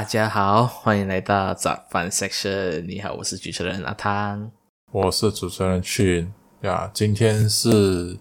[0.00, 2.86] 大家好，欢迎来到早饭 section。
[2.86, 4.50] 你好，我是主持人阿汤。
[4.92, 8.18] 我是主持人群呀，今天是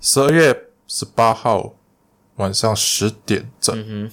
[0.00, 1.74] 十二月十八号
[2.36, 3.76] 晚上十点整。
[3.76, 4.08] 嗯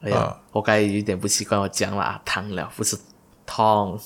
[0.00, 2.96] 哼，哎呀，啊我刚才有点不习惯，我讲了阿汤了，不是
[3.44, 3.90] 汤，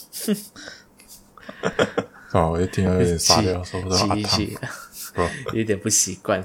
[2.33, 4.41] 哦，我一听到有点傻掉，说不到阿汤。
[5.53, 6.43] 有点不习惯。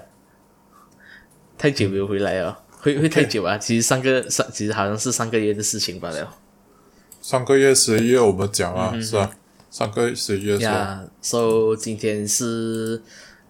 [1.58, 3.58] 太久没有回来哦，会会太久啊？
[3.58, 6.36] 其实上个上，其实好像是上个月的事情罢了。
[7.22, 9.32] 上个月十一月我们讲嗯啊，是吧？
[9.70, 10.72] 上个月十一月是吧？
[10.72, 13.02] 呀、so 今天是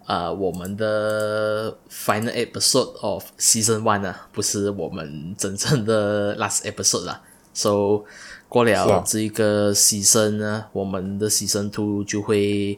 [0.05, 7.21] 呃我们的 final episode of season one 啊，不是我们真正的 last episode 啦。
[7.53, 8.03] So
[8.49, 12.77] 过了啊这一个 season 呢，我们的 season two 就会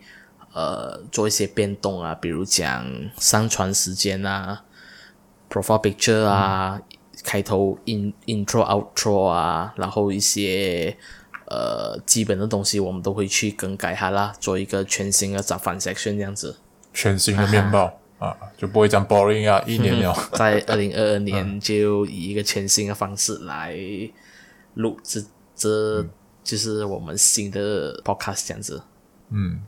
[0.54, 2.86] 呃做一些变动啊，比如讲
[3.18, 4.64] 上传时间啊
[5.54, 6.82] ，profile picture 啊，
[7.24, 10.98] 开头 in intro outro 啊，然后一些
[11.46, 16.58] 呃基本的东西我们都会去更改它啦，做一个全新的早饭 section 这样子。
[16.92, 20.16] 全新的面貌啊，就不会讲 boring 啊，一年了。
[20.34, 23.78] 在二零二二年就以一个全新的方式来
[24.76, 25.22] 录这
[25.56, 26.06] 这
[26.44, 28.82] 就是我们新的 podcast 这样子。
[29.30, 29.62] 嗯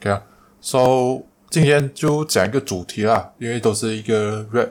[0.00, 0.22] 对啊
[0.60, 4.70] ，so 今天就讲一个主题啦，因为都是一个 rap，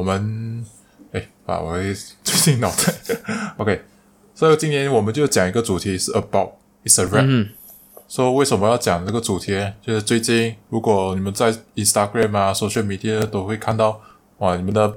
[0.00, 0.64] 我们
[1.12, 1.76] 哎，把我
[2.24, 2.94] 最近脑袋，
[3.58, 3.82] OK，
[4.34, 6.52] 所以今年我们就讲一个主题是 about
[6.84, 7.50] it's a rap，、嗯
[8.08, 9.52] 说为什么要讲这个主题？
[9.82, 14.00] 就是最近如果你们在 Instagram 啊、social media 都会看到，
[14.38, 14.92] 哇，你们的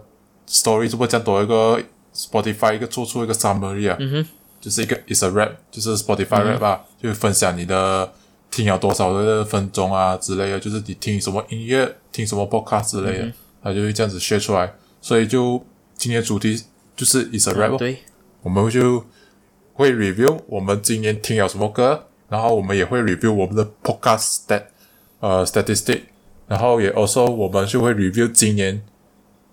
[0.47, 1.79] story 是不是这样多一个
[2.15, 3.97] Spotify 一个做出一个 summary 啊？
[3.99, 4.25] 嗯
[4.61, 8.09] 就是一个 is a rap，就是 Spotify rap 啊，就是分享你的
[8.49, 13.31] 听了多少的分钟啊之类的，就是你听什么音乐、听什么 podcast 之类的，
[13.61, 14.73] 它就会这样子 share 出来。
[15.03, 15.61] 所以就
[15.97, 16.63] 今天主题
[16.95, 17.97] 就是 is a rap，、哦对，
[18.41, 19.03] 我们就
[19.73, 24.63] 会 review 我们今年听了什么歌，然后我们也会 review 我们的 podcast stat
[25.19, 26.03] 呃 statistic，
[26.47, 28.81] 然后也 also 我们就会 review 今年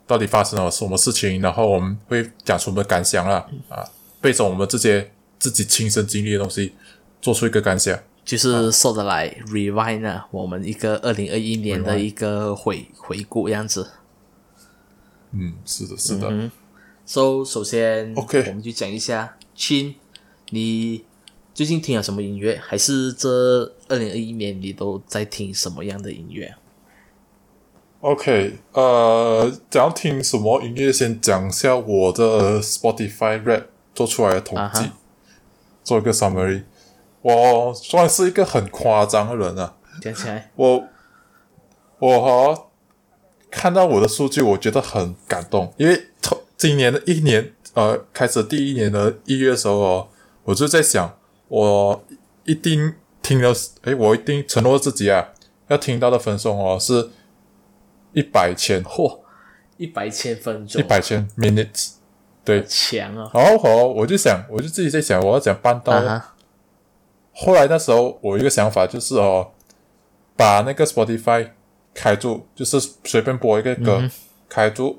[0.06, 3.82] 到底发生了什么事情，然后我们会讲出我们的感想啦啊，
[4.20, 5.10] 背着我们这些
[5.40, 6.72] 自己亲身经历的东西，
[7.20, 7.98] 做出一个感想。
[8.24, 13.90] 就是说的来 rewind 啊，我们一个二零二一年的一个回回顾这样子。
[15.32, 16.28] 嗯，是的，是的。
[16.30, 16.50] 嗯
[17.06, 19.96] So 首先 OK 我们就讲一下亲，
[20.50, 21.04] 你
[21.52, 22.56] 最近听了什么音乐？
[22.56, 23.28] 还是这
[23.88, 26.54] 二零二一年你都在听什么样的音乐
[28.00, 34.90] ？OK，呃，讲要听什么音乐，先讲一下我的 Spotify rap 做出来的统计
[35.82, 36.62] 做一个 summary。
[37.22, 40.84] 我算是一个很夸张的人啊，讲起来，我
[41.98, 42.69] 我哈
[43.50, 50.08] 看到我的数据，我觉得很感动，因为从今年的一年，呃，开始第一年的一月的时候哦，
[50.44, 51.18] 我就在想，
[51.48, 52.04] 我
[52.44, 53.52] 一定听了，
[53.82, 55.30] 诶，我一定承诺自己啊，
[55.68, 57.10] 要听到的分数哦是
[58.12, 59.20] 一百千，嚯，
[59.76, 61.92] 一百千分钟，一百千 minutes，
[62.44, 63.30] 对，强哦！
[63.34, 65.92] 然后哦，我就想，我就自己在想，我要怎样办到。
[65.92, 66.34] 啊，
[67.32, 69.52] 后来那时候我有一个想法就是哦，
[70.36, 71.50] 把那个 Spotify
[71.94, 74.02] 开住，就是随便播一个歌、
[74.48, 74.98] 开住，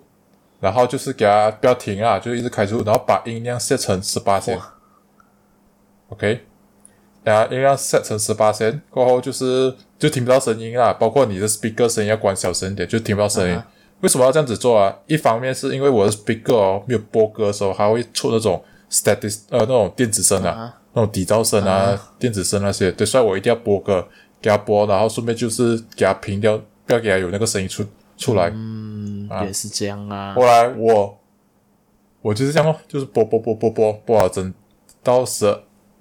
[0.59, 4.59] 然后就是给它不要停啊，就一直开住，然后把音量 set 成十八线
[6.09, 6.41] ，OK，
[7.23, 13.55] 然后音量 set 成十八线过后就是就听不到声音啦，包括你的 speaker 声音要关小声一点，就听不到声音。
[13.55, 13.67] 啊
[14.01, 14.97] 为什么要这样子做啊？
[15.05, 18.59] 一方面是因为我的 speaker 哦没有播歌的时候，它会出那种
[18.89, 24.03] static 呃那种电子声啊，啊那种底噪声啊、电子声那些，对，所以我一定要播歌
[24.41, 26.59] 给它播，然后顺便就是给它平掉，
[26.91, 27.85] 不要给他有那个声音出
[28.17, 28.51] 出来。
[28.53, 30.33] 嗯，也是这样啊。
[30.33, 31.17] 后来我
[32.21, 34.53] 我就是这样咯，就是播播播播播播好整
[35.01, 35.45] 到十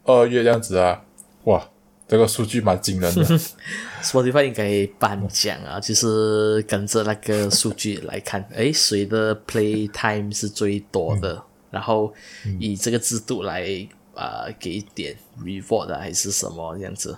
[0.05, 1.05] 二月这样子啊，
[1.45, 1.69] 哇，
[2.09, 3.25] 这个数据蛮惊人的。
[4.03, 11.41] Spotify 应该颁奖啊，就是跟着那个数据来看，诶，谁的 play time 是最多的，
[11.71, 12.13] 然后
[12.59, 13.63] 以这个制度来
[14.15, 17.17] 啊、呃给一点 reward 啊，还是什么这样子。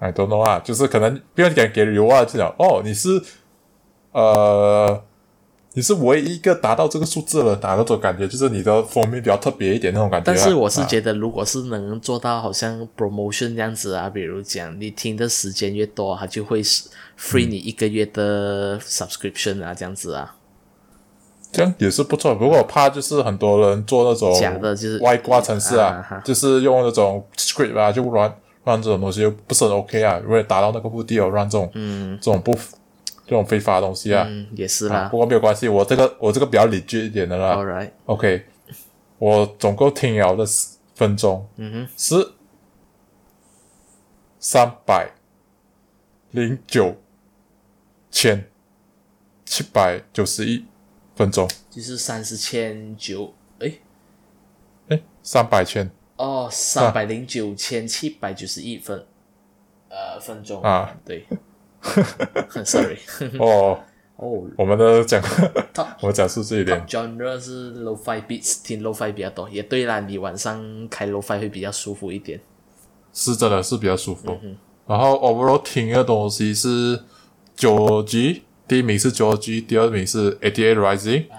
[0.00, 3.22] I don't know 啊，就是可能不要讲给油啊，就讲哦，你是
[4.12, 5.02] 呃，
[5.74, 10.34] 你是唯一一个达到这个数字的人啊，那种感觉，就是你的封面比较特别一点那种感觉啊。
[10.34, 16.88] 但是我是啊觉得，如果是能做到好像 promotion 这样子啊，比如讲你听的时间越多，它就会是
[17.18, 20.34] free 你一个月的 subscription 啊，这样子啊。
[21.52, 22.34] 这样也是不错。
[22.34, 28.32] 不过我怕就是很多人做那种假的就是外挂程式啊，啊就是用那种 script 啊，就乱
[28.64, 30.20] 乱这种东西又不是很 OK 啊。
[30.26, 32.52] 为了达到那个目的哦，让这种嗯这种不
[33.24, 34.24] 这种非法的东西啊。
[34.28, 35.08] 嗯，也是啊啦。
[35.08, 37.56] 不过没有关系，我这个我这个比较理智一点的啦。
[37.56, 38.46] All right，OK，
[39.18, 40.44] 我总共听了的
[40.94, 42.32] 分钟，嗯哼，是
[44.38, 45.12] 三百
[46.30, 46.96] 零九
[48.10, 48.50] 千
[49.44, 50.64] 七百九十一
[51.14, 53.72] 分钟，就是三十千九，哎，
[54.88, 59.06] 诶，三百千哦，三百零九千七百九十一分，
[59.88, 60.62] 呃，分钟。
[60.62, 61.24] 啊，对。
[62.50, 62.98] 很，sorry，
[63.38, 63.80] 哦。
[64.20, 65.18] 哦，我们的讲，
[66.02, 66.78] 我讲数字一点。
[66.86, 72.38] genre 是 lo-fi beats，听 lo-fi 比较多，也对啦，你晚上开 lo-fi 会比较舒服一点。
[73.14, 74.38] 是真的是比较舒服。
[74.86, 77.02] 然后 overall 听的东西是
[77.56, 81.30] 九 G，第一名是九 G，第二名是 ATA Rising，因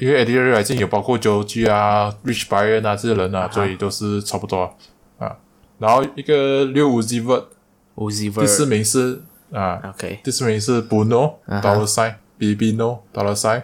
[0.00, 4.74] 因为 ATA Rising 有包括九 G 啊、Rich Byron 啊这些人啊，所以都是差不多
[5.18, 5.36] 啊。
[5.78, 9.22] 然后一个六五 Z Vert，Uzi 第四名是
[9.52, 13.62] 啊，OK，，第四名是 Bruno Dollar Sign，BBNO Dollar Sign，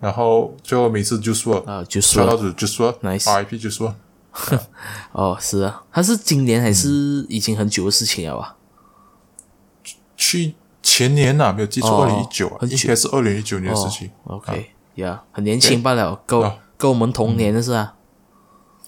[0.00, 2.12] 然后最后名是 Juice WRLD，啊，Juice
[3.02, 3.94] Nice WRLD，RIP Juice WRLD。
[5.12, 8.56] 哦，是啊，他是今年还是已经很久的事情了吧？
[10.16, 17.94] 去前年呐、没有记错，二零一哦九啊，应该是二零一九年的事哦情，，OK，呀、很年轻罢了，跟跟我们同年的是啊，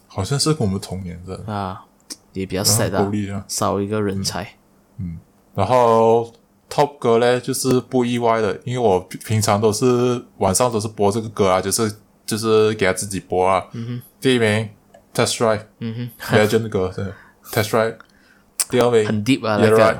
[0.06, 1.84] 好像是跟我们同年的，啊，
[2.32, 3.44] 也比较然 sad 啊，后够力啊。
[3.49, 4.46] 少一个人才。
[4.99, 5.19] 嗯
[5.55, 6.32] 然后
[6.70, 11.93] Top 歌呢，就是不意外的，因为我平平常都是晚上都是播这个歌啊，就是
[12.26, 13.66] 就是给他自己播啊。
[13.72, 14.69] 嗯哼，第一名
[15.14, 17.12] Test Drive，嗯哼，Legend 的歌是。
[17.50, 17.96] Test Drive，
[18.69, 19.99] 第二名很 deep 啊，那 Yeah 个 Right，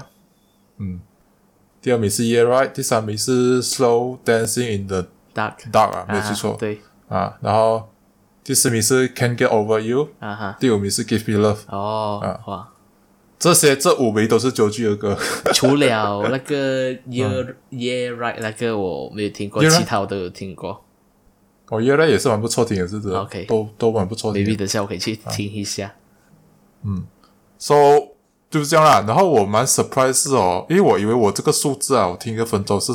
[1.81, 5.06] 第二名是 Yeah Right，第三名是 Slow Dancing in the
[5.38, 7.38] dark，Dark 啊，没有记错啊、对，啊。
[7.40, 7.88] 然后
[8.43, 11.58] 第四名是 Can't Get Over You，啊哈，第五名是 Give Me Love。
[11.69, 12.69] 哦，啊哇，
[13.38, 15.17] 这些这五名都是九句的歌，
[15.55, 21.76] 除了那个 year year right 那个我没有听过，其他我都有听过 Year Right？
[21.76, 24.56] 哦，原来也是蛮不错听的，是真的 OK 都都蛮不错听 maybe 的。
[24.56, 25.94] 等下我可以去听一下。
[26.82, 27.05] 嗯
[27.58, 27.75] So
[28.50, 29.05] 就是这样啦。
[29.06, 32.93] 然后我蛮 surprise 哦，因为我以为我这个数字啊，我听一个分钟是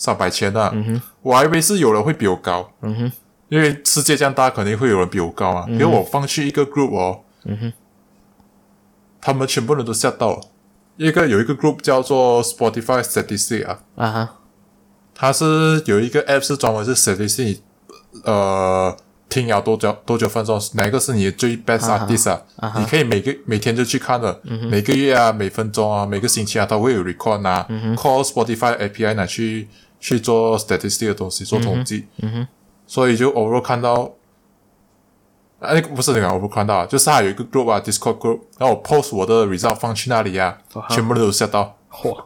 [0.00, 0.74] 三百千啊，
[1.20, 3.12] 我还以为是有人会比我高，嗯哼，
[3.50, 5.66] 因为世界这样大，肯定会有人比我高啊。
[5.68, 7.72] 因为我放去一个 group 哦，嗯哼，
[9.20, 10.32] 他们全部人都吓到。
[10.32, 10.40] 了。
[10.96, 14.36] 一个有一个 group 叫做 Spotify Statistic 啊，啊哈，
[15.14, 17.58] 它是有一个 app 是专门是 statistic，
[18.24, 18.96] 呃，
[19.28, 22.74] 听了多久多久分钟，哪一个是你的最 best artist 啊？
[22.78, 29.68] 你可以每个每天就去看的，每个月啊，每分钟啊，每个星期啊，它会有 record 啊、call Spotify API 拿去
[30.00, 32.08] 去做 statistic 的东西，做统计。
[32.86, 34.10] 所以就偶尔看到。
[35.60, 40.56] 啊，那个不是那个，我不看到啊，就是还有一个 group 啊，Discord group，然后我 post 我的 result 放去那里啊，
[40.88, 41.76] 全部人都吓到。
[41.90, 42.16] 嚯，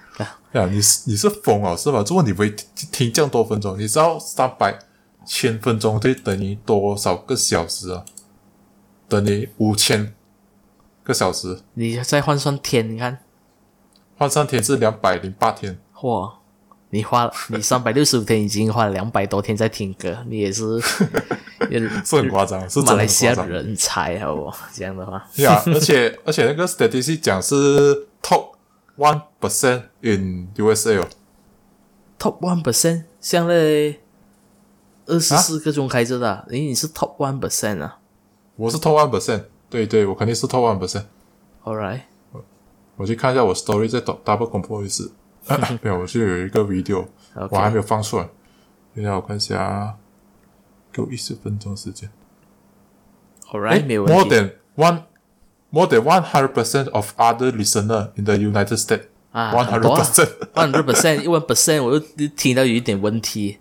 [0.52, 2.02] 呀，你是你是疯了是吧？
[2.02, 4.78] 这问题不会听听这样多分钟，你知道三百
[5.26, 8.06] 千分钟可以等于多少个小时啊？
[9.06, 10.14] 等于五千
[11.04, 13.18] 个小时，你再换算天，你看，
[14.16, 15.78] 换算天是两百零八天。
[15.94, 16.32] 嚯，
[16.90, 20.64] 你花了你三百六十五天已经花了两百多天在听歌，你也是
[21.68, 23.34] 也是很夸张，是马来西亚。
[23.44, 24.50] 人才好不？
[24.72, 28.52] 这样的话，呀，而且而且那个 statistic 讲是 top
[28.96, 31.06] one percent in USA 哦
[32.18, 34.00] ，top one percent，像那
[35.06, 37.98] 二十四个钟开着的啊，诶，你是 top one percent 啊
[38.56, 41.04] 我是 top one percent，对对，我肯定是 top one percent。
[41.64, 42.00] ？All right，
[42.96, 45.12] 我去看一下我 story 在 double compose 一次。
[45.82, 47.06] 没有，我是有一个 video，
[47.50, 48.28] 我还没有放出来。
[48.94, 49.96] 等一下我看一下，
[50.92, 52.10] 给我一十分钟时间。
[53.50, 55.02] All right，没有 More than one,
[55.70, 59.04] more than one hundred percent of other listener in the United States.
[59.30, 62.00] 啊 one hundred percent.，one hundred percent，一万 percent，我又
[62.36, 63.58] 听到有一点问题，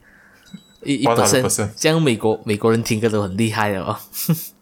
[0.84, 3.98] 一一100% percent，这样美国美国人听歌都很厉害的哦，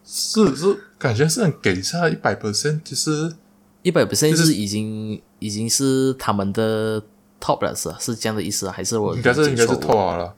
[0.03, 3.35] 是是，感觉是很给下一百 percent，其实
[3.83, 7.01] 一百 percent 就是是已经已经是他们的
[7.45, 8.73] top 了是这样的意思啊？
[8.75, 10.33] 还是我应该是应该是 top 了，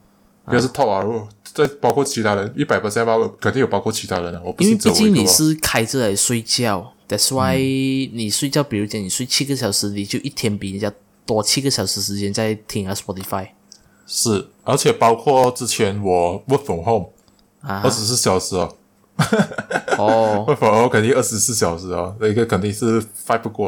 [0.47, 1.01] 应该是 top 啊。
[1.01, 4.41] 如果再包括其他人，一百 percent 吧，肯定有包括其他人的。
[4.43, 7.57] 我不因为毕竟你是开着来睡觉，That's why、
[8.13, 10.91] 你嗯睡觉，比如讲你睡七个小时，你就一天比人家
[11.25, 13.47] 多七个小时时间在听啊 Spotify
[14.05, 17.09] 是，而且包括之前我 work from home
[17.61, 18.75] 啊二十四小时哦。
[19.97, 23.67] 哦会否我肯定二十四小时哦，那个肯定是 fight 不过，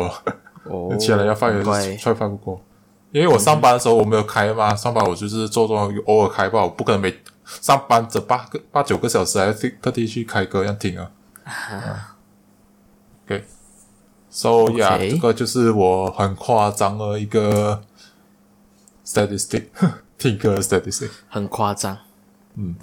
[0.66, 2.62] 哦，其他人要 fight 也怪是 fight 不过。
[3.12, 11.12] 因为我上班的时候我没有开嘛，上班我就是做做偶尔开吧，我不可能每上班这八个八九个小时还要特特地去开歌要听啊。
[13.26, 17.82] OK，so、yeah，OK 这个就是我很夸张的一个
[19.06, 19.66] statistic，
[20.18, 21.10] 听歌的 statistic。
[21.30, 21.98] 很夸张。
[22.56, 22.76] 嗯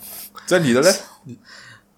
[0.47, 0.93] 在你的嘞？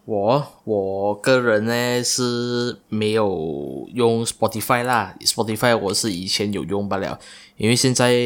[0.08, 7.18] 我我个人呢是没有用 Spotify 啦，Spotify 我是以前有用不了，
[7.58, 8.16] 因为现在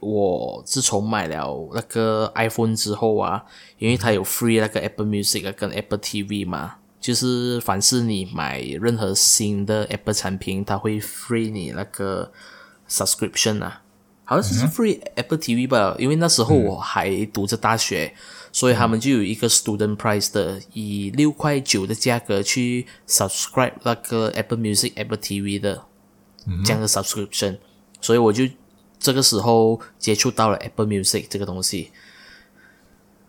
[0.00, 3.44] 我自从买了那个 iPhone 之后啊，
[3.78, 12.32] 因为它有 free 那个 Apple Music 啊跟 Apple TV 嘛，就是凡是你买任何新的 Apple 产品，它会 free 你那个
[12.90, 13.82] subscription 啊，
[14.24, 18.12] 好像是 free Apple TV 吧，因为那时候我还读着大学。
[18.58, 25.84] 所以他们就有一个 student price 的，以六块九的价格去 subscribe 那个 Apple Music、Apple TV 的
[26.64, 27.58] 这样的 subscription。
[28.00, 28.42] 所以我就
[28.98, 31.92] 这个时候接触到了 Apple Music 这个东西。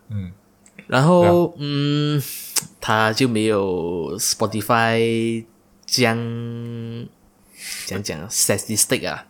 [0.08, 0.32] 嗯，
[0.88, 2.20] 然后嗯，
[2.80, 5.44] 它就没有 Spotify
[5.86, 6.16] 将
[7.86, 9.26] 讲讲 statistic 啊，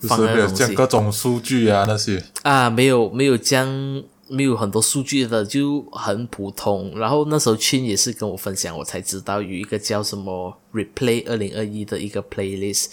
[0.00, 4.02] 就是没有讲各种数据啊那些啊，没有没有将。
[4.32, 6.98] 没有很多数据的，就很普通。
[6.98, 12.92] 然后那时候群也是跟我分享，我才知道有一个叫什么 Replay 二零二一的一个 playlist。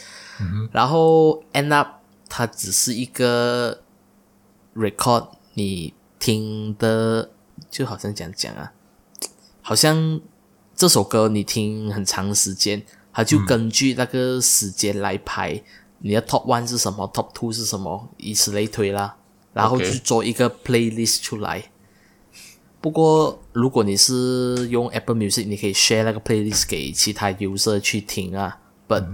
[0.73, 3.81] 然后 end up 它只是一个
[4.75, 7.31] record 你听的，
[7.71, 8.73] 就好像讲讲啊，
[9.61, 10.19] 好像
[10.75, 15.63] 这首歌你听很长时间，它就根据那个时间来排
[15.99, 19.15] 你的 top one 是什么，top two 是什么，以此类推啦。
[19.53, 21.71] 然后去做一个 playlist 出来。
[22.81, 28.59] 不过，如果你是用 Apple Music，你可以 share 那个 playlist 给其他 user 去听啊。
[28.87, 29.05] But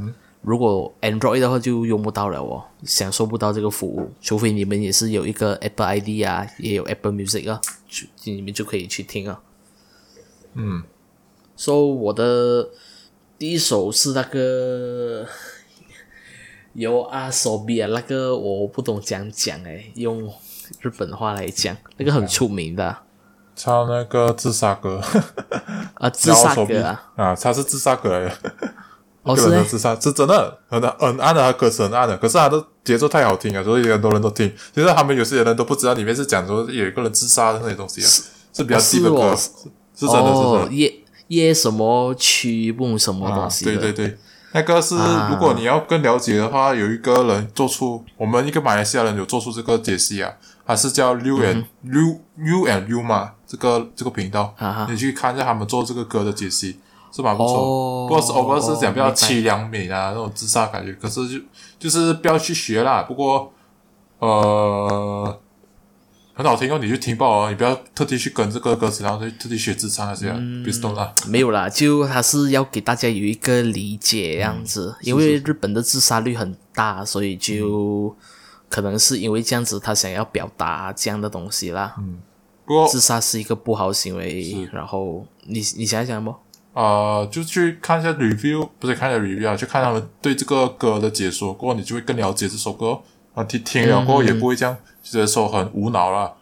[0.41, 4.11] 如果 Android 的话，就用不到了哦，享受不到这个服务。
[4.21, 9.41] 除非你们也是有一个 Apple ID 啊，也有 Apple Music 啊，就你们就可以去听啊。
[10.53, 10.83] 嗯。
[11.57, 12.69] So 我的
[13.39, 15.27] 第一首是那个。
[16.75, 20.29] 有阿索比啊，那个我不懂讲讲诶，用
[20.81, 22.97] 日本话来讲，那个很出名的，
[23.55, 25.01] 唱那个自杀歌
[25.95, 28.31] 啊， 自杀歌啊，啊，他是自杀歌来的，
[29.23, 34.51] 哦是自杀，是真的很很暗的，他歌词很暗的，可是他的节奏太好听了，所以很多人都听。
[34.73, 38.07] 其实他们有些人都不知道里面是讲说有一个人自杀的那些东西啊，
[38.51, 39.33] 是比较低的歌，
[39.95, 40.73] 是真的，是真的。
[40.73, 40.93] 耶
[41.29, 43.63] 耶什么曲目什么东西？
[43.63, 44.17] 对对对。
[44.55, 44.95] 那个是，
[45.29, 50.31] 如果你要更了解的话，有一个人做出我们一个马来西亚人有做出这个解析啊，
[50.65, 54.55] 他是叫六 and 六 U and U 嘛，这个这个频道，
[54.89, 56.79] 你去看一下他们做这个歌的解析，
[57.11, 58.07] 是蛮不错。
[58.07, 61.37] 不过是偶尔是讲比较凄凉美啊那种自杀感觉，可是就
[61.77, 63.03] 就是不要去学啦。
[63.03, 63.51] 不过
[64.19, 65.37] 呃。
[66.37, 70.29] 很好听哦，你就听爆哦，你不要特地去跟这个歌词，然后去特地学自唱那些，
[70.65, 71.15] 别动啦。
[71.29, 78.13] 没有啦，就还是要给大家有一个理解这样子， 因为日本的自杀率很大，所以就
[78.67, 81.95] 可能是因为这样子，他想要表达这样的东西啦。
[81.99, 82.19] 嗯，
[82.65, 86.35] 不过自杀是一个不好行为，然后你你想想不？
[86.73, 92.99] 啊，就去看一下 review，不是看一下 review 啊，去看他们对这个歌的解说，过后你就会更了解这首歌。
[93.35, 96.33] 啊，听听了过后也不会这样觉得说很无脑啦。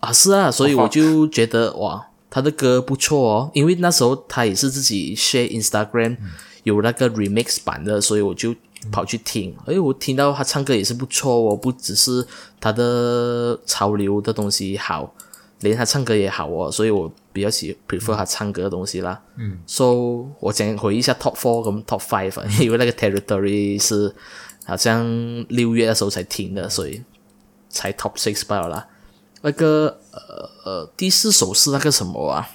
[0.00, 6.16] 啊是啊，所以我就觉得哇，他的歌不错哦，因为那时候他也是自己 share Instagram
[6.64, 8.54] 有那个 remix 版的，所以我就
[8.90, 12.26] 跑去听，哎，我听到他唱歌也是不错哦，不只是
[12.60, 15.14] 他的潮流的东西好，
[15.60, 19.20] 连他唱歌也好哦，所以我比较喜 prefer 他唱歌的东西啦。
[19.36, 24.14] 嗯，so 我讲回忆一下 top four 跟 top five，、啊、因为那个 territory 是
[24.64, 25.04] 好像
[25.50, 27.02] 六月的时候才停的，所以
[27.68, 28.88] 才 top six 罢了啦。
[29.42, 32.48] 那个呃呃，第四首是那个什么啊？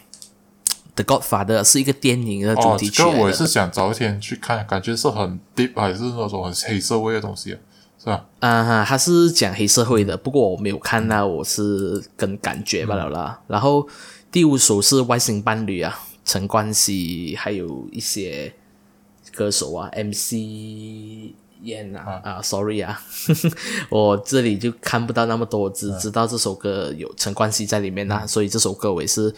[1.04, 3.12] 《The Godfather》是一个电影的主哦，题曲来的。
[3.12, 7.58] 这个我也是想早一天去看，感觉是很 deep 还是那种很黑社会的东西啊，
[7.98, 8.26] 是吧？
[8.40, 13.40] 啊哈，他是讲黑社会的，不过我没有看到，我是跟感觉罢了啦。
[13.48, 13.88] 然后
[14.32, 18.54] 第五首是《外星伴侣》啊，陈冠希还有一些
[19.36, 21.34] 歌手啊，MC
[21.64, 23.02] 燕啊啊，sorry 啊，
[23.92, 29.36] 我这里就看不到那么多，我只知道这首歌有陈冠希在里面啊，所以这首歌我也是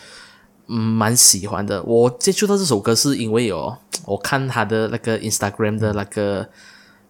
[0.67, 1.81] 嗯蛮喜欢的。
[1.81, 6.47] 我接触到这首歌是因为有我看他的那个 Instagram 的那个。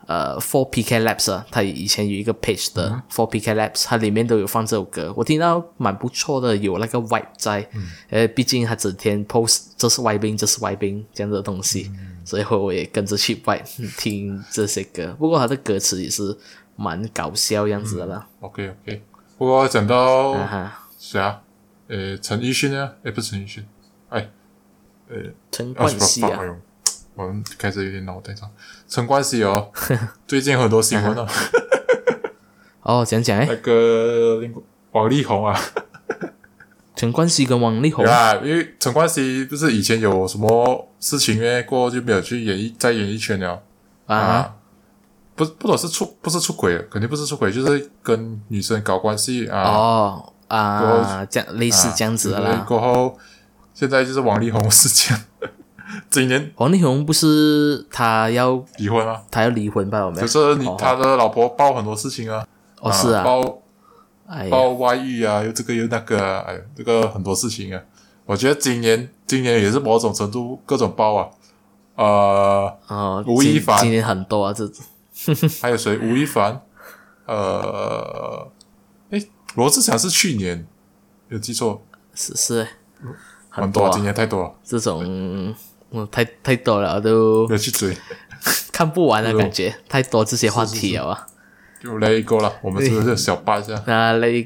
[0.05, 7.67] 呃，Four PK Labs 啊，他以前有一个 page 的 Four PK Labs，它里面都有放这首歌，我听到蛮不错的，有那个 vibe 在。
[8.09, 11.91] 呃，毕竟他整天 post 这是外宾，这是外宾这样的东西，
[12.25, 13.63] 所以我也跟着去 vibe
[13.97, 15.15] 听这些歌。
[15.19, 16.37] 不过他的歌词也是
[16.75, 18.27] 蛮搞笑样子的啦。
[18.41, 19.01] OK OK，
[19.37, 20.33] 不过讲到
[20.99, 21.41] 谁啊？
[21.87, 22.93] 呃，陈奕迅啊？
[23.03, 23.65] 诶，不是陈奕迅，
[24.09, 24.29] 哎，
[25.51, 26.39] 陈啊冠希啊，
[27.15, 28.49] 我们开始有点脑袋上。
[28.87, 29.69] 陈冠希哦，
[30.27, 31.27] 最近很多新闻哦，
[32.81, 34.41] 哦，讲讲那，个
[34.91, 35.59] 王力宏啊，
[36.95, 38.05] 陈冠希跟王力宏。
[38.05, 43.61] 啊，因为陈冠希不是以前有什么事情呢，过后就没有去演艺在演艺圈了。
[44.05, 44.55] 啊
[45.35, 52.65] 不不懂是出不是出轨，肯定不是出轨，就是跟女生搞关系啊，哦过啊，这样类似啊这样子的对啦。
[52.67, 53.17] 过后
[53.73, 55.19] 现在就是王力宏事件，
[56.09, 60.05] 今年王力宏不是他要离婚啊，他要离婚吧？
[60.05, 60.19] 我们？
[60.19, 60.27] 可？
[60.27, 62.45] 是你哦他的老婆爆很多事情啊，
[62.79, 63.61] 哦是啊，爆
[64.27, 67.81] 哎，爆外遇啊，又这个又那个啊，哎呦，这个很多事情啊。
[68.25, 71.27] 我觉得今年今年也是某种程度各种爆啊，
[71.95, 73.81] 呃，哦，吴亦凡。
[73.81, 74.69] 今年很多啊，这。
[75.61, 75.97] 还有谁？
[75.99, 76.59] 吴亦凡，
[77.27, 78.49] 呃，
[79.11, 79.21] 哎，
[79.55, 80.65] 罗志祥是去年
[81.29, 81.81] 有记错，
[82.15, 82.67] 是是。
[83.49, 85.53] 很多啊，很多啊今年太多了，这种
[85.93, 87.95] 嗯太太多了，都要去追，
[88.73, 91.27] 看不完的感觉， 太多这些话题了啊。
[91.81, 92.51] 就 let it go 了。
[92.61, 93.81] 我们是不是小八一下？
[93.85, 94.41] 那 雷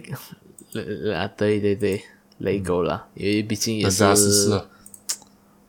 [1.16, 2.04] 啊，对对对，
[2.40, 4.62] 雷狗了，因为毕竟也是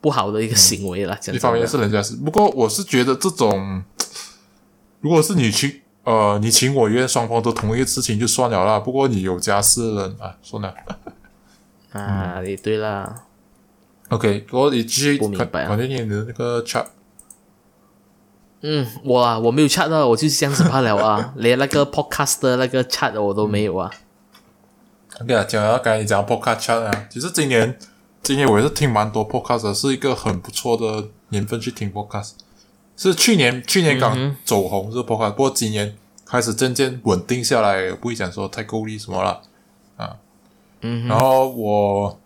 [0.00, 1.16] 不好的一个行为了。
[1.20, 3.82] 讲一方面是人家是，不过我是觉得这种，
[5.00, 8.80] 如果是你去呃你情我愿，双方都同意的事情就算了啦。
[8.80, 10.74] 不过你有家室了啊，算了。
[11.92, 13.24] 啊，也对啦。
[14.08, 16.84] OK，然后你继续不明白啊的那个 chat
[18.62, 23.90] 嗯，我啊，我没有 chat 到，我就是这样子罢了啊， 连那个 podcast 的那个 chat 我都没有啊。
[25.20, 27.78] OK 啊，讲到刚才你讲 podcast chat 啊，其实今年
[28.22, 32.32] 今年我也是听蛮多 podcast，的是一个很不错的年份去听 podcast。
[32.96, 39.40] 是去年去年刚走红这个 podcast，、不过今年开始渐渐稳定下来，不会讲说太够力什么了
[39.96, 40.16] 啊。
[40.80, 42.18] 嗯然后我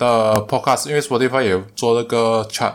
[0.00, 2.72] 的 podcast，因为 Spotify 也有做那个 chat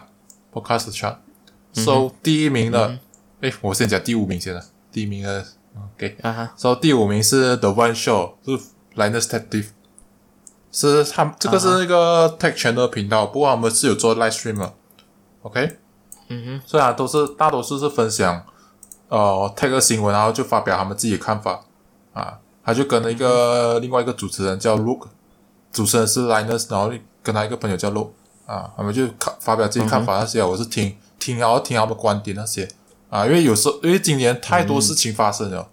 [0.54, 3.00] podcast chat，so、第一名的，
[3.42, 5.44] 诶，我先讲第五名先了，第一名的
[5.76, 8.52] ，OK，啊哈，so 第五名是 The One Show，是
[8.96, 9.66] Linus Tech Div，
[10.72, 14.74] 是他们这个是那个 Tech Channel 频道，不过他们是有做 live stream 的
[15.42, 15.78] ，OK，
[16.30, 18.46] 嗯哼，虽然都是大多数是分享
[19.10, 21.66] 呃 Tech 的新闻，然后就发表他们自己的看法
[22.14, 25.08] 啊，他就跟了一个、另外一个主持人叫 Luke，
[25.74, 26.92] 主持人是 Linus，然后
[27.26, 28.12] 跟他一个朋友叫 Luke
[28.46, 32.70] 啊，他们就看发表自己看法那些，我是听听然后听他们观点那些
[33.10, 35.68] 啊，因为有时候因为今年太多事情发生了，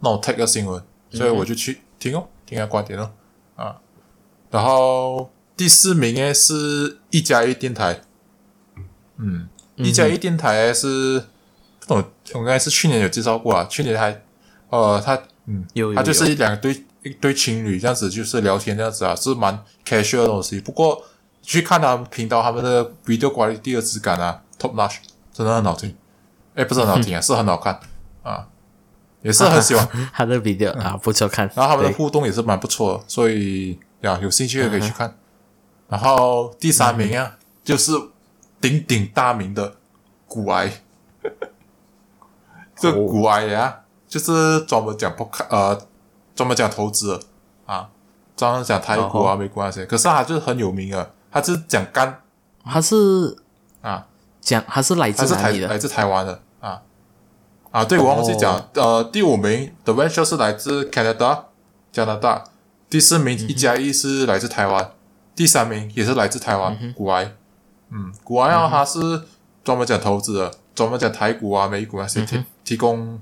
[0.00, 3.10] 那我 take 个新闻，所以我就去听哦，听下观点哦
[3.56, 3.76] 啊，
[4.50, 8.00] 然后第四名呢是一加一电台，
[9.18, 11.22] 嗯，一加一电台是
[11.80, 14.22] 不懂，我应该是去年有介绍过啊，去年还
[14.70, 20.60] 呃他嗯，他就是一两对一对情侣这样子，就是聊天这样子啊，是蛮 casual 的东西。
[20.60, 21.04] 不过
[21.42, 24.96] 去看他们频道，他们的 video quality 的质感啊，top notch，
[25.32, 25.94] 真的很好听。
[26.54, 27.78] 哎，不是很好听啊， 是很好看
[28.22, 28.48] 啊，
[29.22, 29.86] 也是很喜欢。
[30.14, 35.14] 他的 video 啊不错看，然后他们的互动也是蛮不错的，所以呀，有兴趣的可以去看。
[35.88, 37.92] 然后第三名啊，就是
[38.60, 39.74] 鼎鼎大名的
[40.26, 40.72] 古埃，
[42.76, 45.78] 这哦古癌呀，就是专门讲 p 呃，
[46.34, 47.20] 专门讲投资的
[47.66, 47.88] 啊，
[48.36, 49.84] 专门讲台股啊、哦美国那些。
[49.86, 52.20] 可是他就是很有名的，他是讲干。
[52.64, 53.36] 他是
[53.82, 54.06] 啊，
[54.40, 55.68] 讲他是来他是台自哪里的？
[55.68, 56.80] 来自台湾的啊，
[57.70, 61.44] 啊，对，我忘记讲，呃，第五名 The Venture 是来自 Canada
[61.92, 62.44] 加拿大，
[62.88, 64.92] 第四名一加一是来自台湾，
[65.36, 67.34] 第三名也是来自台湾，古埃，
[67.90, 69.22] 嗯，古埃啊，他是
[69.62, 73.20] 专门讲投资的，专门讲台股啊、美股那些提提供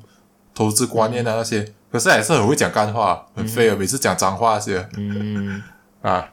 [0.54, 5.62] 投资观念啊那些，可是还是很会讲干话，很废啊，每次讲脏话那些，嗯，
[6.02, 6.30] 啊，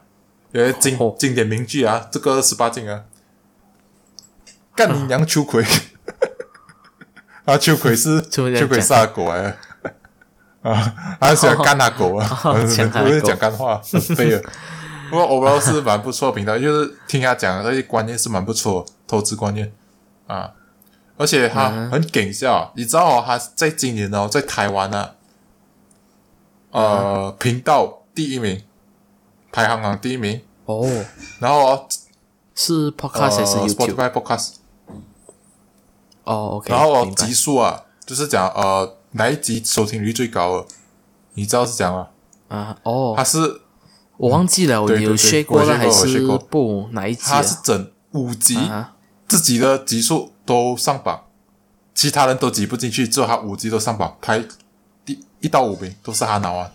[0.52, 3.04] 有些经哦经典名句啊，这个十八禁啊，
[4.74, 5.64] 干你娘秋葵，
[7.44, 9.56] 啊，秋葵是 秋葵是他的狗来的。
[10.62, 13.26] 啊，他喜欢干他狗啊，不是狗。
[13.26, 14.40] 讲干话，很废啊。
[15.08, 19.72] 不过 overall 是蛮不错的频道，就是听他讲的那些观念是蛮不错，投资观念。
[20.26, 20.52] 啊，
[21.20, 25.10] 而且他嗯很搞笑，你知道哦，他在今年哦，在台湾呢、
[26.70, 28.62] 呃，频道第一名，
[29.52, 30.82] 排行榜第一名，哦，
[31.38, 31.86] 然后哦
[32.54, 34.48] 是 podcast 还是呃 YouTube？Spotify Podcast，
[36.24, 40.66] 哦，OK，然后哦集数啊，就是讲呃哪一集收听率最高了，
[41.34, 42.08] 你知道是讲啊？
[42.48, 43.12] 啊，哦。
[43.14, 43.60] 他，是
[44.16, 47.60] 我忘记了，我有学过了还是不哪一集他是啊？
[47.62, 48.94] 整五集，啊
[49.28, 51.26] 自己的集数都上榜，
[51.94, 54.44] 其他人都挤不进去，只有他五级都上榜，排
[55.04, 56.72] 第一到五名都是他拿完。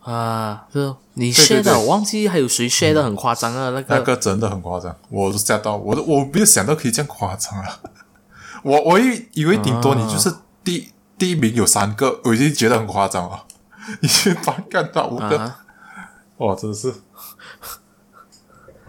[0.00, 3.94] 啊，就你对 share 的，我忘记还有谁 share 的很夸张啊，那个。
[3.94, 7.80] 那个真的很夸张，我都吓到，我都我没有想到可以这样夸张啊！
[8.64, 10.34] 我我以以为顶多你就是
[10.64, 13.44] 第、第一名有三个，我已经觉得很夸张了，
[14.00, 15.60] 你去翻看到五个，啊，
[16.38, 16.94] 哇，真的是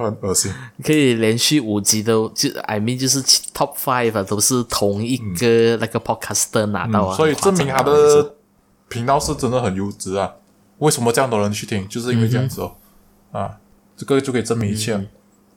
[0.03, 0.53] 很恶心。
[0.83, 8.35] 可以连续五集都就 I mean 就是 top five 啊，都是同一个那个 podcaster 拿到啊，嗯所以证明他的
[8.89, 10.33] 频道是真的很优质啊！
[10.79, 11.87] 为什么这样多人去听？
[11.87, 12.75] 就是因为这样子哦，
[13.31, 13.57] 啊，
[13.95, 14.93] 这个就可以证明一切。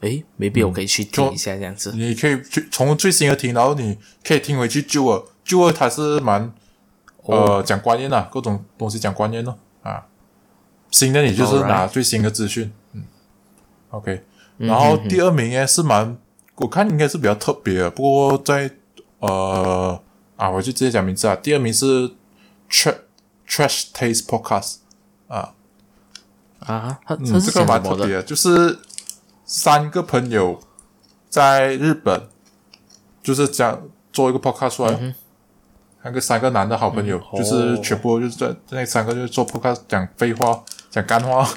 [0.01, 1.93] 诶，maybe 我可以去听一下这样子。
[1.95, 6.53] 你可以去从最新的听，然后你可以听回去旧的，旧的它是蛮
[7.23, 10.05] 呃讲观念啊，各种东西讲观念哦啊。
[10.91, 13.03] 新的你就是拿最新的资讯，嗯
[13.91, 14.23] ，OK。
[14.57, 16.17] 然后第二名呢是蛮，
[16.57, 18.71] 我看应该是比较特别的，不过在
[19.19, 20.01] 呃
[20.37, 21.35] 啊，我就直接讲名字啊。
[21.37, 22.11] 第二名是
[22.71, 22.97] Trash
[23.49, 24.77] Trash Taste Podcast
[25.29, 25.55] 啊，
[26.61, 27.65] 啊，他嗯，这个？
[27.65, 28.79] 蛮特别的，就是
[29.45, 30.61] 三个朋友
[31.29, 32.29] 在日本，
[33.23, 35.15] 就是讲做一个 podcast 出来，
[36.03, 41.49] 那个三个男的好朋友，嗯就是哦全部就是在那三个就是做 podcast 讲废话，讲干话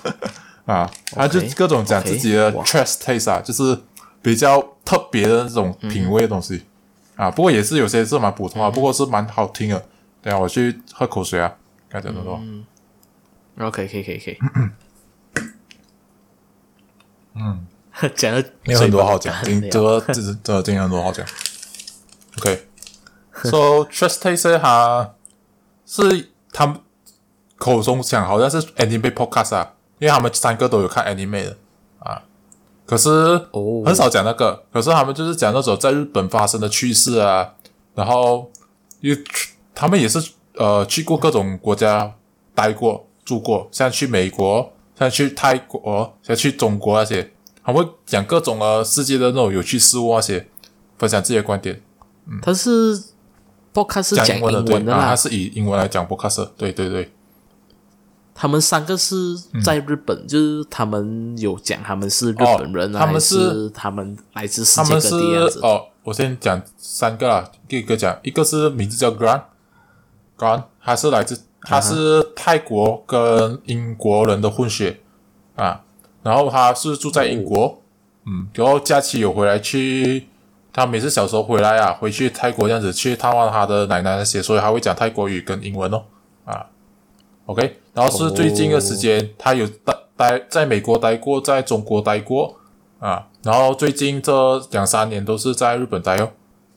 [0.68, 3.82] 啊，他就各种讲自己的 trash taste 啊，就是
[4.22, 6.66] 比较特别的那种品味的东西、
[7.16, 7.32] 啊。
[7.32, 9.80] 不过也是有些是蛮普通啊，不过是蛮好听的。
[10.22, 11.56] 等一下我去喝口水啊，
[11.88, 12.40] 该怎么说
[13.66, 14.38] ？OK，可以可以可以。
[17.36, 17.66] 嗯，
[18.16, 21.26] 讲的有很多好讲，今这个这这这今天很多好讲。
[22.40, 25.14] OK，so Trust Taste 它
[25.86, 26.82] 是他们
[27.56, 31.58] 口中讲好像是 anime podcast 啊，因为他们三个都有看 anime 的
[32.00, 32.22] 啊，
[32.86, 33.10] 可是
[33.52, 33.84] 哦。
[33.86, 37.54] 很少讲那个，可是他们就是讲那种在日本发生的趣事啊，
[37.96, 38.52] 然后
[39.02, 42.14] 又去他们也是呃去过各种国家
[42.54, 47.32] 待过住过，像去美国，像去泰国，像去中国那些，
[47.64, 50.48] 他们会讲各种呃世界的那种有趣事物那些，
[50.98, 51.82] 分享自己的观点，
[52.28, 52.40] 嗯。
[52.42, 53.00] 他是
[53.74, 55.06] podcast 是讲讲英文的对啊，英文的啦。
[55.10, 57.12] 他，是以英文来讲 podcast，对对对，
[58.40, 75.00] 他们三个是在日本，就是他们有讲他们是日本人啊，哦他们是是他们来自世界各地这样哦，我先讲三个啦，一个讲，一个是名字叫 Grant，Grant 他是来自他是泰国跟英国人的混血
[75.56, 75.82] 啊，
[76.22, 77.82] 然后他是住在英国，
[78.28, 80.28] 嗯，然后假期有回来去，
[80.72, 86.04] 他每次小时候回来啊，回去泰国这样子去探望他的奶奶那些，所以他会讲泰国语跟英文哦，
[86.46, 86.68] 啊
[87.48, 92.56] ，OK，然后是最近的时间，他有待待在美国待过，在中国待过，
[93.00, 96.30] 啊，然后最近这两三年都是在日本待哦。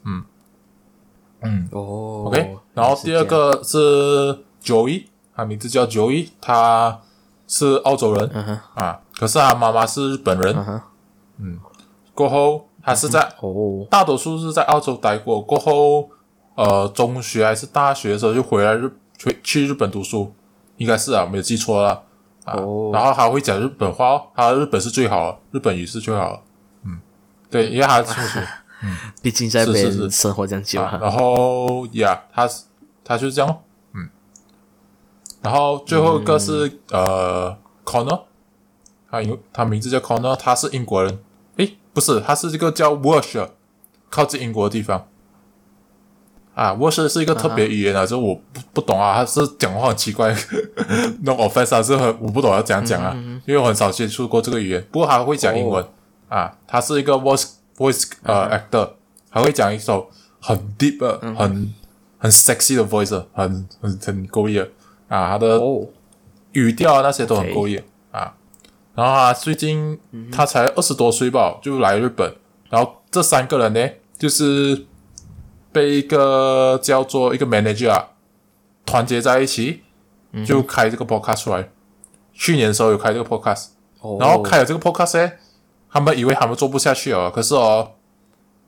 [0.03, 0.23] 嗯。
[1.71, 5.05] 哦 OK，然后第二个是 Joey，
[5.35, 7.01] 他名字叫 Joey，他
[7.47, 8.59] 是澳洲人、嗯哼。
[8.75, 10.55] 啊，可是他妈妈是日本人。
[10.55, 11.59] 嗯哼。
[12.13, 13.87] 过后他是在、哦。
[13.89, 16.11] 大多数是在澳洲待过，过后
[16.53, 20.31] 呃中学还是大学的时候就回来日去去日本读书，
[20.81, 22.03] 应该是啊，没有记错了
[22.43, 22.55] 啊。
[22.55, 26.41] 哦然后还会讲日本话哦，他日本是最好的，日本语是最好的。
[26.85, 26.99] 嗯，
[27.49, 28.47] 对，因为他是数学。
[29.21, 30.97] 毕竟在那边是生活这样久哈。
[30.97, 32.63] 啊然后呀，他是
[33.03, 33.57] 他就是这样哦，
[33.93, 34.09] 嗯。
[35.43, 38.23] 然后最后一个是、呃，Connor，
[39.09, 41.19] 他有他名字叫 Connor，他是英国人。
[41.57, 43.49] 诶，不是，他是这个叫 Worcester，
[44.09, 45.07] 靠近英国的地方。
[46.53, 50.31] 啊，Watch 是一个特别语言啊，就我不不懂啊，他是讲话很奇怪，
[51.23, 55.83] no offense 啊，是很我不懂要怎样讲啊，因为我很少接触过这个语言，不过他会讲英文、
[56.27, 58.89] 啊，他是一个 voice voice 呃、actor，
[59.29, 60.09] 还会讲一首
[60.39, 61.73] 很 deep 的、很
[62.17, 64.67] 很 sexy 的 voice，很很很够力的
[65.07, 65.87] 啊，他的哦，
[66.51, 68.33] 语调啊那些都很够力啊。
[68.93, 69.97] 然后他最近
[70.31, 72.35] 他才二十多岁吧，就来日本。
[72.69, 74.85] 然后这三个人呢，就是
[75.71, 78.09] 被一个叫做一个 manager 啊
[78.85, 79.83] 团结在一起，
[80.45, 81.69] 就开这个 podcast 出来。
[82.33, 83.67] 去年的时候有开这个 podcast，
[83.99, 84.17] 哦。
[84.19, 85.31] 然后开了这个 podcast 呢，
[85.91, 87.91] 他们以为他们做不下去了，可是哦，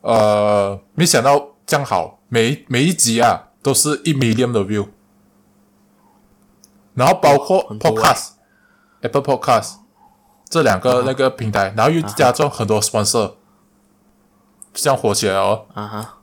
[0.01, 4.87] 呃，没想到这样好，每每一集啊都是一 million 的 view，
[6.93, 8.31] 然后包括 podcast、
[9.01, 9.75] Apple Podcast
[10.49, 13.35] 这两个那个平台，然后又加上很多 sponsor，
[14.73, 15.65] 这样火起来哦。
[15.73, 16.17] 啊哈，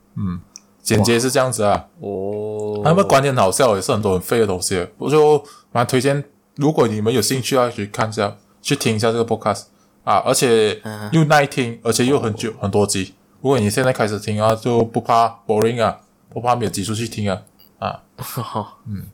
[0.83, 6.25] 简介是这样子啊，哦，他们观点好笑，也是很多很废的东西，我就蛮推荐，
[6.57, 9.65] 如果你们有兴趣要，去看一下，去听一下这个 podcast
[10.05, 10.81] 啊，而且
[11.13, 13.15] 又耐听，而且又很久很多集。
[13.41, 17.43] 如果你现在开始听啊，就不怕 boring 啊，不怕没有集数去听啊。
[17.79, 18.03] 啊。
[18.87, 19.07] 嗯，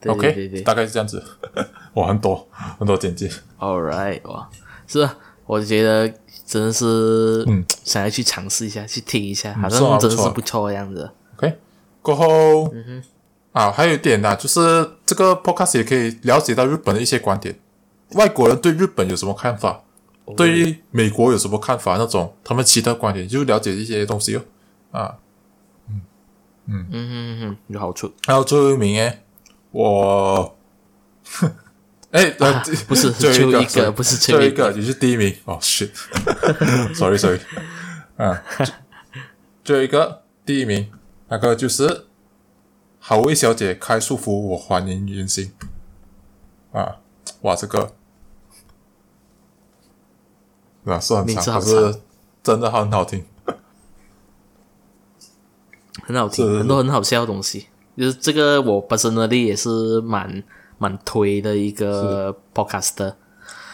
[0.00, 1.22] 对对对，OK，对大概是这样子。
[1.94, 3.30] 我，很多很多简介
[3.60, 4.48] ，，All right，哇，
[4.88, 6.12] 是啊，我觉得
[6.46, 10.28] 真的是，嗯，想要去尝试一下，去听一下，好像真的不错啊。
[10.28, 11.10] 是不错的样子。
[11.36, 11.58] OK，
[12.02, 13.04] 过后，嗯哼。
[13.52, 17.56] 啊，还有一点呢、就是这个 podcast 也可以了解到日本的一些观点，
[18.14, 19.80] 外国人对日本有什么看法，
[20.36, 24.42] 对于美国有什么看法，那种他们其他观点就了解一些东西哦。
[24.90, 25.18] 啊，
[25.88, 26.00] 嗯
[26.66, 26.86] 嗯。
[26.90, 28.12] 嗯嗯嗯，有好处。
[28.26, 29.20] 还有最后一名诶，
[29.70, 30.56] 我，
[32.14, 34.70] 哎，呃，不是 最后一个不是最最后后一个。
[34.70, 35.34] 你是第一名。
[35.46, 37.40] 哦，shit，sorry sorry，
[38.16, 38.40] 啊，
[39.64, 40.88] 最后一个第一名
[41.26, 42.06] 那个就是
[43.00, 45.50] 好味小姐开束缚，我还原原形
[46.70, 46.98] 啊，
[47.40, 47.92] 哇，这个
[50.84, 52.00] 啊是很长，可是
[52.44, 53.24] 真的很好听，
[56.04, 57.66] 很好听，很多很好笑的东西。
[57.96, 60.44] 就是这个，我 personally 也是蛮
[60.84, 63.14] 蛮推的一个 podcaster。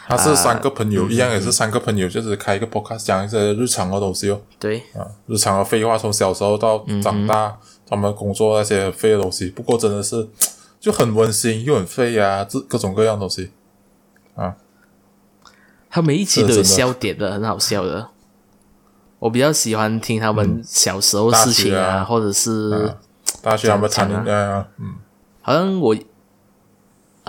[0.07, 4.40] 他是三个朋啊友，一样也是三个朋友，就是开一个 podcast 讲一些日常的东西哦。
[4.61, 7.57] 对，啊，日常的废话，从小时候到长大，
[7.88, 10.29] 他们工作那些废的东西，不过真的是
[10.79, 13.51] 就很温馨又很废呀、这各种各样的东西。
[15.88, 18.09] 他每一集都有笑点的，很好笑的。
[19.18, 22.96] 我比较喜欢听他们小时候事情啊或者是、啊。
[23.42, 24.94] 大学他们谈恋爱啊，嗯，
[25.40, 25.96] 好像我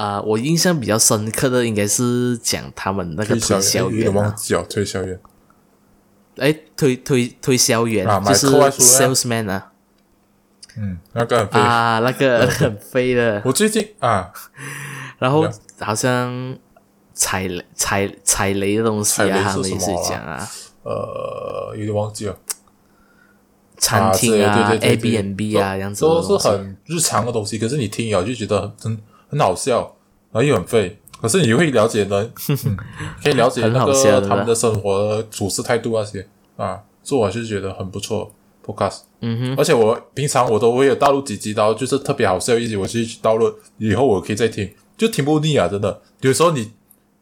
[0.01, 5.19] 啊、我印象比较深刻的应该是讲他们那个推销员，啊，忘记了，推销员。
[6.37, 9.71] 哎，推推推销员、啊就是 salesman 啊。
[10.77, 11.45] 嗯，那个。
[11.51, 14.31] 啊，那个 很飞的，我最近啊，
[15.19, 15.47] 然后
[15.79, 16.57] 好像
[17.13, 20.09] 踩雷踩踩雷的东西啊，他们也是什么啊？
[20.09, 20.49] 讲啊，
[20.83, 22.35] 呃，有点忘记了。
[23.77, 28.97] 餐厅啊对对对对 Airbnb 啊，这样子都是很日常的东西，可是你听了就觉得很
[29.31, 29.95] 很好笑，
[30.31, 32.77] 然后又很废，可是你会了解的， 嗯
[33.23, 38.31] 可以了解很那好笑的个他们的生活处事态度那些啊，所以我是觉得很不错
[38.65, 38.99] podcast。
[39.21, 46.01] 嗯哼，而且我平常我都会有盗录几集，然后就是特别好笑一集，我去盗录，以后我可以再听，就听不腻啊，真的。
[46.19, 46.71] 有时候你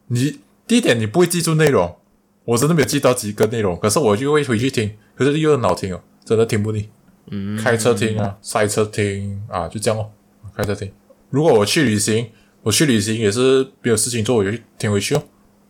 [0.08, 1.96] 你第一点你不会记住内容，
[2.44, 6.88] 我真的没有记到几个内容，可是我就会回去听，可是又很好听哦，真的听不腻。
[7.32, 10.10] 嗯，开车听啊，塞车听啊，就这样哦，
[10.56, 10.90] 开车听。
[11.30, 12.30] 如果我去旅行，
[12.62, 15.22] 我去旅行也是没有事情做，我就听回去哦。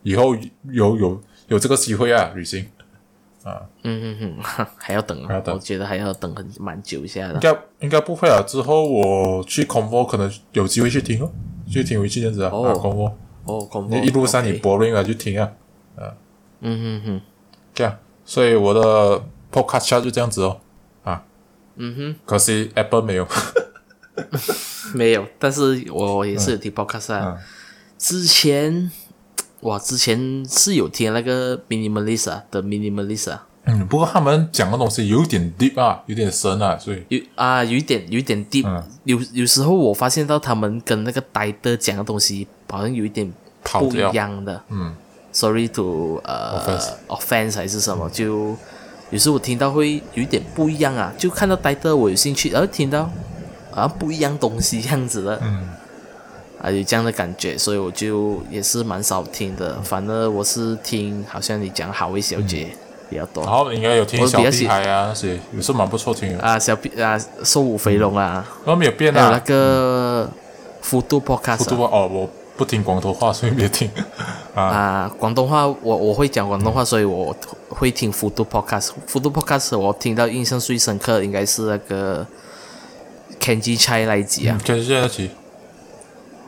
[0.02, 0.34] 以后
[0.70, 2.66] 有有有这个机会啊，旅行
[3.44, 4.36] 啊嗯嗯嗯，
[4.78, 7.40] 还要等啊还要，等我觉得还要等很蛮久一下的应。
[7.40, 8.42] 该应该不会啊。
[8.46, 11.30] 之后我去 convo 可能有机会去听哦，
[11.68, 12.50] 去听回去这样子啊。
[12.52, 13.12] 哦啊 convo，
[13.44, 15.50] 哦，恐怖你一路上你 OK boring 了就听啊，
[15.98, 16.12] 嗯
[16.60, 17.20] 嗯嗯
[17.74, 17.96] 这样。
[18.24, 20.60] 所以我的 podcast 就这样子哦，
[21.04, 21.24] 啊，
[21.76, 23.26] 嗯哼可惜 Apple 没有。
[24.92, 27.36] 哼， 没有，但是我也是有听 podcast 啊。
[27.36, 27.38] 嗯。
[27.98, 28.90] 之前
[29.60, 37.02] 哇，之前是有听那个 minimalist 啊的 minimalist 啊，嗯，不过他们讲的东西有点 deep 啊，有点深啊，所以。
[37.08, 38.82] 有啊，有一点有一点 deep，、嗯。
[39.04, 43.30] 有有时候我发现到他们跟那个呆的讲的东西好像有一点
[43.62, 44.62] 不一样的。
[44.70, 44.94] 嗯。
[45.32, 48.56] Sorry to 呃 Offense 还是什么，就
[49.10, 53.08] 有时候我听到会有一点不一样啊，就看到呆的我有兴趣，然后听到
[53.70, 55.68] 好像不一样东西这样子的，嗯，
[56.60, 59.80] 啊有这样的感觉，所以我就也是蛮少听的。
[59.82, 62.68] 反而我是听好像你讲好味小姐，
[63.08, 63.42] 比较多。
[63.44, 66.42] 然后应该有听小屁我比较喜孩啊那些，也是蛮不错听的。
[66.42, 70.30] 啊，小屁啊，瘦虎肥龙啊，然后没有变还有那啊，个
[70.82, 73.90] 幅度不 Podcast 多哦，我不听广东话，所以没听。
[74.54, 74.62] 啊。
[74.62, 77.34] 啊，广东话我我会讲广东话，所以我
[77.68, 78.90] 会听幅度 Podcast。
[79.06, 82.26] 幅度 Podcast 我听到印象最深刻应该是那个
[83.40, 85.30] Kenji Chai 那一集啊，跟现在起，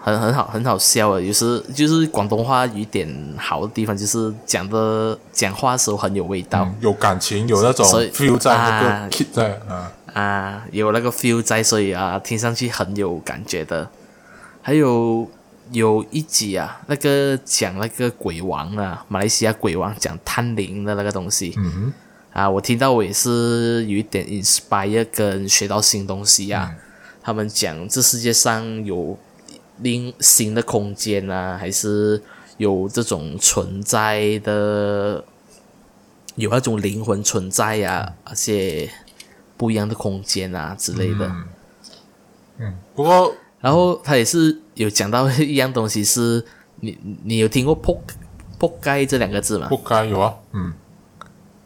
[0.02, 1.20] 很很好，很好笑啊。
[1.20, 6.64] 有时就是广东话有一点好的地方，就是讲的讲话的时候很有味道。
[6.64, 13.88] 嗯有感情，有那种 feel 在那啊个 kid 在啊，啊，有那个 feel 在，所以啊，听上去很有感觉的。
[14.61, 15.28] 还有
[15.70, 21.92] 有一集啊，那个讲那个鬼王啊，马来西亚鬼王讲探灵的那个东西，嗯
[22.33, 26.74] 啊，我听到我也是有一点 inspire 跟学到新东西啊。
[27.22, 29.16] 他们讲这世界上有
[29.78, 32.22] 另新的空间啊，还是
[32.56, 35.24] 有这种存在的，
[36.37, 38.90] 有那种灵魂存在啊，而且
[39.56, 41.28] 不一样的空间啊之类的。
[41.28, 41.44] 哼，
[42.58, 46.44] 嗯，不过然后他也是有讲到一样东西是，
[46.80, 48.00] 你你有听过“扑
[48.58, 49.68] 扑街”这两个字吗？
[49.68, 50.72] 不该有啊，嗯，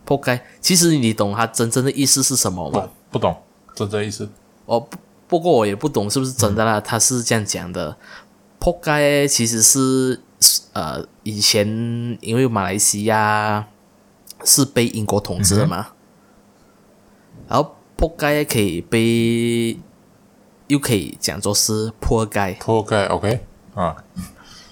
[0.05, 2.89] 扑街，其实你懂它真正的意思是什么吗？
[3.11, 3.37] 不不懂，
[3.75, 4.29] 真正意思，
[4.67, 4.97] 哦，不
[5.29, 6.81] 不过我也不懂是不是真的啦。
[6.81, 7.97] 他是这样讲的，
[8.59, 10.21] 扑街其实是
[10.73, 11.67] 呃以前
[12.21, 13.67] 因为马来西亚
[14.45, 15.89] 是被英国统治的嘛，
[17.49, 19.79] 然后扑街可以被
[20.69, 23.41] 又可以讲作是破街，破街 OK
[23.75, 23.97] 啊，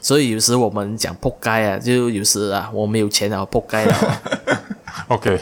[0.01, 4.23] 所以有时我们讲扑街啊，就有时啊我没有钱啊扑街了
[5.09, 5.41] ，OK，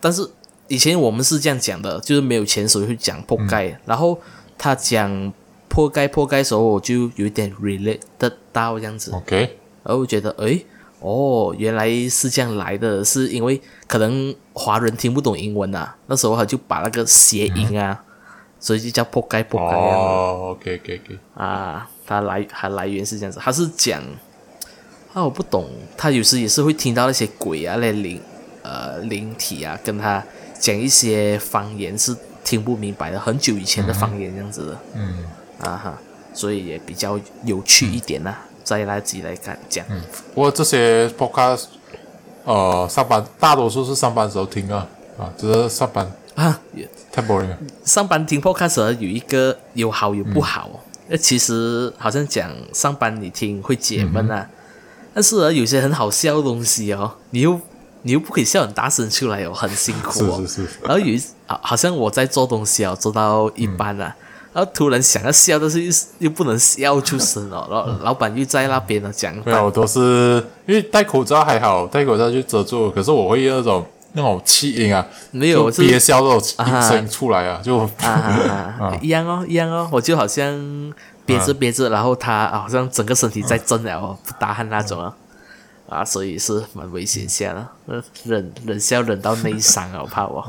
[0.00, 0.28] 但是
[0.68, 4.18] 以前我们是这样讲的，就是没有钱所以会讲破盖，然后
[4.58, 5.32] 他讲
[5.68, 10.64] 破盖破盖的时候，我就有点 relate 得到这样子，OK，然后我觉得诶，
[11.00, 18.02] 哦，原来是这样来的，是因为可能华人听不懂英文啊，那时候他就把那个谐音啊，
[18.58, 24.02] 所以就叫破盖破盖哦，OK OK OK，啊，他来它来源是这样子，他是讲
[25.12, 28.20] 啊，我不懂，他有时也是会听到那些鬼啊、那灵
[28.62, 30.24] 呃灵体啊，跟他
[30.58, 32.16] 讲一些方言是
[32.46, 35.24] 听不明白的，很久以前的方言这样子的、嗯，
[35.58, 35.98] 啊哈，
[36.32, 38.32] 所以也比较有趣一点呐、
[38.62, 39.84] 再来自己来看讲，
[40.32, 41.64] 不过这些 podcast，
[42.44, 44.86] 呃，上班大多数是上班时候听啊，
[45.18, 50.70] 啊，只是上班啊，也太 boring 了，上班听 podcast 有一个有好有不好。
[51.08, 54.48] 那、其实好像讲上班你听会解闷啊，
[55.12, 57.60] 但是啊有些很好笑的东西哦，你又
[58.02, 60.38] 你又不可以笑很大声出来哦，很辛苦哦。
[60.46, 64.14] 是是是，然后有一好好像我在做东西哦，做到一半啊，
[64.52, 80.44] 然后突然想要笑，但是又又不能笑出声哦，然后老板又在那边呢讲，没有，我都是因为戴口罩还好，戴口罩就遮住，可是我会那种那种气音啊，没有憋笑那种啊声音出来啊，就啊啊啊，一样哦，一样哦，我就好像
[81.26, 85.12] 憋着憋着，然后他啊好像整个身体在震了哦，不打鼾那种啊，
[85.88, 90.40] 啊，所以是蛮危险下的，呃忍忍笑忍到内伤啊，我怕我。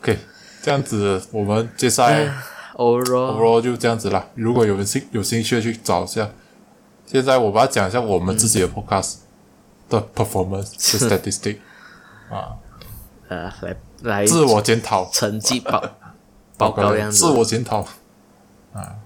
[0.00, 0.18] OK，
[0.62, 2.30] 这样子我们接下来
[2.74, 4.26] 欧若 overall 就这样子啦。
[4.34, 6.28] 如果有人兴有兴趣去找一下，
[7.06, 9.16] 现在我把它讲一下我们自己的 podcast
[9.88, 11.58] 的 performance 是 statistic
[12.30, 12.56] 啊，
[13.28, 15.82] 呃来来自我检讨成绩报
[16.58, 17.80] 报告样子，自我检讨
[18.72, 18.96] 啊，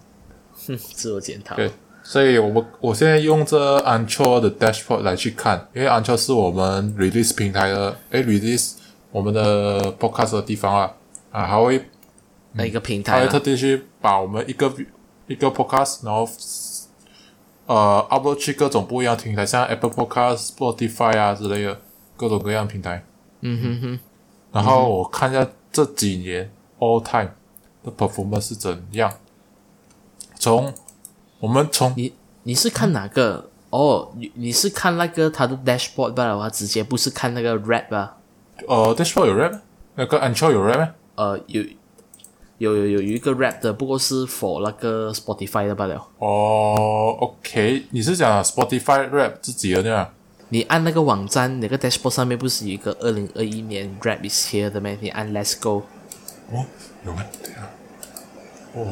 [0.67, 0.77] 哼。
[0.95, 1.55] 自我检讨。
[1.57, 1.71] 对，
[2.11, 8.73] 所以我们我现在用这 Anchor 的 dashboard 来去看，因为 Anchor 是我们 release 平台的，诶 release
[9.13, 10.93] 我们的 podcast 的地方啊，
[11.31, 11.89] 啊，还会
[12.55, 14.75] 那一个平台啊他会特地去把我们一个
[15.29, 16.29] 一个 podcast，然后
[17.67, 21.81] 呃 upload 去各种不一样的平台，像 Apple Podcast、Spotify 啊之类的
[22.17, 23.05] 各种各样的平台。
[23.43, 23.99] 嗯哼哼，
[24.51, 27.31] 然后我看一下这几年 all time
[27.85, 29.13] 的 performance 是怎样。
[30.35, 30.75] 从
[31.41, 32.13] 我们从你
[32.45, 33.51] 你是看哪个？
[33.71, 38.17] 哦，你你是看那个他的 dashboard 罢了，我直接不是看那个 rap 啊。
[38.69, 39.61] 呃 dashboard 有 rap，吗
[39.95, 40.89] 那个 Anchor 有 rap 吗？
[41.15, 41.63] 呃，有
[42.59, 46.05] 有有有有一个 rap 的，不过是 for 那个 Spotify 的罢了。
[46.19, 50.13] 哦，OK，你是讲 Spotify rap 自己的对吧？
[50.49, 54.91] 你按那个网站那个 dashboard 上面不是有一个二零二一年 rap is here 的吗？
[55.01, 55.85] 你按 Let's go，
[56.51, 56.67] 哦，
[57.07, 57.25] 有吗？
[57.41, 57.71] 对啊。
[58.75, 58.87] 哦，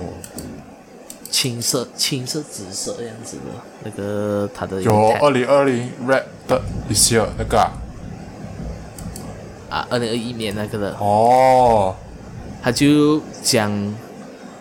[1.30, 3.42] 青色、青色、紫色这样子的
[3.84, 7.72] 那个它的有二零二零 rap 的一些那个啊。
[9.70, 11.94] 啊，二零二一年那个的，哦，
[12.62, 13.70] 他就讲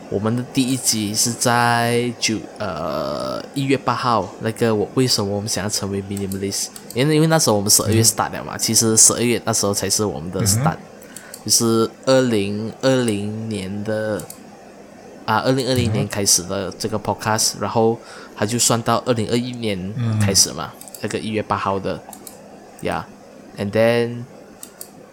[0.09, 6.67] 我们的第一集是在九呃一月八号，那个我为什么我们想要成为 minimalist？
[6.93, 10.75] 因为因为那时候我们十二月 start 了嘛，其实十二月那时候才是我们的 start，、
[11.45, 14.21] 就是二零二零年的
[15.27, 17.99] 啊，二零二零年开始的这个 podcast，然后
[18.33, 20.71] 它就算到二零二一年开始嘛，
[21.01, 22.01] 那个一月八号的
[22.79, 23.05] 呀、
[23.57, 24.23] yeah,，and then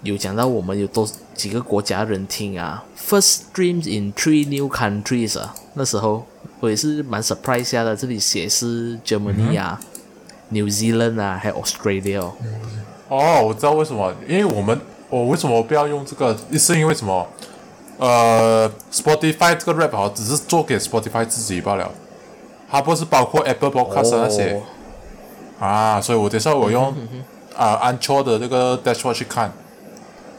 [0.05, 6.25] 有讲到我们有多几个国家人听啊，first streams in three new countries 啊，那时候
[6.61, 9.81] 我也是蛮 surprise 下的，这里写是 Germany 啊、
[10.51, 12.35] New Zealand 啊，还有 Australia 哦。
[13.09, 17.27] 哦，我知道为什么，因为我们我为什么不要用这个，是因为什么？
[17.99, 21.91] 呃，Spotify 这个 rap 好，只是做给 Spotify 自己罢了，
[22.71, 24.61] 它不是包括 Apple Podcast 那些、
[25.61, 26.93] 哦啊，所以我等下我用
[27.57, 29.53] 啊安卓的那个 dashboard 去看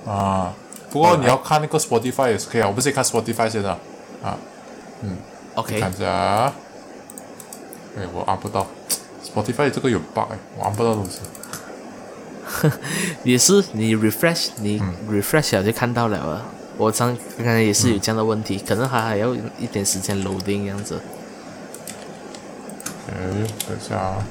[0.05, 0.53] 啊。
[0.91, 3.71] 不过你要看那个 Spotify 也是可以啊，我们先看 Spotify 先的
[4.23, 4.37] 啊，
[5.01, 5.17] 嗯
[5.55, 6.53] OK，看一下啊。
[7.97, 8.67] 哎，我按不到
[9.23, 11.19] Spotify 这个有 bug，哎我按不到东西。
[13.23, 16.45] 也是你 refresh 你 refresh 了就看到了啊。
[16.77, 20.99] 我刚刚才也是有这样的问题，可能还还要一点时间 loading 这样子。
[23.07, 23.13] 哎，
[23.67, 24.27] 等下啊。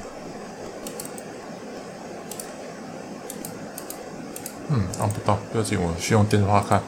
[4.69, 6.81] 嗯，按不到，不要紧，我是用电话看，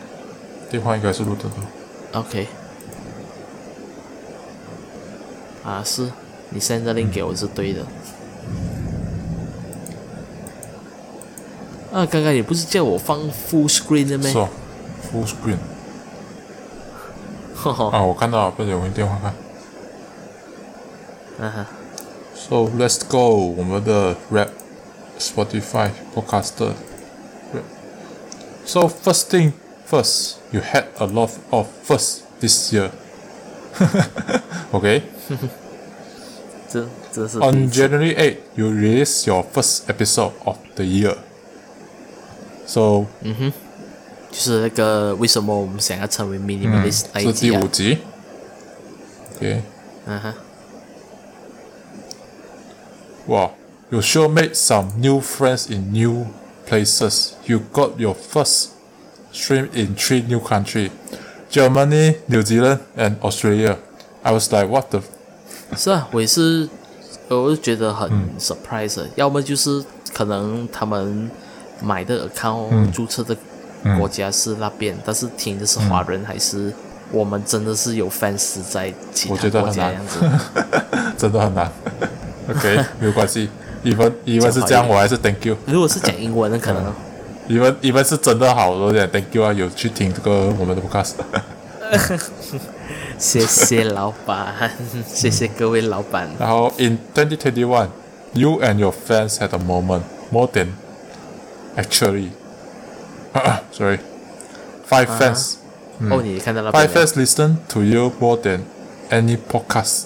[0.69, 2.19] 电话应该是录得到。
[2.19, 2.47] OK，
[5.63, 6.11] 啊，是
[6.49, 7.81] 你 send 的 link 给我是对的。
[11.91, 14.37] 啊，刚刚你不是叫我放 full screen 的吗是？
[14.37, 14.49] 哦
[15.10, 15.58] ，full screen
[17.54, 19.34] 呵呵，啊，我看到了，不要紧，我用电话看。
[21.38, 21.66] 嗯哼
[22.34, 24.48] So let's go，我们的 rap
[25.18, 26.72] Spotify podcaster
[27.52, 27.64] rap.
[28.64, 29.52] So first thing
[29.88, 32.90] first, you had a lot of first this year.
[34.72, 35.02] okay.
[36.68, 41.16] 这这是第一 On 次 January 8, you release your first episode of the year.
[42.66, 43.06] So
[44.36, 47.68] 就是那个为什么我们想要成为 minimalist 那一是集啊第五？
[47.68, 47.98] 集。
[49.40, 49.60] Okay.
[50.06, 50.34] 嗯哼，
[53.26, 53.52] Wow,
[53.90, 56.26] you sure made some new friends in new
[56.68, 57.32] places.
[57.46, 58.70] You got your first
[59.32, 60.90] stream in three new countries
[61.50, 63.78] Germany, New Zealand, and Australia.
[64.22, 65.02] I was like, what the?
[65.76, 66.68] 是啊，我也是，
[67.28, 71.30] 我就觉得很 surprise，的、要么就是可能他们
[71.80, 73.36] 买的 account、注册的
[73.97, 76.73] 国家是那边，但是听的是华人，还是
[77.11, 80.19] 我们真的是有 fans 在其我他国家样子？
[81.17, 81.71] 真的很难。
[82.49, 83.49] OK，没有关系。
[83.83, 85.55] even even 是这样，我还是 thank you。
[85.65, 86.93] 如果是讲英文的，可能
[87.47, 91.13] even even 是真的好，多点 thank you 啊，有去听这个我们的 podcast。
[93.17, 94.71] 谢谢老板，
[95.07, 96.29] 谢谢各位老板。
[96.37, 97.87] 然后 in 2021,
[98.33, 100.67] you and your fans had a moment more than
[101.75, 102.29] actually.
[103.72, 103.98] sorry,
[104.88, 105.54] five fans.
[106.10, 108.60] 哦，你看到那 Five 边了 fans listen to you more than
[109.10, 110.04] any podcast.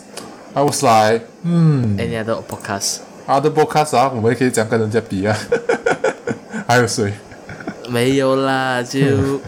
[0.54, 2.98] I was like, any other podcast？
[3.26, 5.36] other podcast 啊，我们可以这样跟人家比啊。
[6.66, 7.12] 还有谁？
[7.88, 9.40] 没有啦，就、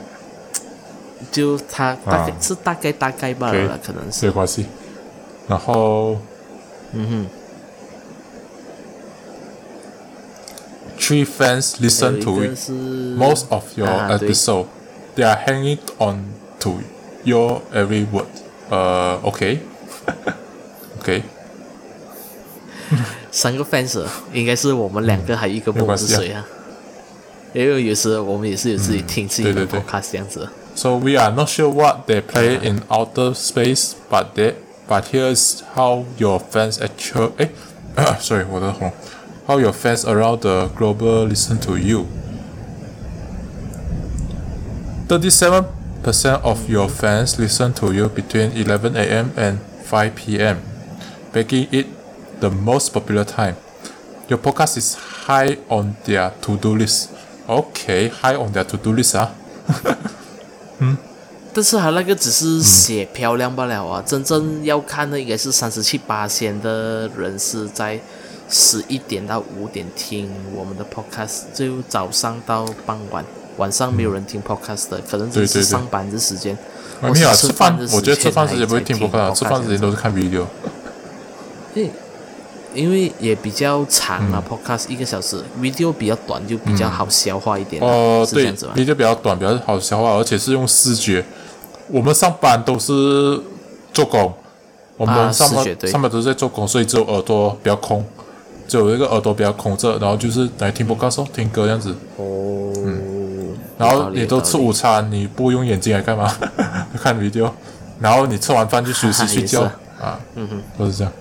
[1.32, 4.66] 就他大概、啊是大概大概罢了啦，可能没是关系。
[5.48, 6.16] 然后
[6.92, 7.26] 嗯
[11.02, 12.72] three fans 哼， listen 有 to 一个是
[13.16, 14.66] most of your 啊对 episode.
[15.16, 16.24] They are hanging on
[16.60, 16.80] to
[17.24, 18.26] your every word.
[18.70, 21.22] 呃、OK，OK，
[23.30, 26.46] 三个 fans，应该是我们两个，还有一个不知没关系啊谁啊。
[27.54, 30.48] 因为有时候我们也是有自己听自己的对对 对 podcast 这样子。
[30.74, 34.54] So we are not sure what they play in outer space, but they,
[34.86, 37.48] but here's how your fans actually,
[37.96, 38.92] 哎 sorry, 我的喉咙
[39.46, 42.06] how your fans around the global listen to you.
[45.08, 45.64] Thirty-seven
[46.02, 49.32] percent of your fans listen to you between 11 a.m.
[49.36, 50.58] and 5 p.m.,
[51.34, 51.86] making it
[52.40, 53.56] the most popular time.
[54.28, 57.10] Your podcast is high on their to-do list.
[57.48, 59.32] Okay, high on their to-do list 啊。
[61.54, 67.98] 但是他那个只是写漂亮罢了啊，真正要看的应该是三十七八线的人是在
[68.53, 73.25] 十一点到五点听我们的 podcast，就早上到傍晚，
[73.57, 76.55] 晚上没有人听 podcast 的，可能只是上班的时间。
[77.01, 80.45] 没有啊，吃饭的，我觉得吃饭时间不会听 podcast，啊吃饭时间都是看 video。
[81.73, 81.91] 因为
[82.75, 87.87] 因为也比较长嗯啊、p o d c a s t 一个小时，video 比较短，就比较好消化一点、啊。
[87.87, 91.25] 哦，对？，video 比较短，比较好消化，而且是用视觉。
[91.87, 93.41] 我们上班都是
[93.91, 94.31] 做工，
[94.97, 98.05] 我啊们上是绝对面上班都是在做工，所以只有耳朵比较空，
[98.67, 101.95] 只有一个耳朵比较空着，然后就是来听播客说听歌这样子。
[102.17, 102.73] 哦，
[103.77, 106.33] 然后你都吃午餐，你不用眼睛来干嘛？
[107.01, 107.51] 看 video，
[107.99, 109.61] 然后你吃完饭就休息睡觉
[110.01, 111.13] 啊，嗯哼，都是这样。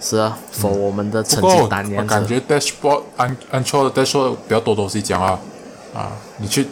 [0.00, 5.38] 是啊，for 我们的成绩单这样子，我感觉 Dashboard 安安卓的 Dashboard 比较多东西讲啊
[5.94, 6.66] 啊，你去，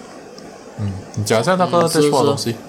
[0.79, 2.51] 嗯，你讲一下那个 Dashboard 的东西。
[2.51, 2.68] 嗯，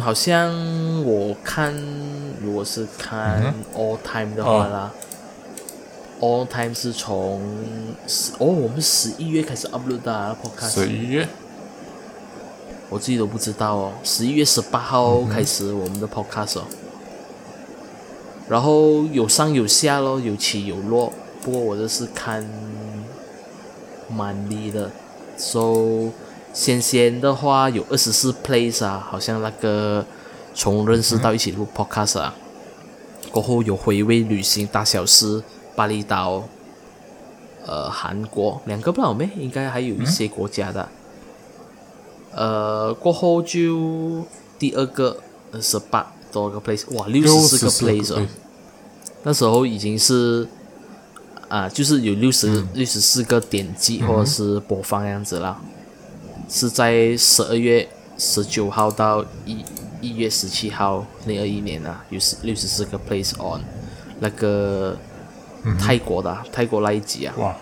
[0.00, 0.52] 好像
[1.04, 1.74] 我看，
[2.42, 4.92] 如果是看 all time 的话啦、
[6.20, 7.40] a l l time 是从
[8.06, 11.28] 十哦，我们十一月开始 upload 的、啊、podcast，十一月，
[12.88, 16.64] 我自己都不知道哦，十一月十八号开始我们的 podcast 哦，
[18.48, 21.12] 然后有上有下咯，有起有落。
[21.42, 22.46] 不过我这是看
[24.08, 24.90] 蛮力的
[25.38, 26.10] ，so
[26.52, 30.04] 先先的话有二十四 plays 啊，好像那个
[30.54, 32.34] 从认识到一起录 podcast 啊，
[33.30, 35.42] 过后有回味旅行大小事，
[35.76, 36.44] 巴厘岛，
[37.64, 40.88] 呃，韩国两个不知道没，应该还有一些国家的。
[42.32, 44.24] 呃，过后就
[44.58, 45.18] 第二个
[45.52, 48.26] 二十八多个 place，哇，六六十四个 place 哦，
[49.22, 50.46] 那时候已经是
[51.48, 55.60] 啊，就是有六十六十四个点击或者是播放样子啦，
[56.50, 57.88] 是在十二月
[58.18, 59.64] 十九号到一
[60.00, 63.60] 一月十七号那二一年啊，有十六十四个 place on
[64.18, 64.96] 那个
[65.78, 67.56] 泰国的啊、泰国那一集啊，哇，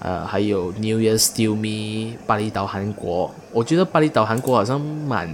[0.00, 5.28] 呃，还有 New Year Still Me 巴厘岛韩国，我觉得巴厘岛韩国好像蛮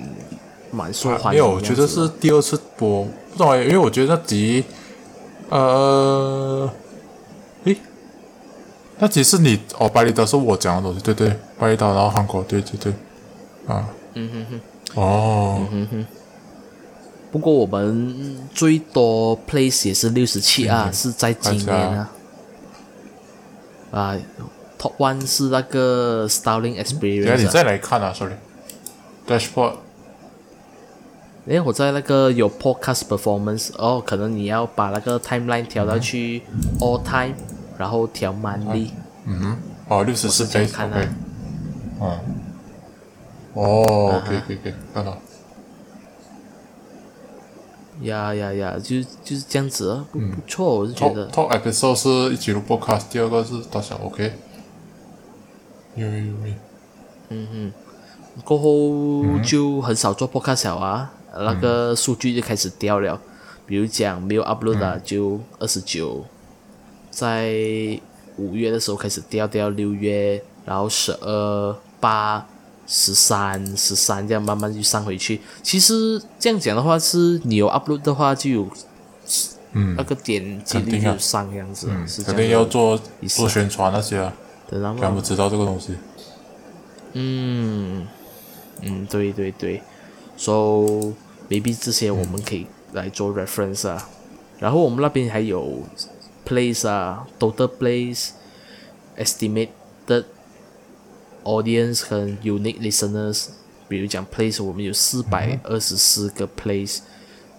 [0.71, 4.65] 蛮受欢迎的没有，我觉得是第二次播，不知道，因为我觉得那集，
[5.51, 6.71] 呃，
[7.65, 7.77] 诶，
[8.99, 12.93] 那集是你哦，巴厘岛是我讲的东西，对对，巴厘岛，然后韩国，对对对，
[13.67, 16.07] 啊，嗯哼哼，哦，嗯哼哼
[17.31, 22.11] 不过我们最多 place 也是六十七啊，是在今年啊。
[23.91, 24.17] 啊
[24.79, 27.51] ，Top One 是那个 Styling Experience 你啊。
[27.51, 29.75] 再来看啊，sorry，dashboard，
[31.47, 36.43] 诶，我在那个有 Podcast Performance 哦，可能你要把那个 Timeline 调到去
[36.81, 37.35] All Time，
[37.79, 38.91] 然后调 Monthly。
[39.25, 39.57] 嗯哼，
[39.89, 40.91] 哦，六十四这样 face，看
[42.01, 42.21] 啊。
[43.55, 45.19] 哦，可以可以可以，看到，
[48.03, 51.29] 呀呀呀，就就是这样子啊，不不错，我是觉得。
[51.31, 54.33] top episode 是一起录 podcast，第二个是大小 OK，
[55.97, 57.71] 有有有有。
[58.45, 63.21] 过后就很少做 podcast 了啊，那个数据就开始掉了。
[63.67, 66.25] 比如讲没有 upload 啊，就二十九，
[67.11, 67.51] 在
[68.37, 72.47] 五月的时候开始掉掉，六月，然后十二、八、
[72.87, 75.41] 十三、十三这样慢慢就上回去。
[75.63, 78.69] 其实这样讲的话，是你有 upload 的话，就有
[79.73, 79.95] 嗯。
[79.97, 84.33] 那个点击率就上这样子，是这肯定要做做宣传那些啊，
[84.71, 85.95] 让他们知道这个东西。
[87.13, 88.07] 嗯，
[88.83, 89.83] 嗯，对对对
[90.37, 90.53] ，so
[91.49, 94.09] maybe 这些我们可以来做 reference 啊，
[94.59, 95.83] 然后我们那边还有
[96.47, 98.31] place 啊，total place
[99.17, 100.25] estimated
[101.49, 103.47] audience 和 unique listeners，
[103.89, 106.99] 比如讲 place 我们有四百二十四个 place，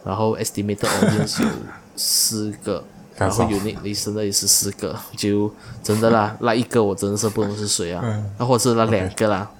[0.05, 1.49] 然后 estimated audience 有
[1.95, 2.83] 四个。
[3.19, 9.51] 然后 unique listener 也是四个，就真的啦， 那一个我真的是不懂是谁啊，嗯那或者是那两个啦。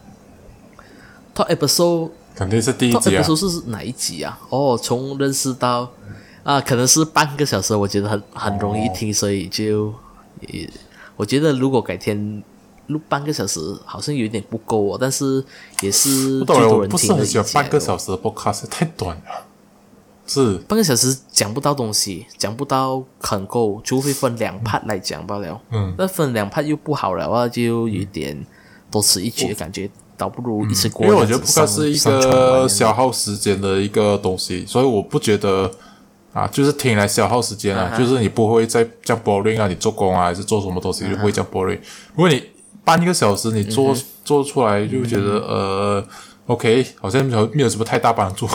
[1.36, 4.40] Top episode 肯定是第一 Top 集啊，episode 是哪一集啊？
[4.48, 5.92] 哦，从认识到
[6.44, 9.94] 啊，可能是半个小时，我觉得很很容易听，所以就
[10.48, 10.70] 也
[11.18, 12.42] 我觉得如果改天
[12.90, 15.44] 录半个小时，好像有点不够哦，但是
[15.82, 19.46] 也是最不懂欸，多人听的我不是很喜欢半个小时的 podcast，太短了。
[20.28, 25.60] 是半个小时讲不到东西，讲不到很够，除非分两 part 来讲罢了。
[25.72, 28.46] 嗯，那分两 part 又不好了啊，就有点
[28.92, 35.72] 多此一举的感觉，倒不如一次过因为我觉得 podcast 是一个消耗时间的一个东西，所以我不觉得
[36.32, 41.80] 啊，就是听来消耗时间啊，就是你不会再这样 boring 啊，你做工啊还是做什么东西就不会这样 boring。
[42.14, 42.44] 如果你
[42.84, 46.04] 半个小时你做、做出来，就觉得呃
[46.48, 48.48] ，OK，好像没有没有什么太大帮助。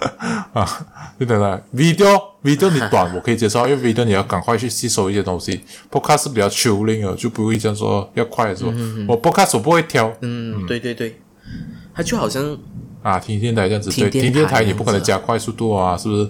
[0.52, 0.86] 啊。
[1.20, 5.60] 就等等，video video 你短我可以接受，因为 video 你要赶快去吸收一些东西
[5.90, 8.70] ，podcast 是比较 chilling 的，就不会这样说要快的时候，
[9.06, 11.20] 我 podcast 我不会挑，嗯，对对对，
[11.92, 12.56] 它就好像
[13.02, 16.22] 啊，听电台这样子，对，听电台台这样子你不可能加快速度啊，是不是？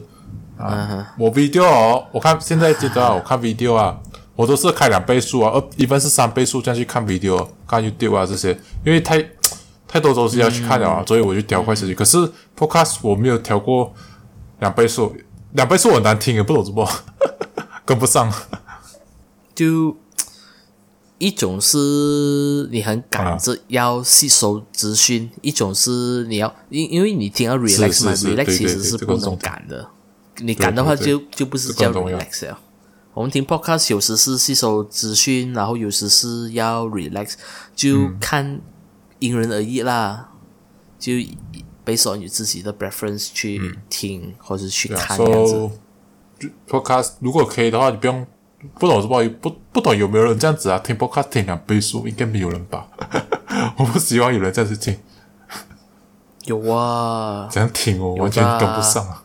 [0.58, 3.96] 啊哈，我 video 哦，我看现在阶段我看 video 啊，
[4.40, 9.22] 我都是开两倍速啊，呃，一般是三倍速这样去看 video，看 YouTube 啊这些，因为太
[9.86, 11.94] 太多东西要去看了啊，所以我就调快时间。
[11.94, 12.16] 可是
[12.56, 13.92] podcast 我没有调过
[14.60, 15.14] 两倍速，
[15.52, 16.88] 两倍速很难听，也不懂怎么
[17.84, 18.32] 跟不上。
[19.54, 19.94] 就
[21.18, 29.86] 一种是你很赶着要吸收资讯，一种是你要因因为你听到 relax 嘛，relax 其实是不能赶的，
[30.38, 32.58] 你赶的话对就就不是叫 relax 了。
[33.12, 37.34] 我们听 podcast 有时是吸收资讯，然后有时是要 relax，
[37.74, 38.60] 就嗯看
[39.18, 40.28] 因人而异啦。
[40.98, 41.12] 就
[41.84, 45.52] based on 你自己的 preference 去听、或者去看这样子。
[46.38, 48.26] ，so podcast 如果可以的话，你不用
[48.78, 50.78] 不懂什么不不懂有没有人这样子啊？
[50.78, 52.86] 听 podcast 听两倍速，应该没有人吧？
[53.78, 54.96] 我不希望有人这样子听，
[56.44, 59.24] 有啊，这样听我完全跟不上啊。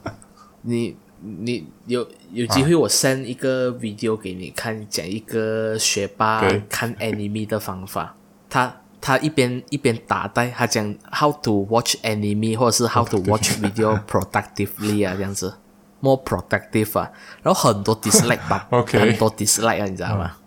[0.61, 0.95] 你
[1.43, 8.15] 你有有机会，我 send 一个 video 给你看，讲一个学霸看 anime 的方法。
[8.49, 15.55] 他他一边一边打带，他讲 how to watch anime 或者是 how to watch video productively 啊，这样子
[16.01, 17.11] ，more productive 啊。
[17.41, 20.37] 然后很多 dislike 吧 OK 很多 dislike 啊，你知道吗？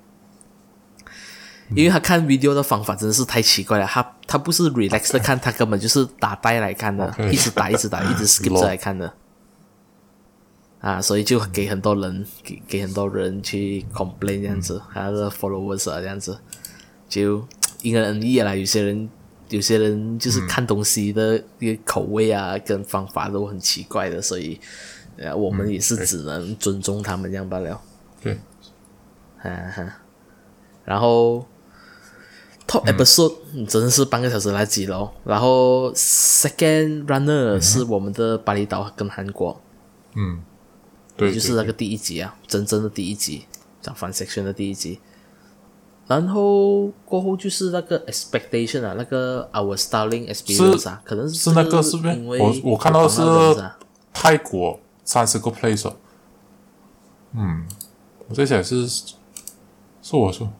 [1.74, 9.12] 因为他看 video 的方法真的是太奇怪了，他他不是 relax 的看，他根本就是打带来看的一直打一直打，一直 skip 着来看的。
[10.80, 16.38] 啊，所以就给很多人给给很多人去 complain 这样子，他的 followers 啊这样子，
[17.08, 17.44] 就
[17.82, 18.54] 因人而异啦。
[18.54, 19.08] 有些人
[19.48, 24.60] 有些人就是看东西的一个口味啊跟方法都很奇怪的，所以
[25.16, 27.80] 呃我们也是只能尊重他们这样罢了。
[28.22, 28.38] 对，
[29.38, 29.92] 哈哈，
[30.84, 31.46] 然后
[32.66, 35.12] top episode、嗯、真的是半个小时来挤咯。
[35.24, 39.60] 然后 second runner 是我们的巴厘岛跟韩国，
[40.14, 40.42] 嗯，
[41.18, 43.44] 对，对就是那个第一集啊，真正的第一集，
[43.82, 44.98] 讲 fan section 的第一集。
[46.06, 52.18] 然后过后就是那个 expectation 啊，那个 our starling experience 啊，可能是那个是不是？
[52.24, 53.20] 我我看到有是
[54.14, 55.96] 泰国三十个 place 哦。
[57.34, 57.66] 嗯，
[58.26, 59.14] 我在想是是
[60.12, 60.50] 我说。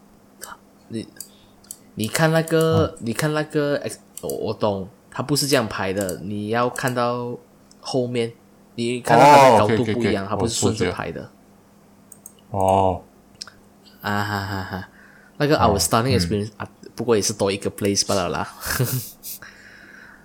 [0.88, 1.06] 你
[1.94, 2.46] 你看那嗯。
[2.46, 3.82] 个，你看那个
[4.20, 7.38] 我我懂，他不是这样拍的，你要看到
[7.80, 8.32] 后面，
[8.78, 11.28] 你看到它的哦高度不一样，它不是顺着拍的。
[12.50, 13.02] 哦，
[14.00, 14.88] 啊哈哈哈。
[15.36, 18.48] 那个哦 our starting experience、啊，不过也是多一个 place 罢了啦。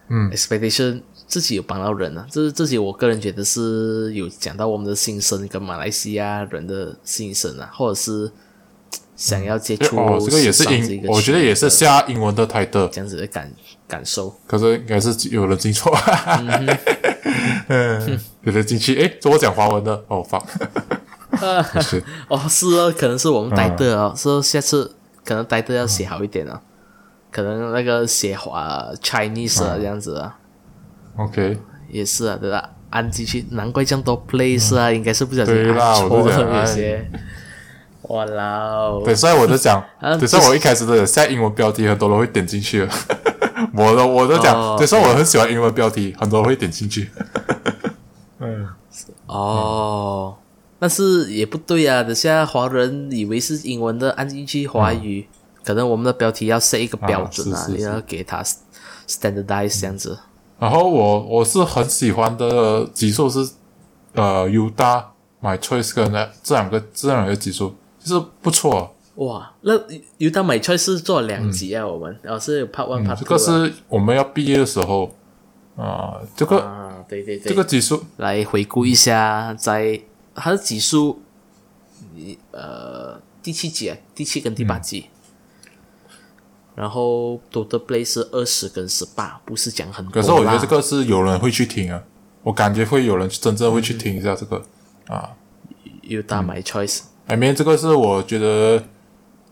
[0.09, 8.31] 嗯，expectation 自己有帮到人啊，这自己我个人觉得是有讲到我们的心声跟马来西亚人的心声啊，或者是
[9.15, 13.51] 想要接触哦，这个也是英，个我觉得也是圈下英文的台的，这样子的感
[13.87, 14.33] 感受。
[14.47, 15.95] 可是应该是有人进错，
[17.67, 20.41] 嗯，有人进去，诶，这我讲华文的，哦，放，
[22.29, 23.99] 哦，是哦，可能是我们带的嗯。
[23.99, 26.61] 哦，是、下次可能带的要写好一点啊，
[27.31, 30.37] 可能那个写华 Chinese 啊、这样子啊
[31.17, 31.57] ，OK，
[31.89, 32.69] 也是啊，对吧？
[32.89, 36.65] 按进去，难怪这样多 place 啊，应该是不小心对啦按错我就讲了有哎。
[36.65, 37.11] 些。
[38.09, 38.89] 哇啦！
[39.05, 42.91] 对，所以我就讲，啊对，所以 我一开始的下英文标题，很多人会点进去了。
[43.75, 47.09] 我都我都讲，哦对，所以我很喜欢英文标题，很多人会点进去。
[48.39, 48.67] 嗯，
[49.25, 50.35] 哦，
[50.77, 55.27] 但是也不对啊，等下华人以为是英文的，按进去华语，
[55.65, 58.43] 可能我们的标题要 set 一个标准啊，啊是是是你要给它
[59.07, 60.19] standardize 这样子。
[60.59, 63.49] 然后我我是很喜欢的集数是
[64.13, 65.03] 呃 Uda
[65.41, 68.92] My Choice 跟那这两个这两个集数，就是不错。
[69.15, 69.73] 哇，那
[70.17, 75.15] 有当买 choice 是做了两集啊，我们然后是有 part one、这个啊是我们要毕业的时候
[75.75, 80.01] 啊、这个、啊，对对对，这个指数来回顾一下，在
[80.35, 81.19] 它的指数，
[82.51, 85.05] 呃，第七集啊，第七跟第八集，
[86.75, 90.13] 然后 total play 是二十跟十八，不是讲很多。
[90.13, 92.03] 可是我觉得这个是有人会去听啊，
[92.43, 94.63] 我感觉会有人真正会去听一下这个、
[95.07, 95.29] 啊。
[96.01, 98.83] 有大买 choice，I mean 这个是我觉得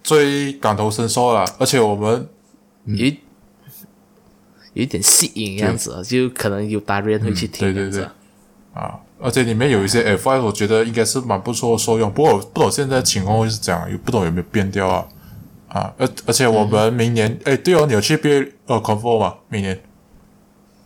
[0.03, 2.27] 最感同身受了，而且我们
[2.85, 3.19] 有一
[4.73, 8.13] 有一点吸引这样子啊，就可能有达人会去听对对对啊。
[8.73, 12.09] 啊，而且里面有一些 F I，我觉得应该是蛮不错的受用。
[12.11, 15.05] 不过我不懂现在情况会是怎样，也不懂有没有变掉啊
[15.67, 15.93] 啊！
[15.97, 18.29] 而而且我们明年，哎、对哦，你有去毕
[18.67, 19.35] 呃 Convo 吗？
[19.49, 19.81] 明年，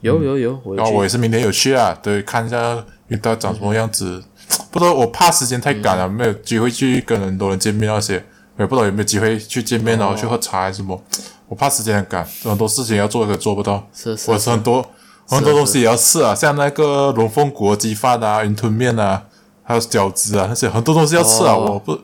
[0.02, 4.24] 有有有，我有然后我也是明年有去啊，对，看一下遇到长什么样子。
[4.72, 8.24] 不知道我怕时间太赶了，没有机会去跟很多人见面那些，我
[8.58, 11.02] 也不知道有没有机会去见面，然后去喝茶还是什么。
[11.48, 13.88] 我怕时间很赶，很多事情要做，可做不到。
[13.94, 14.84] 是是我是很多
[15.28, 19.24] 很多东西也要试啊，像那个龙凤国鸡饭啊、云吞面啊，
[19.64, 22.00] 还有饺子啊那些很多东西要吃啊，哦我不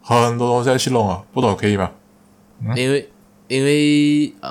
[0.00, 1.90] 很多东西要去弄啊，不懂可以吗？
[2.76, 3.10] 因为
[3.48, 4.50] 因为啊、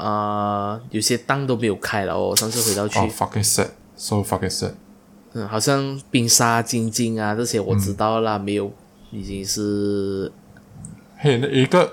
[0.74, 2.36] 呃有些档都没有开了哦。
[2.36, 4.74] 上次回到去，哦、fucking sad，so fucking sad。
[5.34, 8.72] 嗯，好像冰沙晶晶啊这些我知道啦，没有
[9.12, 10.32] 已经是
[11.24, 11.86] 嘿，那一个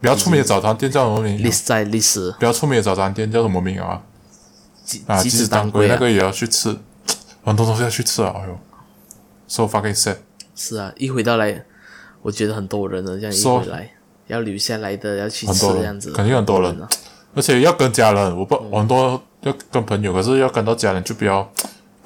[0.00, 4.00] 比较出名的早餐店叫什么名？list 在历史比较出名的早餐店叫什么名啊？
[5.06, 6.74] 啊，鸡鸡子子当归啊，那个也要去吃，
[7.44, 8.32] 很多东西要去吃啊！
[8.34, 8.58] 哎呦
[9.46, 10.16] ，so fucking sad。
[10.56, 11.62] 是啊，一回到来，
[12.22, 13.90] 我觉得很多人呢，这样一回来
[14.28, 16.88] 要留下来的要去吃这样子，肯定很多人啊。
[17.34, 21.46] 而且要跟家人，我不很多要跟朋友，可是要跟到家人就比较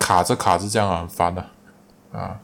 [0.01, 1.47] 卡着卡着这样啊，很烦的、
[2.11, 2.37] 啊。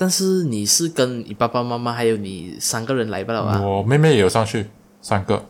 [0.00, 3.60] 但是你是跟你爸爸妈妈还有你三个人来不了啊？
[3.60, 4.66] 我妹妹也有上去，
[5.02, 5.44] 三个。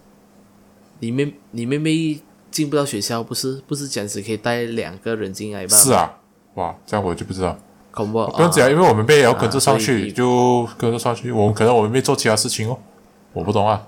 [0.98, 2.20] 你妹你妹妹
[2.50, 5.76] 进不到学校，不是不是讲只可以带两个人进来吧？
[5.76, 6.18] 是啊，
[6.54, 7.56] 哇，这样我就不知道。
[7.92, 11.30] 恐怖不用讲，因为我们妹也要跟着上去，就跟着上去。
[11.30, 12.76] 我们可能我们妹做其他事情哦，
[13.32, 13.86] 我不懂啊。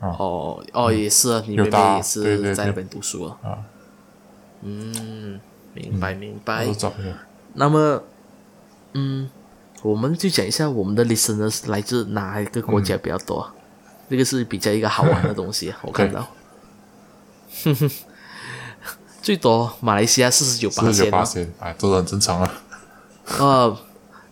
[0.00, 3.38] 哦哦，也是啊，你妹妹也是在那边读书啊。
[3.44, 3.58] 啊
[4.62, 5.38] 嗯，
[5.72, 6.66] 明白明白。
[7.54, 8.02] 那么，
[8.94, 9.30] 嗯，
[9.82, 13.54] 我们就讲一下我们的 listeners 来自哪一个国家比较多啊？
[14.10, 16.26] 这个是比较一个好玩的东西啊， 我看到。
[17.64, 17.90] 哼哼，
[19.22, 22.52] 最多马来西亚四十九八千哦，八千，哎，这是很正常啊。
[23.38, 23.78] 呃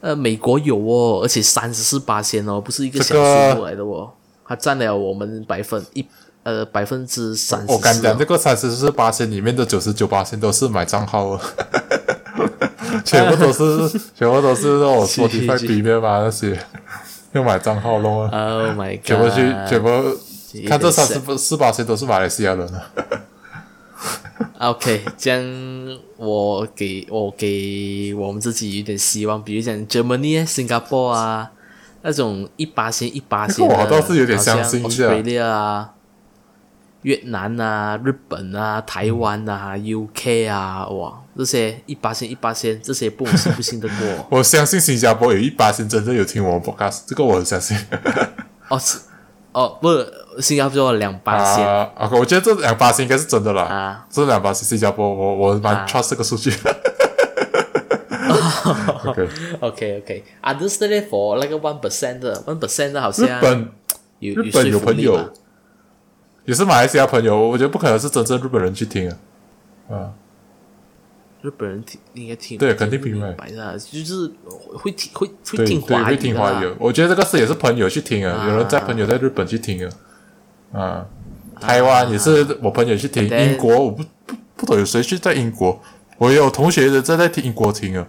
[0.00, 4.12] 呃，美国有哦，而且三十四八千哦，不是一个小这个数目来的哦，
[4.46, 6.06] 它占了我们百分一
[6.42, 7.66] 呃百分之三十。
[7.66, 11.44] 哦我敢讲，这个三十四八千里面的九十九八千都是买账号的，
[13.04, 16.58] 全部都是 全部都是那种去 Spotify 去里面嘛那些，
[17.32, 19.04] 要买账号弄啊，Oh my god！
[19.04, 19.88] 全部去全部
[20.68, 22.82] 看这三十四八千都是马来西亚人啊。
[24.60, 31.50] OK，这样我给我给我们自己有点希望，比如讲 Germany 啊、新加坡啊
[32.02, 35.90] 那种一八线一八线的，我倒是有点相信一下 Australia 啊、
[37.02, 44.26] 越南啊、日本啊、台湾啊、UK 啊，哇，这些一八线一八线，这些不懂信不信得过？
[44.38, 47.78] 我相信新加坡有一八千真正有听我们 podcast，这个我很相信。
[48.68, 48.98] 哦，是
[49.52, 53.62] 哦，不是新加坡两八线啊，OK，我觉得这两八千应该是真的啦。
[53.62, 56.52] 啊这两八千新加坡，我我蛮啊 trust 这个数据。
[59.06, 63.68] OK，OK OK，others 呢 for 那个 one percent 的 one percent 的好像日本
[64.18, 65.32] 有日本有朋友，
[66.46, 69.16] 也是马来西亚朋友，我觉得不可能是真正日本人去听啊。
[69.88, 70.12] 啊，
[71.42, 74.30] 日本人听应该听对肯定明白白的，就是
[74.74, 76.74] 会听会会听华语会听华语。
[76.78, 79.92] 我觉得这个事也是朋友去听啊，啊有人在朋友在日本去听啊。
[80.70, 81.06] 啊，
[81.60, 85.80] 台湾也是我朋友去听，英国我不不不懂有谁去在英国，
[86.18, 88.06] 我有同学的在在听英国听啊。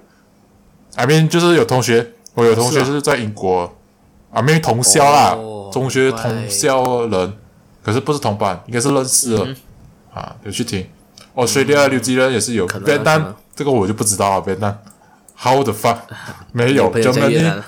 [0.96, 3.74] I mean 就是有同学，我有同学是在英国
[4.32, 7.34] ，I mean 同校啦，哦中学同校人，
[7.84, 9.48] 可是不是同班，应该是认识了、
[10.12, 10.86] 啊，有去听。
[11.46, 14.82] Australia、纽西兰也是有，嗯可能啊越南可能这个我就不知道了，越南
[15.38, 16.00] How the fuck？
[16.52, 17.64] 没有 Germany，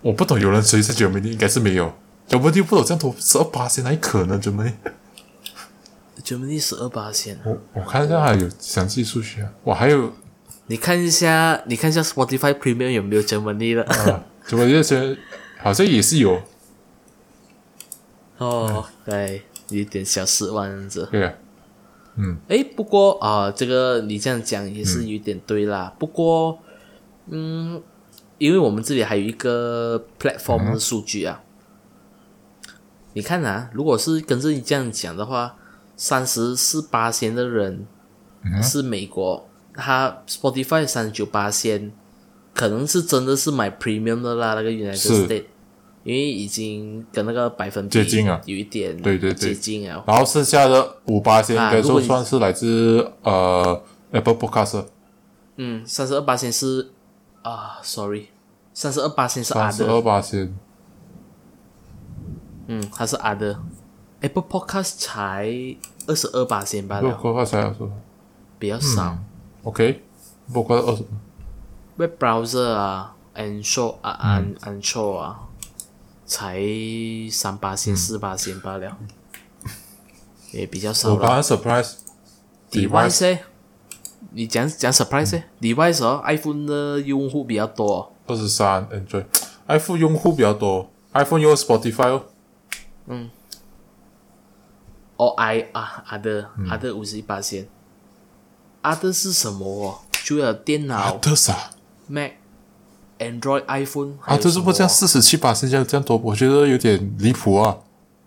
[0.00, 1.92] 我不懂有人谁是 Germany，应该是没有。
[2.28, 10.12] Germany 不懂这样多十二八千，哪里可能 Germany？Germany 十二八线，我我看一下还有详细数据啊，我还有
[10.66, 13.82] 你看一下，你看一下 Spotify Premium 有没有 Germany 的？
[13.84, 15.18] 啊，怎么这些
[15.58, 16.40] 好像也是有，
[18.38, 21.08] 哦，对，有点小失望这样子。
[21.10, 21.32] 对啊，
[22.48, 25.94] 诶，不过啊、这个你这样讲也是有点对啦。
[25.98, 26.58] 不过，
[27.28, 27.82] 嗯，
[28.38, 31.42] 因为我们这里还有一个 platform 的数据啊，
[33.12, 35.56] 你看啊，如果是跟着你这样讲的话，
[35.96, 37.86] 三十四八仙的人
[38.62, 41.92] 是美国，他 Spotify 三十九八仙，
[42.54, 45.26] 可能是真的是买 premium 的啦，那个 United 是。
[45.26, 45.44] States，
[46.04, 48.40] 因为已经跟那个百分比接近啊。
[48.44, 49.50] 有一点对对对。
[49.50, 50.02] 接近啊。
[50.06, 53.82] 然后剩下的五八线应该啊如果你说算是来自呃
[54.12, 54.84] Apple Podcast
[55.56, 56.90] 嗯，三十二八线是
[57.42, 58.28] 啊，sorry，
[58.72, 60.56] 三十二八线是三十二，八线，
[62.66, 63.56] 嗯，它是 other。
[64.20, 65.50] Apple Podcast 才
[66.06, 67.90] 二十二八线罢不了，过话才要说
[68.58, 69.18] 比较少。
[69.64, 70.02] OK，
[70.52, 71.04] 不过二十
[71.96, 75.40] Web browser 啊，Anchor 啊，An Anchor 啊，
[76.30, 76.62] 才
[77.28, 78.96] 三八线、四八线罢了，
[80.52, 81.14] 也比较少了。
[81.14, 81.94] 我刚刚 surprise
[82.70, 83.40] Device，呢
[84.30, 89.24] 你讲讲 surprise 呢 Device 哦，iPhone 的用户比较多哦、二十三 Android
[89.66, 92.22] iPhone 用户比较多，iPhone 用 Spotify 哦，
[95.16, 97.68] 哦，i 啊，other other 五十一八线
[98.84, 99.98] ，other 是什么哦？
[100.12, 101.72] 除了电脑、这啥
[102.08, 102.34] ？Mac、
[103.20, 106.16] Android、iPhone，啊，有这是不是这样四十七八现在这样多？
[106.16, 107.78] 我觉得有点离谱啊。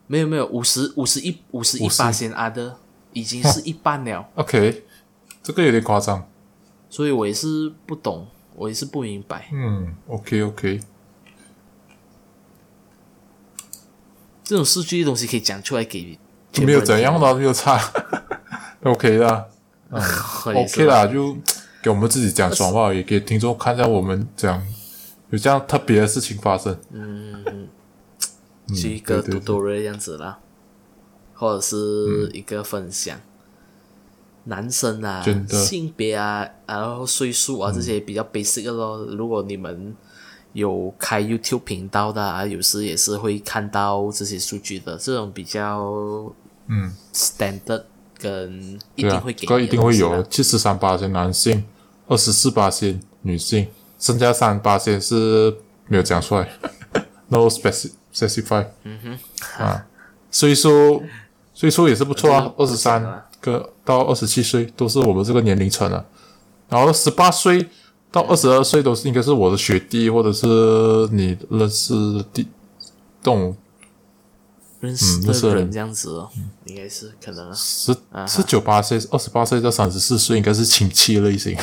[0.07, 2.73] 没有没有，五十五十一五十一八线 other
[3.13, 4.83] 已经是一半了， OK，
[5.41, 6.25] 这个有点夸张。
[6.89, 10.79] 所以我也是不懂，我也是不明白，嗯，OK OK，
[14.43, 16.19] 这种数据的东西可以讲出来给
[16.51, 17.79] 就没有怎样的，没有差
[18.83, 19.49] ，OK 的
[19.89, 21.35] ，OK 啦， 啦，就
[21.81, 24.61] 给我们自己讲爽话，也给听众看一下我们讲
[25.33, 26.77] 有这样特别的事情发生。
[26.91, 27.67] 嗯
[28.69, 30.37] 是一个对对读读的样子啦，
[31.33, 33.19] 或者是一个分享。
[34.43, 39.05] 男生啊性别啊，然后岁数啊，这些比较 basic 的咯。
[39.09, 39.95] 如果你们
[40.53, 44.95] 有开 YouTube 频道的啊，有时也是会看到这些数据的。
[44.97, 46.31] 这种比较
[46.67, 47.83] 嗯，standard
[48.19, 51.63] 跟一定会给这个一定会有七十三八线男性，
[52.07, 53.67] 二十四八线女性，
[54.03, 55.55] 剩下三八线是
[55.87, 56.45] 没有讲出来，
[57.31, 58.65] no specif specify。
[58.83, 59.87] 嗯哼，啊，
[60.29, 61.01] 岁数
[61.53, 63.01] 岁数也是不错啊，二十三
[63.39, 66.03] 个到二十七岁都是我们这个年龄层啊，
[66.67, 67.65] 然后十八岁
[68.11, 70.45] 到二十二岁都是应该是我的学弟或者是
[71.13, 72.45] 你认识的弟
[73.21, 73.55] 这种
[74.81, 76.29] 认识的人这样子哦，
[76.65, 77.55] 应该是可能啊。
[77.55, 77.95] 十
[78.27, 81.57] 十九八岁、二十八岁到三十四岁，应该是亲戚类型，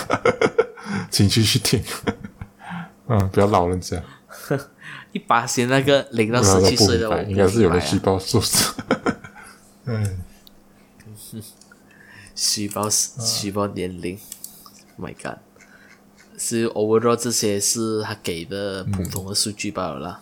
[1.10, 1.82] 请继续听。
[3.10, 4.00] 嗯，不要老人家，
[5.10, 8.72] 一八线那个零到十七岁的应该是有人不明白啊虚报数字。
[9.86, 10.20] 嗯，
[12.36, 14.16] 虚报虚报年龄
[14.96, 15.38] ，Oh，My God，
[16.38, 20.20] 是 overall 这些是他给的普通的数据罢了啦。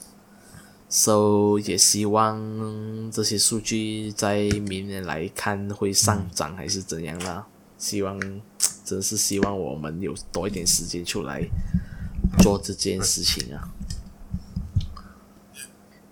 [0.89, 7.47] So 也希望这些数据在明年来看会上涨还是怎样啦？
[7.77, 8.19] 希望
[8.83, 11.47] 真是希望我们有多一点时间出来
[12.39, 13.69] 做这件事情啊。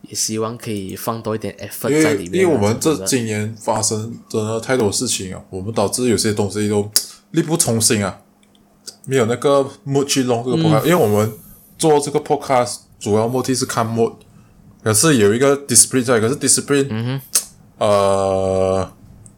[0.08, 6.88] 也希望可以放多一点 effort 在里面因为我们这今年发生真的太多事情啊，我们导致有些东西都
[7.32, 8.20] 力不从心啊，
[9.04, 11.32] 没有那个 mood 去弄这个 podcast，、因为我们
[11.76, 14.14] 做这个 podcast 主要目的是看 mood，
[14.84, 17.20] 可是有一个 discipline 在，可是 discipline，、
[17.78, 18.88] 呃，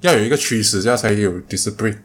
[0.02, 1.96] 要有一个趋势，这样才有 discipline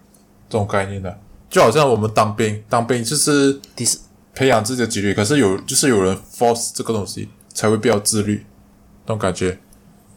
[0.50, 1.20] 这种概念的。
[1.50, 4.00] 就好像我们当兵，当兵就是第四
[4.34, 8.46] 培养自己的纪律，可是有就是有人 force 这个东西，才会比较自律，
[9.06, 9.60] 那种感觉。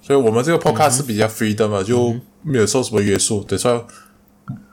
[0.01, 3.43] 所以我们这个 podcast 是比较 free 的嘛，就没有受什么约束。
[3.43, 3.87] 等于说，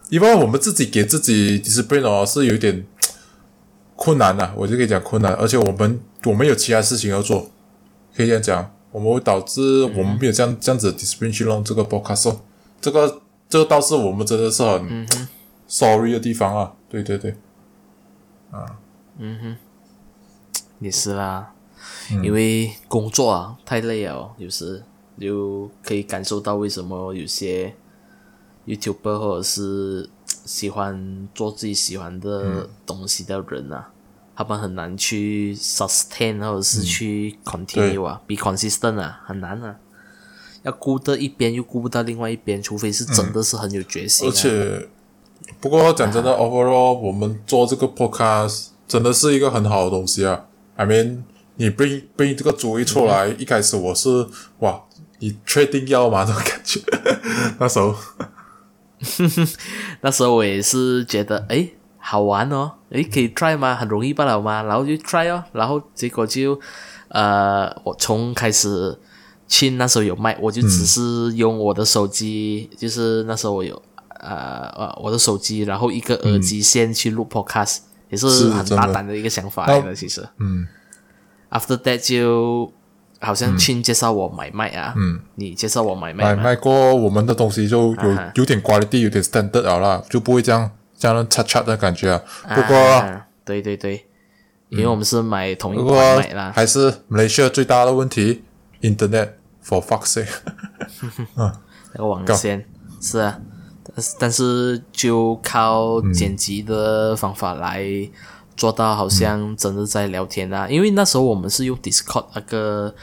[0.10, 2.86] 因为我们自己给自己 discipline 哦，是有一点
[3.96, 5.34] 困难的、我就可以讲困难。
[5.34, 7.50] 而且我们我们有其他事情要做，
[8.16, 12.42] 可以这样讲，我们会导致我们没有这样、这样子的 discipline 去弄这个 podcast 哦。
[12.80, 15.08] 这个这个倒是我们真的是很
[15.68, 16.74] sorry 的地方啊。
[16.88, 17.36] 对对对。
[20.80, 21.54] 也是啦，
[22.24, 24.84] 因为工作啊太累了，有时
[25.20, 27.76] 就可以感受到为什么有些
[28.66, 33.92] YouTuber 或者是喜欢做自己喜欢的东西的人啊，
[34.36, 39.78] 他们很难去 sustain 或者是去 continue 啊、be consistent 啊，很难啊。
[40.64, 44.30] 要顾得一边又顾不到另外一边，除非是真的是很有决心、啊。
[44.30, 44.88] 而且，
[45.60, 50.46] 不过讲真的、 o v e r a l l 我们做这个 podcast 真的是一个很好的东西啊。
[50.76, 51.24] I mean，
[51.56, 54.28] 你 bring bring 这个主意出来，一开始我是
[54.60, 54.82] 哇，
[55.20, 56.26] 你确定要吗？
[56.26, 56.80] 这种感觉，
[57.60, 57.96] 那时候
[60.02, 63.76] 那时候我也是觉得，诶，好玩哦，诶，可以 try 吗？
[63.76, 66.60] 很容易罢了嘛，然后就 try 哦，然后结果就，
[67.10, 68.98] 呃，我从开始
[69.48, 73.80] 去那时候有卖，我就只是用我的手机，就是那时候我有，
[74.22, 77.80] 呃呃，我的手机，然后一个耳机线去录 podcast，、
[78.14, 80.28] 也是很大胆的一个想法来的，其实。
[80.38, 80.68] 嗯。
[81.50, 82.74] After that 就
[83.20, 92.22] 好像亲介绍我买卖啊，嗯，你介绍我买卖买，卖过我们的东西就有、啊有点 quality，有点 standard 了啦，就不会这样这样擦擦的感觉啊。
[92.56, 94.06] 不过、啊对对对，
[94.70, 98.42] 因为我们是买同一不款过买啦，还是马来西亚最大的问题
[98.82, 99.30] ，Internet
[99.64, 100.28] for fuck's sake。
[101.94, 102.66] 那个网线
[103.00, 103.40] 是啊，
[104.20, 107.86] 但是就靠剪辑的方法来
[108.56, 110.68] 做到，好像真的在聊天啊。
[110.70, 112.94] 因为那时候我们是用 Discord 那个，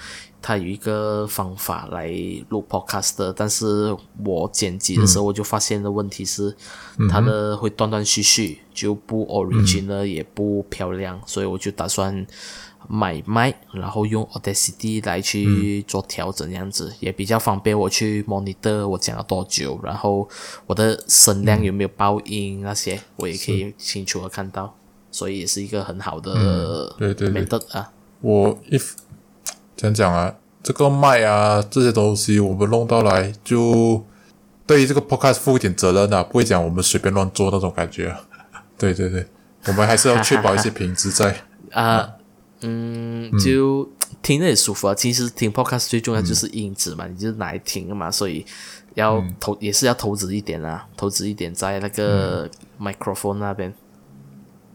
[0.42, 2.08] 它有一个方法来
[2.48, 6.56] 录 podcast 的，但是我剪辑的时候我就发现的问题是，
[7.10, 12.26] 它的会断断续续，就不 original 也不漂亮，所以我就打算。
[12.92, 20.28] 买卖，然后用 Audacity 来去做调整，这样子、也比较方便我去 monitor 我讲了多久，然后
[20.66, 24.74] 我的声量有没有爆音那些，我也可以清楚的看到，
[25.12, 27.92] 所以也是一个很好的对对对 method 啊。
[28.20, 28.90] 我 if
[29.76, 34.04] 讲讲啊，这个麦啊这些东西我们弄到来，就
[34.66, 38.20] 对于这个 podcast 负一点责任啊，不会讲我们随便乱做那种感觉、啊。
[38.76, 39.26] 对对对，
[39.66, 41.44] 我们还是要确保一些品质在。
[41.72, 42.16] 啊，
[42.62, 43.88] 嗯，就
[44.22, 44.94] 听着也舒服啊。
[44.94, 48.44] 其实听 podcast 最重要就是音质嘛，你就拿来听嘛，所以
[48.94, 53.72] 要投、也是要投资一点啊，投资一点在那个 microphone 那边，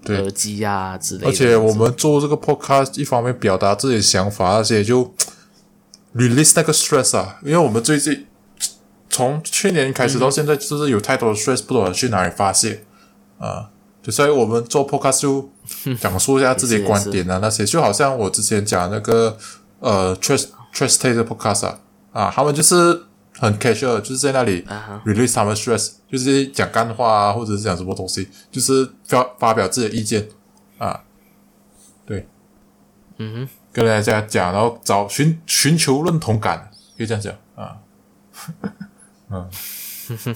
[0.04, 1.28] 对耳机啊之类的。
[1.28, 5.14] 而且我们做这个 podcast，一方面表达自己的想法，而且就
[6.16, 8.26] release 那个 stress 啊，因为我们最近
[9.10, 12.84] 从去年开始到现在，就是有太多的 stress，不懂得去哪里发泄
[13.38, 13.70] 啊。
[14.06, 15.50] 就所以我们做 podcast 就
[16.00, 19.36] 讲述一下自己的观点啊， 那些就好像我之前讲那个
[19.80, 21.80] 呃 trust trust t a 的 podcast 啊，
[22.14, 23.02] 啊，他们就是
[23.40, 30.30] 很 casual，就是在那里啊 release 他们 stress，就是讲干话啊，或者是讲什么东西，就是发发表自己的意见
[30.78, 31.02] 啊，
[32.06, 32.28] 对，
[33.18, 37.78] 嗯哼，跟大家讲，然后找寻寻求认同感，可以这样讲啊。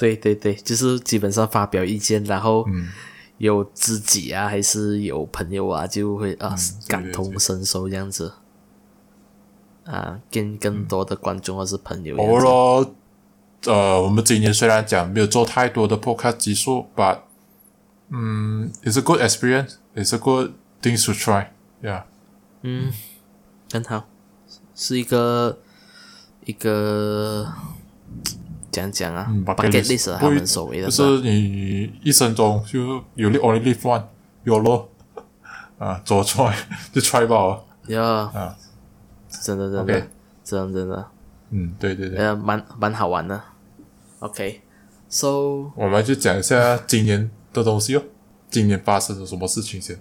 [0.00, 2.66] 对对对，就是基本上发表意见，然后
[3.36, 6.56] 有知己啊，还是有朋友啊，就会啊
[6.88, 8.32] 感同身受这样子。
[9.84, 12.46] 啊，跟更多的观众或是朋友这样子。
[12.46, 12.90] Overall，
[13.66, 17.18] 呃，我们今年虽然讲没有做太多的 podcast 集数，but
[18.08, 22.04] 嗯，it's a good experience，it's a good things to try，yeah。
[22.62, 22.92] 嗯
[23.72, 24.06] 很好，
[24.74, 25.58] 是一个
[26.44, 27.52] 一个
[28.70, 34.86] 讲讲啊、嗯 bucket bucket list 啊，不会他们所谓的就是是你一生中就有 only live one，YOLO
[35.78, 36.56] 啊，走出来
[36.92, 37.64] 就 try 吧哦。
[37.88, 38.56] 呀，啊。
[39.42, 40.06] 真的真的
[40.42, 41.10] 真的真的，
[41.50, 43.40] 嗯，对对对，呃，蛮蛮好玩的。
[44.18, 48.02] OK，so、我们就讲一下今年的东西哦。
[48.50, 49.96] 今年发生了什么事情先？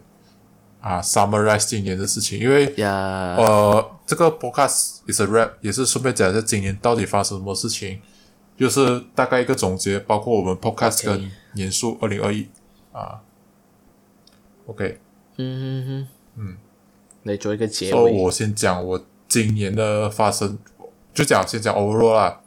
[0.81, 8.01] 啊，summarize 今年的事情，因为呀，呃，这个 podcast is a rap，也是顺便讲一下今年到底发生什么事情，
[8.59, 12.45] 就是大概一个总结，包括我们 podcast 跟年数二零二一
[12.91, 13.21] 啊。
[14.65, 14.99] OK，
[15.37, 16.57] 嗯哼哼，嗯，
[17.23, 18.11] 来做一个结尾。
[18.11, 20.59] 我先讲我今年的发生，
[21.13, 22.41] 就讲先讲 overall 啦。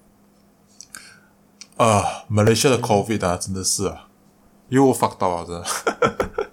[1.79, 4.09] 啊，马来西亚的 COVID 啊，真的是啊，
[4.69, 6.51] 又 fuck 到了，真的。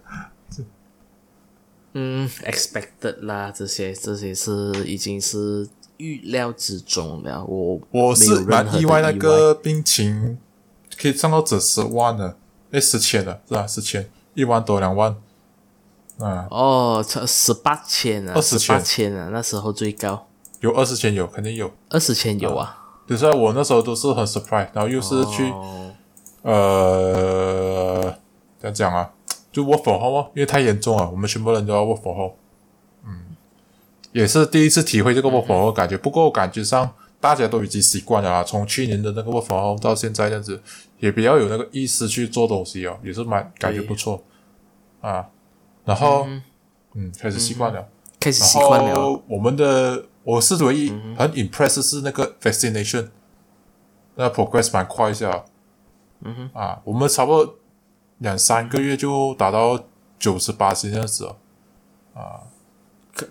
[1.94, 5.68] 嗯，expected 啦，这些这些是已经是
[6.00, 7.46] 预料之中了。
[7.46, 10.38] 我我是蛮意外，那意个病情
[11.00, 12.36] 可以上到这十万的，
[12.72, 13.68] 诶，十千的是吧？
[13.68, 15.16] 十千，一万多两万，
[16.20, 20.28] 啊，哦，差十八千啊，20十八千啊，那时候最高
[20.62, 21.72] 有二十千有，肯定有。
[21.90, 22.76] 二十千有啊。
[23.08, 25.92] 就是我那时候都是很 surprise，然后又是去、哦
[26.44, 28.02] 呃，
[28.60, 29.12] 怎样讲啊？
[29.52, 32.34] 就 work from home 哦，因为太严重了，我们全部人都要 work from home。
[34.14, 35.98] 嗯，也是第一次体会这个 work from home 的感觉。
[35.98, 36.90] 不过我感觉上
[37.20, 40.62] 大家都已经习惯了啦，从去年的那个 work from home 到现在这样子，
[41.00, 44.24] 也比较有那个意识去做东西哦，也是蛮感觉不错
[45.02, 45.12] 啊。
[45.12, 45.30] 然
[45.86, 46.28] 然后
[46.94, 47.88] 嗯开始习惯了，
[48.20, 49.22] 开始习惯了。
[49.28, 53.10] 我们的我是唯一很 impress 是那个 vaccination，
[54.16, 55.46] 那 progress 蛮快一下。
[56.22, 57.56] 嗯哼啊，我们差不多
[58.20, 59.84] 两三个月就达到
[60.20, 61.36] 九十八这样子哦。
[62.14, 62.59] 可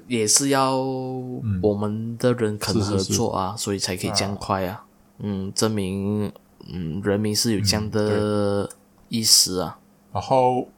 [0.07, 4.85] 也是要我们的人肯合是是是作啊，所以才可以这样快啊。
[5.19, 6.33] 嗯，证明
[6.73, 8.69] 嗯人民是有这样的
[9.09, 9.79] 意识啊。
[10.13, 10.69] 然后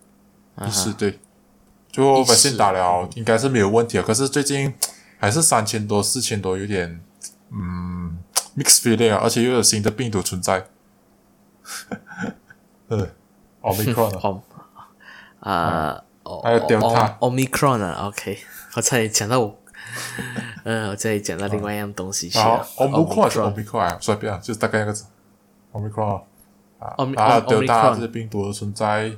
[0.66, 1.18] 意识对，
[1.90, 4.04] 就意识 vaccine 打了应该是没有问题啊。
[4.06, 4.72] 可是最近
[5.18, 7.00] 还是三千多、四千多，有点
[7.52, 8.18] 嗯
[8.56, 10.66] mixed feeling 啊，而且又有新的病毒存在。
[12.88, 13.08] 呃
[13.62, 14.42] ，omicron 啊 哦
[15.40, 18.38] 啊，哦还有 Delta 哦 Omicron 啊，OK，
[18.76, 19.58] 我差点讲到我，
[20.64, 22.66] 嗯，我这里讲到另外一样东西去然后了。
[22.76, 25.04] omicron 还是 Omicron omicron 啊，随便啊，就是大概那个字
[25.72, 26.16] ，omicron。
[26.16, 26.22] 啊
[26.78, 29.12] 啊，Omi- 然后 Om- delta Omicron 这些病毒的存在，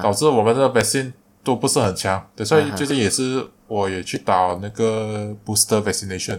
[0.00, 1.12] 导致我们的 vaccine
[1.42, 6.38] 都不是很强，对，所以最近也是我也去打那个 booster vaccination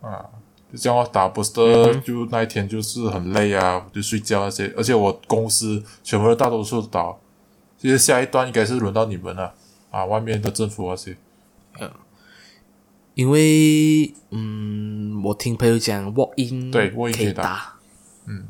[0.00, 0.24] 啊，
[0.72, 7.14] 就这样打 booster，、就那一天就是很累啊，就睡觉那些，而且我公司全部的大多数打，
[7.76, 9.52] 其实下一段应该是轮到你们了
[9.90, 11.14] 啊，外面的政府那些，
[13.14, 17.42] 因为嗯，我听朋友讲 walk in 对，walk in 可以打。
[17.42, 17.74] 打，
[18.26, 18.46] 嗯，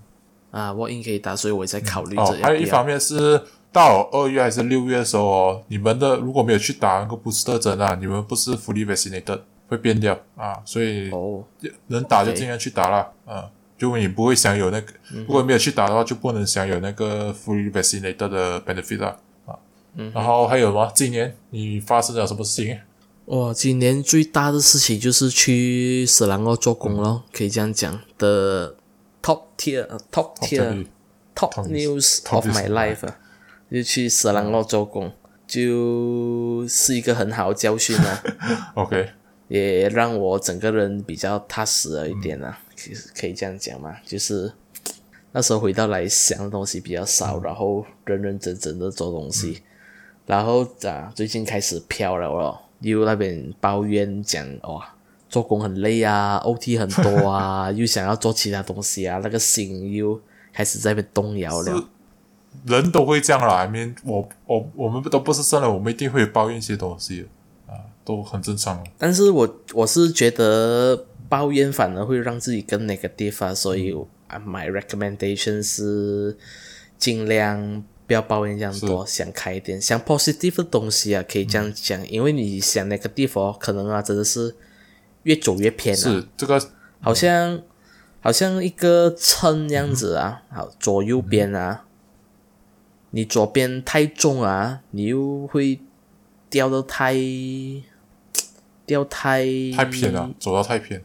[0.50, 2.46] 啊 walk in 可以打，所以我在考虑哦这，要不要。
[2.46, 11.42] 还有一方面是到二月还是六月的时候哦，你们的如果没有去打那个 booster 针啊，你们不是 fully vaccinated 会变掉啊，所以哦，
[11.86, 13.48] 能打就尽量去打啦，啊，
[13.78, 14.92] 就你不会享有那个，
[15.26, 19.16] 如果没有去打的话，就不能享有那个 fully vaccinated 的 benefit 啊。
[19.46, 19.58] 啊，
[20.12, 20.92] 然后还有吗？
[20.94, 22.78] 今年你发生了什么事情？
[23.28, 28.74] 哇，今年最大的事情就是去斯兰奥做工咯，可以这样讲的
[29.22, 30.86] top tier 呃 top tier
[31.34, 33.18] Top top Top news of my life，啊
[33.70, 35.12] 就去斯兰奥做工，
[35.46, 38.24] 就是一个很好的教训啊。
[38.74, 39.10] OK，
[39.48, 44.50] 也让我整个人比较踏实了一点啊，其实可以这样讲嘛，就是
[45.32, 49.62] 那时候回到来想的东西比较少，然后认认真真的做东西，
[50.24, 54.94] 然后啊最近开始飘了咯，又那边抱怨讲哇
[55.28, 60.20] 做工很累啊， OT 很多啊， 又想要做其他东西啊，那个心又
[60.52, 61.84] 开始在那边动摇了。
[62.64, 63.64] 人都会这样啦。
[63.64, 67.26] I mean，我我我们都不是圣人，我们一定会抱怨一些东西
[67.66, 68.82] 啊，都很正常。
[68.96, 73.94] 但是我我是觉得抱怨反而会让自己更 negative 啊，所以
[74.28, 76.36] 啊，my recommendation 是
[76.96, 84.56] 尽量不要抱怨这样多，想开一点，想 positive 的东西啊，可以这样讲，因为你想 negative 哦，可能啊真的是
[85.24, 86.60] 越走越偏啊，是这个
[87.00, 87.62] 好像
[88.20, 91.84] 好像一个秤这样子啊，好左右边啊，
[93.10, 95.78] 你左边太重啊，你又会
[96.50, 97.14] 掉到太
[98.86, 99.44] 掉太
[99.76, 101.04] 太偏了，走到太偏。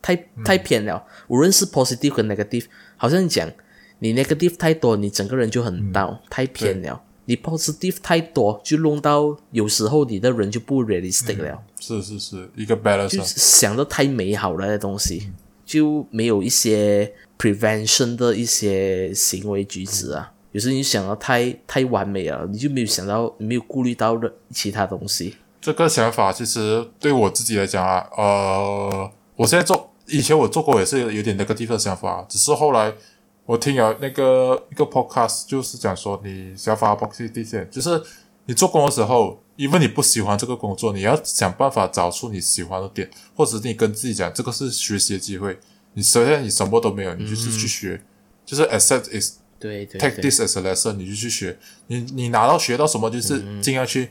[0.00, 1.04] 太太偏了。
[1.26, 2.66] 无论是 positive 和 negative，
[2.96, 3.50] 好像讲
[3.98, 7.02] 你 negative 太多，你整个人就很 down，、太偏了。
[7.28, 11.60] 你 positive 太多，就弄到有时候你的人就不 realistic 了。
[11.80, 15.32] 是是是，一个 balance 想的太美好了的东西，
[15.64, 20.32] 就没有一些 prevention 的一些行为举止啊。
[20.52, 25.34] 有时你想到太太完美了，你就没有想到，没有顾虑到的其他东西。
[25.60, 32.92] 这个想法其实对我自己来讲啊，呃，我现在做，以前我做过也是有点那个地方的想法，只是后来
[33.46, 38.02] 我听了那个一个 podcast，就是讲说你想法 positive，就是
[38.46, 45.58] 你做工的时候，因为你不喜欢这个工作，你要想办法找出你喜欢的点，或者是你跟自己讲，这个是学习的机会。
[45.94, 48.02] 你首先你什么都没有，你就是去学，
[48.44, 51.56] 就是 accept is 对对 take，this as a lesson，你就去学。
[51.86, 54.10] 你你拿到学到什么，就是尽量去、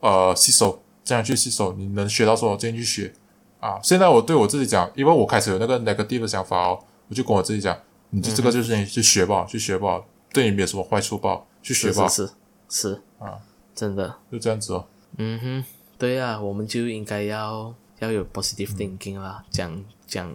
[0.00, 1.72] 呃吸收，这样去吸收。
[1.74, 3.14] 你能学到什么，尽量去学
[3.60, 3.80] 啊。
[3.82, 6.78] 现在我对我自己讲，因为我开始有那个 negative 的想法哦，
[7.08, 7.74] 我就跟我自己讲，
[8.14, 10.02] 你就这个就是你去学吧，去学吧，
[10.32, 12.30] 对你没有什么坏处吧，去学吧，是
[12.68, 13.40] 是啊，
[13.74, 14.86] 真的，就这样子哦。
[15.16, 15.64] 嗯哼，
[15.98, 20.30] 对啊，我们就应该要要有 positive thinking 啦，讲讲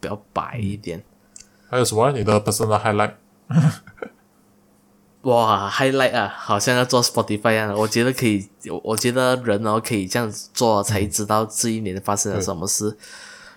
[0.00, 1.04] 比较白一点。
[1.68, 3.12] 还有什么你的 personal highlight？
[5.22, 7.76] 哇，highlight 啊，好像要做 Spotify 一样的。
[7.76, 12.96] 我觉得可以，我我觉得人哦可以这样子做，才知道这一年发生了什么事。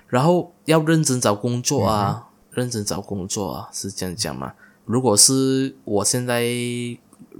[0.08, 4.54] 然后要认真找工作啊，认真找工作啊，是这样讲吗？
[4.86, 6.44] 如果是我现在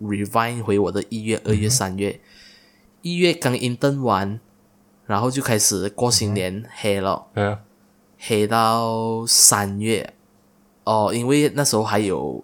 [0.02, 2.22] revine 回我的一月、二月、三月，
[3.02, 4.40] 一月刚 intern 完，
[5.06, 7.28] 然后就开始过新年黑了。
[7.34, 7.60] 对啊，
[8.18, 10.14] 黑到三月
[10.86, 12.44] 哦，因为那时候还有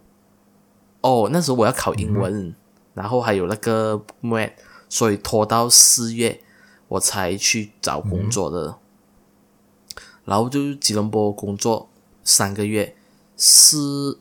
[1.01, 2.53] 哦，那时候我要考英文，
[2.93, 4.51] 然后还有那个 MAT，
[4.89, 6.41] 所以拖到四月
[6.87, 8.77] 我才去找工作的。
[10.25, 11.87] 然后就吉隆坡工作
[12.27, 12.93] 三个月，
[13.37, 14.19] 四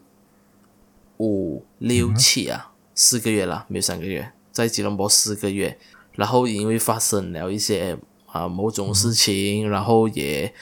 [1.18, 5.76] 五六七啊，四个月了，没有三个月，在吉隆坡四个月。
[6.12, 10.54] 然后因为发生了一些啊某种事情，然后也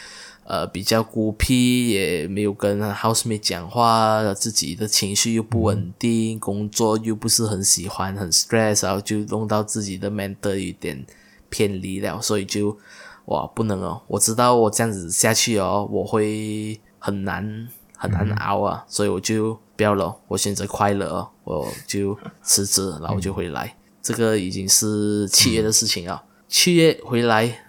[0.45, 11.05] 呃比较孤僻，也没有跟 housemate 讲话，自己的情绪又不稳定，工作又不是很喜欢，很 stress，然后就弄到自己的 mental 有点
[11.51, 12.79] 偏离了，所以就
[13.27, 17.69] 哇不能哦，我知道我这样子下去哦，我会很难
[17.99, 23.77] 很难熬啊，所以我就不要了，我选择快乐哦，我就辞职，然后我就回来。
[24.01, 27.67] 这个已经是七月的事情啊，七月回来，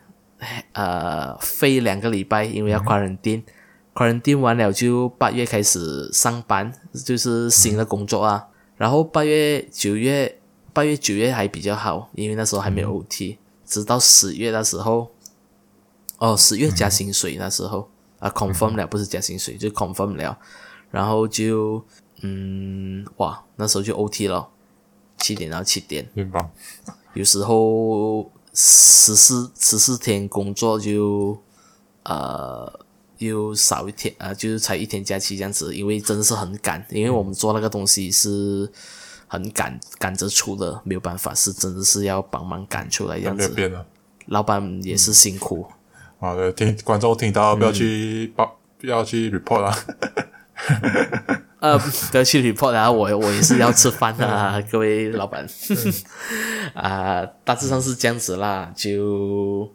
[0.72, 6.72] 呃，飞两个礼拜，因为要 quarantine，quarantine 完了就八月开始上班，
[7.06, 8.48] 就是新的工作啊。
[8.78, 10.40] 然后八月、九月，
[10.72, 15.12] 八月、九月还比较好，因为那时候还没有 OT，直到十月那时候，
[16.20, 17.90] 哦，十月加薪水那时候
[18.26, 20.36] 啊，confirm 了，不是加薪水，就 confirm 了，
[20.90, 21.86] 然后就，
[22.22, 24.50] 嗯，哇，那时候就 OT 了。
[25.18, 26.50] 七点到七点，明白。
[27.14, 31.40] 有时候十四十四天工作就
[32.04, 32.80] 呃
[33.18, 38.70] 又少一天啊，就是才一天假期这样子，因为真的是很赶，因为我们做那个东西是
[39.28, 43.86] 很赶赶着出的，没有办法，是真的是要帮忙赶出来这样子。
[44.28, 45.66] 老板也是辛苦。
[46.26, 49.78] 好的，听观众听到不要去报，不要去 report 啊。
[51.60, 52.92] 呃，不要去 report 啊！
[52.92, 55.48] 我我也是要吃饭啊， 各位老板。
[56.74, 58.74] 啊，大致上是这样子啦。
[58.76, 59.72] 就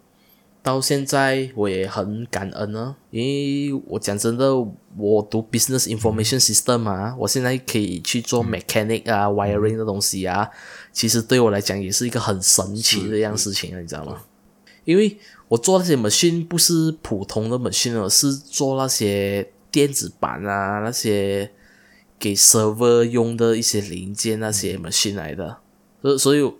[0.60, 4.52] 到现在我也很感恩呢，因为我讲真的，
[4.96, 10.50] 我读 business information system 嘛，我现在可以去做 mechanic 啊，wiring 的东西啊，
[10.92, 14.16] 其实对我来讲也是一个很神奇的一样事情啊，你知道吗？
[14.84, 15.16] 因为
[15.50, 21.50] 我做那些 machine 不是普通的 machine 而是做那些电子板啊，那些。
[22.22, 25.56] 给 server 用的一些零件那些 machine 来的，
[26.02, 26.52] 所所以，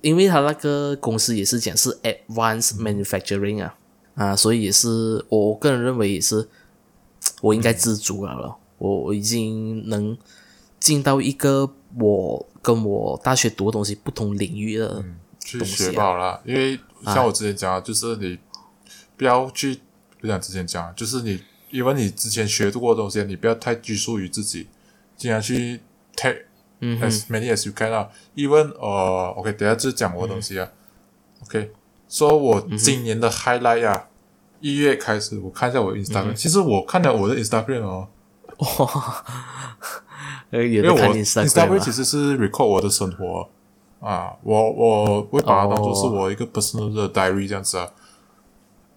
[0.00, 3.74] 因为他那个公司也是讲是 advanced manufacturing 啊
[4.14, 6.48] 啊，所以也是我个人认为也是
[7.42, 10.16] 我应该知足了了，我我已经能
[10.80, 11.70] 进到一个
[12.00, 15.04] 我跟我大学读的东西不同领域的
[15.40, 18.38] 去学好了，因为像我之前讲，就是你
[19.16, 19.80] 不要去
[20.20, 24.68] 不想之前讲，就是你因为你之前学过的东西，你不要太拘束于自己。
[25.14, 25.78] 尽量去
[26.16, 26.46] take
[26.80, 30.68] as many as you can 啊，even 呃，OK，等下就讲我的东西啊
[31.44, 31.70] ，OK，
[32.08, 34.08] 说我今年的 highlight 啊，
[34.58, 38.08] 一月开始我看一下我 Instagram，其实我看了我的 Instagram 哦，
[38.58, 39.24] 哇，
[40.50, 43.48] 因为我 Instagram 其实是 record 我的生活
[44.02, 47.88] 啊，我我会把它当做是我一个 personal 的 diary 这样子啊，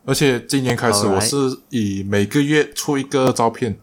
[0.03, 1.37] 而且今年开始我是
[1.69, 3.77] 以每个月出一个照片。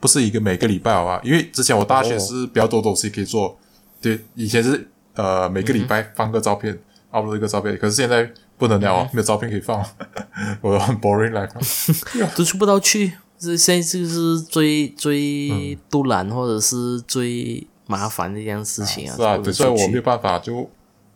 [0.00, 1.20] 不是一个每个礼拜好吧？
[1.24, 3.58] 因为之前我大学是比较多东西可以做，
[4.00, 6.78] 对，以前是呃每个礼拜放个照片
[7.10, 9.84] ，upload 一个照片，可是现在不能了，没有照片可以放，
[10.62, 19.16] 我很 boring life，， 都出不到去，这现在就是最最杜兰或者是最麻烦的一件事情啊。
[19.16, 20.70] 是啊，所以我没有办法，就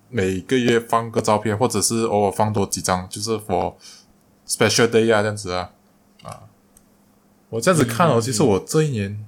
[0.08, 3.74] 每个月放个照片，或者是偶尔放多几张，就是 for
[4.48, 5.70] special day 啊这样子啊。
[6.24, 6.40] 啊
[7.50, 9.24] 我这样子看哦，其实我这一年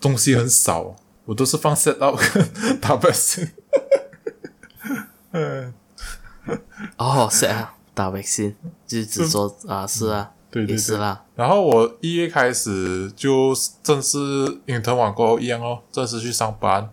[0.00, 0.96] 东西很少，
[1.26, 2.18] 我都是放 set up
[2.80, 3.50] 打 vaccine。
[5.32, 5.74] 嗯，
[6.96, 8.54] 哦，set up 打 vaccine
[8.86, 10.32] 就只做啊，是啊，
[10.64, 11.24] 对对是啦。
[11.34, 14.18] 然后我一月开始就正式
[14.66, 16.88] intern 完过后一样哦，正式去上班，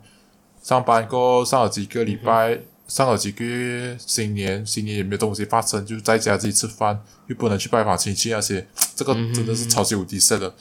[0.62, 2.60] 上班过后上了几个礼拜。
[2.86, 10.54] 上了几个月，新年新年也没有东西发生，就在家自己吃饭，又不能去拜访亲戚那些，这个真的是超级无敌 sad 的，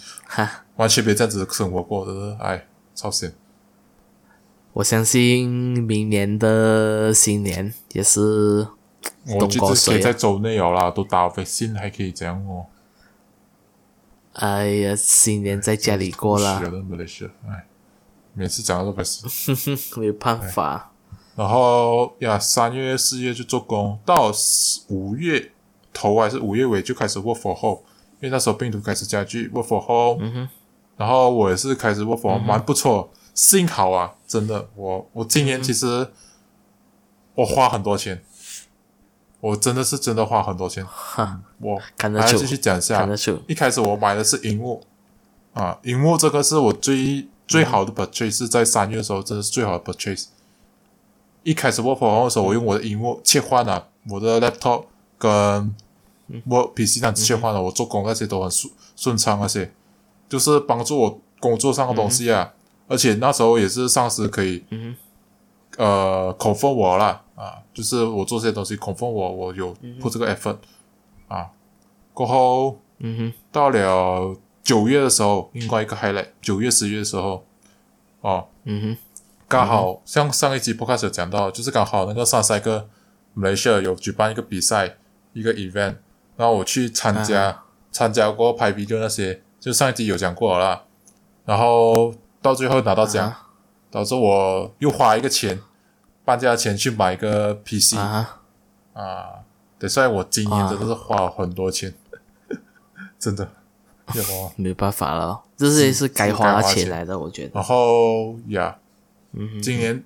[0.77, 2.65] 完全没这样子生活过的，哎，
[2.95, 3.35] 超闲。
[4.73, 5.49] 我相信
[5.83, 8.69] 明年的新年也是，
[9.27, 12.67] 我觉得可以在周内有啦，都打微信还可以这样哦。
[14.35, 17.67] 哎呀，新年在家里过了，没事，哎，
[18.35, 19.27] 每次讲到都没事，
[20.01, 20.93] 没有办法。
[21.35, 24.31] 然后呀，三月四月就做工，到
[24.89, 25.53] 五月
[25.93, 27.81] 头还是五月尾就开始 work for home，
[28.21, 30.49] 因为那时候病毒开始加剧，work for home。
[30.97, 33.11] 然后我也是开始 work for home，蛮不错。
[33.35, 36.11] 幸好啊，真的，我我今年其实
[37.35, 38.23] 我花很多钱，
[39.43, 40.87] 我真的是真的花很多钱。
[41.59, 43.05] 我还要继续讲一下，
[43.49, 44.81] 一开始我买的是荧幕
[45.53, 50.27] 啊，荧幕这个是我最最好的 purchase，在三月的时候真的是最好的 purchase。
[51.43, 54.85] 一开始 work from home 的时候，我用我的荧幕切换了我的 laptop
[55.19, 55.75] 跟
[56.49, 59.73] work PC 这样子切换了，我做工那些都很顺顺畅，那些
[60.29, 62.53] 就是帮助我工作上的东西啊。
[62.87, 64.95] 而且那时候也是上司可以，嗯
[65.79, 70.59] 呃，confirm 我啦，啊，就是我做这些东西 confirm 我，我有 put 这个 effort
[71.27, 71.51] 啊。
[72.15, 77.45] 过后嗯哼，到了九月的时候，另外一个 highlight，九月十月的时候，
[78.21, 78.97] 哦，嗯哼，
[79.49, 82.89] 刚好像上一集 podcast 有讲到，就是刚好那个上赛个
[83.37, 84.99] Malaysia 有举办一个比赛，
[85.33, 85.97] 一个 event，
[86.37, 90.83] 然后我去参加，参加过拍 video 那些，就上一集有讲过了啦，
[91.45, 93.49] 然后到最后拿到奖，啊。
[93.93, 95.61] 导致我又花一个钱，
[96.25, 98.41] 半价钱去买一个 PC 啊
[98.93, 99.27] 啊，
[99.79, 101.93] 对，所以我今年真的是花了很多钱，
[103.19, 103.51] 真的，
[104.15, 104.53] 要花。
[104.57, 107.53] 没有办法了，这些是该花钱钱来的，我觉得。
[107.55, 108.79] 然后呀，
[109.33, 110.05] 嗯，今年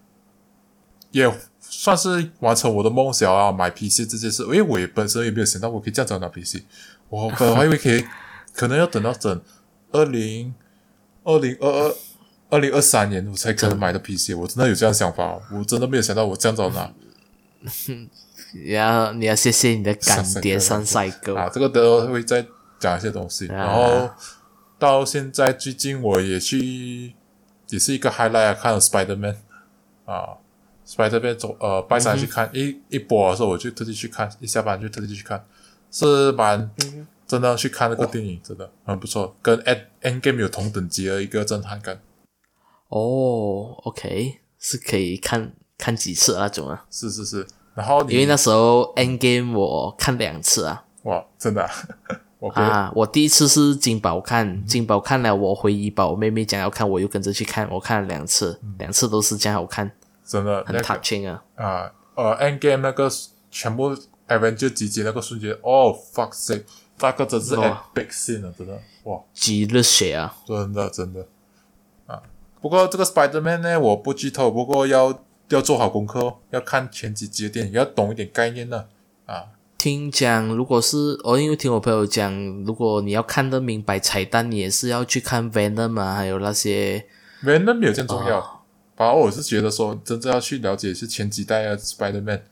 [1.11, 1.31] 也
[1.61, 4.43] 算是完成我的梦想啊，买 PC 这件事。
[4.45, 6.63] 因为我也本身也没有想到我可以这样子拿 PC，
[7.09, 8.05] 我本来以为可以，
[8.55, 9.43] 可能要等到整
[9.93, 10.55] 二零
[11.25, 11.95] 二零二二
[12.57, 14.35] 二零二三年我才可能买的皮鞋。
[14.35, 16.91] 我真的有这样想法哦，我真的没有想到我这样子拿
[18.55, 21.51] 你要你要谢谢你的干爹三帅哥啊。
[21.53, 22.47] 这个都会再
[22.79, 23.47] 讲一些东西。
[23.49, 24.11] 啊然后
[24.79, 27.13] 到现在最近我也去，
[27.69, 29.37] 也是一个 highlight 啊看了 Spider Man
[30.07, 30.39] 啊
[30.87, 35.45] ，Spider Man 走呃拜山去看、一一波的时候，我就特地去看，一下班就特地去看，
[35.91, 36.71] 是蛮、
[37.27, 42.01] 真的去看那个电影，真的很不错，跟 End End Game 有同等级的一个震撼感。
[42.89, 46.85] 哦，OK，是可以看看几次那种啊？
[46.91, 50.85] 是是是，然后因为那时候 End Game 我看两次啊。
[51.03, 51.71] 哇，真的、啊，
[52.39, 59.91] 我啊，我第一次是金宝看，金宝看了，我回怡宝，我妹妹讲要看，我又跟着去看，我看了两次，两次都是这样好看，
[60.25, 61.43] 真的那个 touching 啊。
[61.55, 63.11] 啊呃，End Game 那个
[63.51, 63.95] 全部
[64.27, 66.65] Avenger 集结那个瞬间，哦 fuck sake，
[66.99, 70.35] 那个真是哇 epic scene 啊，真的哇，极热血啊！
[70.47, 71.27] 真的真的啊。
[72.61, 78.87] 不过这个 Spider Man 呢，我不剧透，不过要要做好功课哦，要看前几集的电影，要懂一点概念呢
[79.27, 79.45] 啊。
[79.79, 82.33] 听讲，如果是我、因为听我朋友讲，
[82.65, 87.07] 如果你要看得明白彩蛋，你也是要去看 Venom 啊，还有那些
[87.45, 88.51] Venom 没有这样重要，哦
[88.97, 92.43] 反而我是觉得说，真正要去了解是前几代的 Spider Man。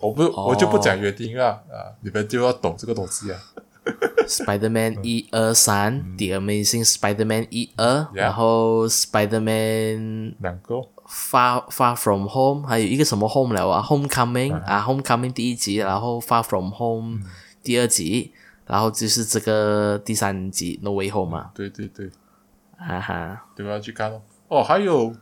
[0.00, 3.40] 我不，哦我就不讲约定了啊，你们就要懂这个东西啊。
[4.26, 10.76] Spider-Man 一二三，The Amazing Spider-Man 一二，然后 Spider-Man 两个
[11.06, 17.20] Far Far From Home，还有一个什么 Home 了啊？Homecoming 啊，Homecoming 第一集，然后 Far From Home
[17.62, 18.32] 第二集，
[18.66, 22.10] 然后就是这个第三集 No Way Home 嘛，对对对。
[22.78, 23.78] 哈哈，对吧？
[23.78, 24.20] 去看哦。
[24.48, 25.16] 哦，还有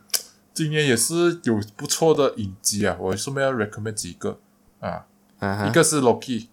[0.53, 4.39] 今年也是有不错的影集啊，我顺便要 recommend 几个
[4.81, 5.05] 啊。
[5.39, 6.47] 啊，一个是 Loki，Loki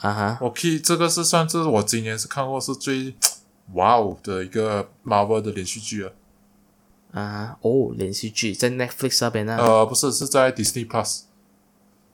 [0.00, 0.52] 啊哈，
[0.82, 3.14] 这个是算是我今年是看过是最
[3.74, 6.12] 哇哦的一个 Marvel 的连续剧了。
[7.12, 11.22] 啊，哦，连续剧在 Netflix 那边啊，呃，不是，是在 Disney Plus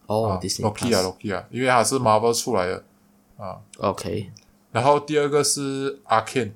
[0.07, 2.85] 哦啊，Disney，Loki 啊 Plus，Loki 啊，因为它是 Marvel 出来的
[3.37, 3.61] 啊。
[3.79, 4.31] OK，
[4.73, 6.53] 然后第二个是 Arcane。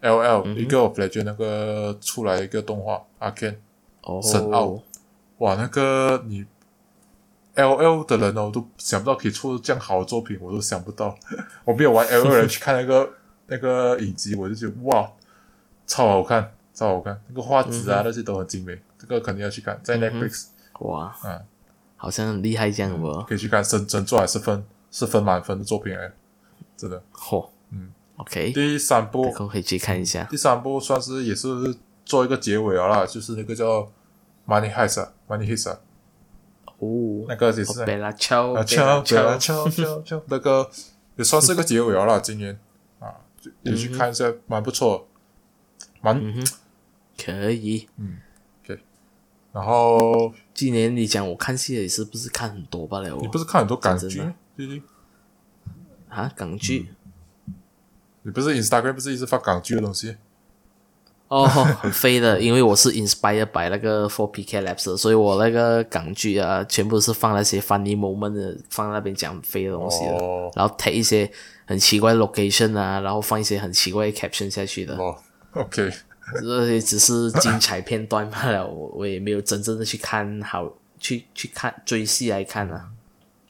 [0.00, 3.56] L L 嗯一个 of Legend 那个出来一个动画 Arcane，
[4.02, 4.80] 哦，深奥。
[5.38, 6.44] 哇，那个你
[7.58, 11.12] L L 的人哦，我都想不到可以出这样好的作品，我都想不到。
[11.66, 13.10] 我没有玩 L L 人 去看那个
[13.48, 15.10] 那个影集，我就觉得哇，
[15.84, 20.46] 超好看，超好看，那个画质啊、那些都很精美，这个肯定要去看，在 Netflix，、
[20.78, 21.40] 哇，嗯，
[21.96, 26.12] 好像很厉害这样哦，可以去看，真真做还是分是分满分的作品哎，
[26.76, 27.02] 真的。
[27.12, 30.22] 嚯，嗯，OK，第三部可以去看一下。
[30.30, 33.90] 第三部算是也是做一个结尾了啦，就是那个叫
[34.46, 35.80] Money Heist 啊，Money Heist 啊，
[36.78, 37.84] 哦，那个也是
[40.28, 40.70] 那个
[41.16, 42.58] 也算是个结尾了啦，今年
[43.00, 45.08] 啊，就也去看一下，蛮不错，
[46.00, 46.16] 蛮。
[46.16, 46.46] 嗯哼，
[47.16, 47.88] 可以。
[49.50, 53.18] 然后今年你讲我看戏也是不是看很多罢了哦？
[53.20, 54.34] 你不是看很多港剧真的？
[54.56, 54.82] 最近
[56.08, 56.94] 啊，港剧、
[58.22, 60.16] 你不是 Instagram 不是一直发港剧的东西？
[61.28, 71.30] 哦，很飞的，因为我是 inspired by 那个 Four PK Labs，所以我那个港剧啊，全部是放那些 funny moment 的，放那边讲很飞的东西的，哦然后 take 一些
[71.66, 75.14] 很奇怪的 location 啊，然后放一些很奇怪的 caption 下去的，哦
[75.52, 75.90] ，OK，
[76.40, 82.88] 这些只是精彩片段罢了，我我也没有真正的去看好去去看追戏来看啊。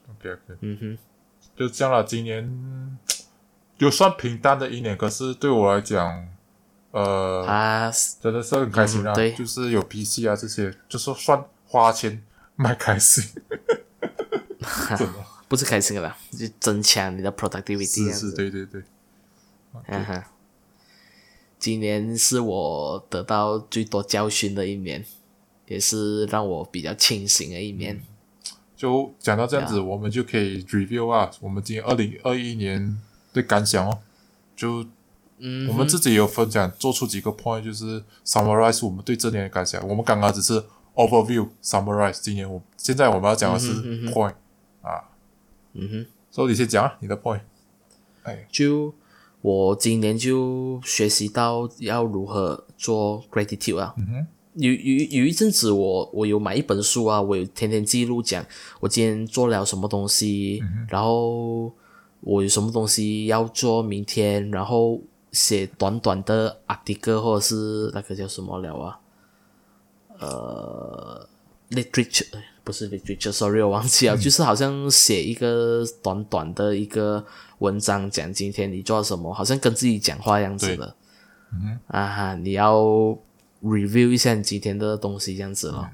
[0.09, 0.97] OK OK，嗯哼，
[1.57, 2.03] 就这样了。
[2.03, 2.97] 今年
[3.77, 6.27] 就算平淡的一年，可是对我来讲，
[6.91, 7.91] 呃，啊，
[8.21, 9.13] 真的是很开心啊！
[9.13, 12.21] 嗯对就是有 PC 啊这些，就是算花钱
[12.55, 13.23] 买开心，
[14.97, 15.13] 真 的
[15.47, 18.81] 不是开心的啦，就增强你的 productivity 是，对对对，
[19.87, 20.23] 嗯哼，
[21.59, 25.05] 今年是我得到最多教训的一年，
[25.67, 28.01] 也是让我比较清醒的一年。
[28.75, 32.99] 就讲到这样子，我们就可以 review 啊，我们今年二零二一年
[33.33, 33.99] 的感想哦。
[34.55, 34.85] 就
[35.39, 39.81] 嗯我们自己有分享，做出几个 point，就是 summarize 我们对这年的感想。
[39.87, 40.63] 我们刚刚只是
[40.95, 43.73] overview summarize，今年我现在我们要讲的是
[44.11, 44.33] point
[44.81, 45.09] 啊。
[45.73, 47.41] 嗯哼，所以你先讲啊，你的 point。
[48.23, 48.93] 哎，就
[49.41, 53.93] 我今年就学习到要如何做 gratitude 啊。
[53.97, 58.45] 嗯哼，有有有一阵子我我有买一本书啊，我有天天记录讲
[58.81, 61.71] 我今天做了什么东西，然后
[62.21, 64.99] 我有什么东西要做明天，然后
[65.31, 68.99] 写短短的 article 或者是那个叫什么了啊，
[70.19, 71.27] 呃
[71.69, 77.25] ，literature 哎不是 literature，sorry 我忘记了，就是好像写一个短短的一个
[77.59, 80.95] 文章，讲今天你做了什么，好像跟自己讲话样子的，
[81.87, 82.79] 啊哈，你要
[83.63, 85.89] review 一下你今天的东西这样子咯。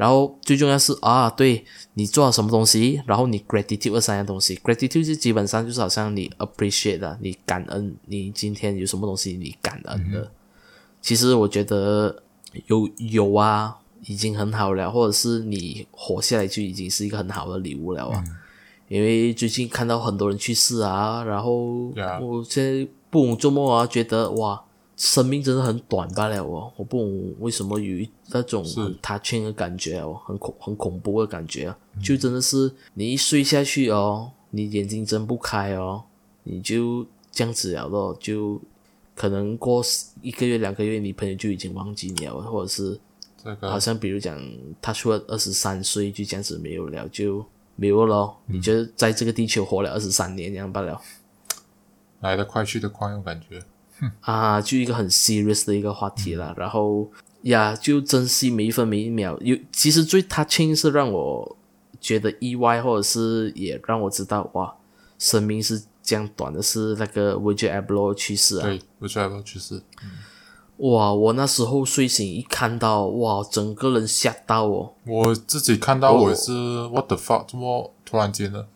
[0.00, 1.62] 然后最重要是啊，对
[1.92, 10.30] 你做了什么东西，然后你 gratitude 这三样东西，gratitude 就基本上就是好像你 appreciate 的，你感恩你今天有什么东西你感恩的。
[11.02, 12.22] 其实我觉得
[12.66, 18.24] 有有啊，已经很好了，或者是你活下来就已经是一个很好的礼物了啊。
[18.88, 24.64] 因为最近看到很多人去世啊，然后我现在不懂做梦啊，觉得哇，
[25.00, 26.70] 生命真的很短罢了哦。
[26.76, 36.04] 我不懂为什么有一那种是很 touching 的感觉哦，很恐很恐怖的感觉啊，就真的是你一睡下去哦，你眼睛睁不开哦，
[36.42, 38.60] 你就这样子了咯，就
[39.14, 39.82] 可能过
[40.20, 43.00] 一个月两个月，你朋友就已经忘记你了，或者是
[43.62, 44.38] 好像比如讲，
[44.82, 47.42] 他出了二十三岁就这样子没有了，就
[47.74, 48.36] 没有咯。
[48.44, 51.00] 你就在这个地球活了二十三年，这样罢了
[52.20, 53.62] 来得快去得快，我感觉。
[54.22, 56.54] 啊，就一个很 serious 的一个话题了。
[56.56, 57.10] 然后
[57.42, 59.38] 呀，就珍惜每一分每一秒。
[59.40, 61.56] 有其实最 touching 是让我
[62.00, 64.74] 觉得意外，或者是也让我知道哇，
[65.18, 68.62] 生命是这样短的，是那个 Virgil Abloh 去世啊。
[68.62, 69.82] 对，我觉得就是
[70.78, 74.94] 哇，我那时候睡醒一看到哇，整个人吓到哦。
[75.06, 76.52] 我自己看到我也是
[76.88, 78.66] what the fuck，怎么突然间的，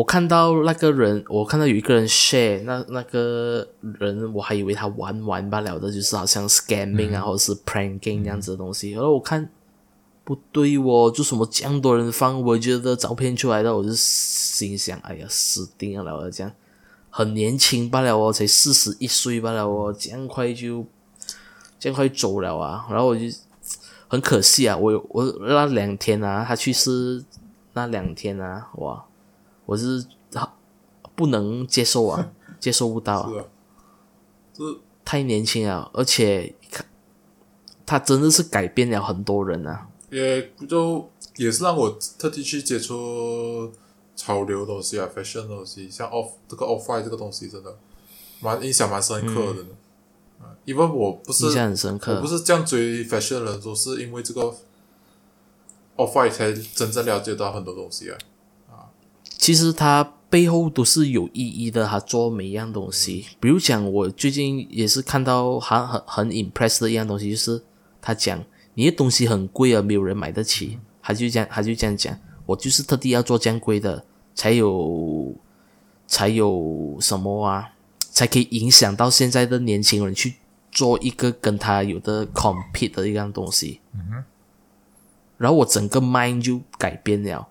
[0.00, 3.68] 我看到那个人，我看到有一个人 share 那那个
[3.98, 8.92] 人，我还以为他玩玩罢了的，就是好像 scamming 啊，或者是 pranking 这样子的东西。
[8.92, 9.50] 然后我看
[10.24, 16.16] 不对哦，就什么这样多人放我觉得照片出来的，我就心想，哎呀，死定了！
[16.16, 16.50] 我这样
[17.10, 20.86] 很年轻罢了哦，才四十一岁罢了哦，这样快就
[21.78, 22.86] 这样快走了啊！
[22.88, 23.26] 然后我就
[24.08, 27.22] 很可惜啊，我我那两天啊，他去世
[27.74, 29.04] 那两天啊，哇！
[29.70, 30.04] 我是
[31.14, 33.44] 不能接受啊， 接受不到、啊，
[34.56, 34.62] 是
[35.04, 36.84] 太年轻了，而且看
[37.86, 39.86] 他真的是改变了很多人啊。
[40.10, 43.70] 也就也是让我特地去接触
[44.16, 47.72] 潮流的东西啊，fashion 的东西，像 off 这个 off white 这个东西，真的
[48.40, 49.64] 蛮印象蛮深刻的。
[50.64, 52.16] 因为我不是印象很深刻。
[52.16, 54.40] 我不是这样追 fashion 的人，都是因为这个
[55.96, 58.18] off white 才真正了解到很多东西啊。
[59.40, 63.24] 其实他背后都是有意义的，他做每一样东西。
[63.40, 67.62] 比如讲，我最近也是看到很很很 impress 的一样东西，就是
[68.02, 68.44] 他讲
[68.74, 72.14] 你的东西很贵啊，没有人买得起，他就这样他就这样讲，
[72.44, 74.04] 我就是特地要做这样贵的，
[74.34, 75.34] 才有
[76.06, 80.34] 才有什么啊，才可以影响到现在的年轻人去
[80.70, 83.80] 做一个跟他有的 compete 的一样东西。
[83.94, 84.22] 嗯
[85.38, 87.48] 然后我整个 mind 就改变了。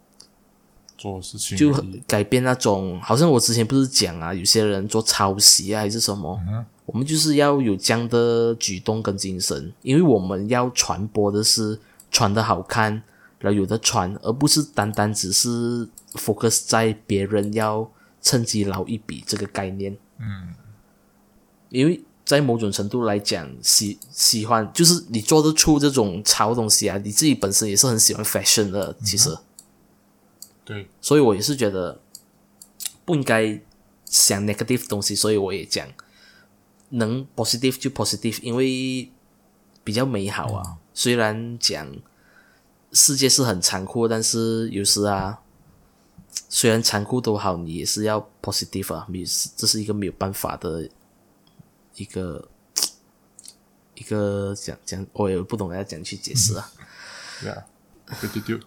[1.00, 6.38] 做事情就很改变那种，好像我之前不是讲啊，有些人做抄袭啊还是什么，
[6.86, 11.80] 我们就是要有这样的举动跟精神，因为我们要传播的是
[12.12, 13.02] 穿的好看，
[13.40, 17.90] 然后有的穿，而不是单单只是 focus 在别人要
[18.22, 19.98] 趁机捞一笔这个概念。
[20.20, 20.54] 嗯，
[21.70, 29.34] 因为在某种程度来讲，喜喜欢就是你做得出这种潮东西啊，你自己本身也是很喜欢 fashion 的，其实。
[30.70, 32.00] 对，所以我也是觉得
[33.04, 33.60] 不应该
[34.06, 35.88] 想 negative 东西，所以我也讲
[36.90, 39.12] 能 positive 就 positive，因为
[39.84, 40.78] 比较美好啊。
[40.94, 41.92] 虽然讲
[42.92, 45.42] 世界是很残酷，但是有时啊，
[46.48, 50.88] 虽然残酷都好，你也是要 positive 啊，你是这是一个没有办法的
[51.96, 52.48] 一个
[53.96, 56.72] 一个讲讲，我也不懂要怎样去解释啊。
[57.42, 57.66] 对啊，
[58.22, 58.60] 对对对，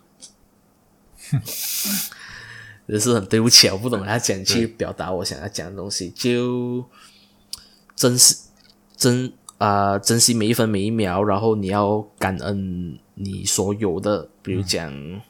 [2.87, 6.85] 也是很对不起啊，我不懂他讲去表达我想要讲的东西，就
[7.95, 8.37] 珍惜
[8.97, 15.23] 珍啊、珍惜每一分每一秒，然后你要感恩你所有的，比如讲。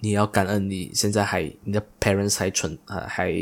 [0.00, 3.32] 你要感恩你现在还你的 parents 还存呃还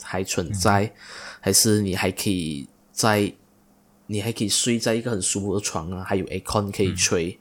[0.00, 0.90] 还存在，
[1.38, 3.30] 还是你还可以在
[4.06, 7.38] 你还可以睡在一个很舒服的床啊，还有 aircon 可以吹，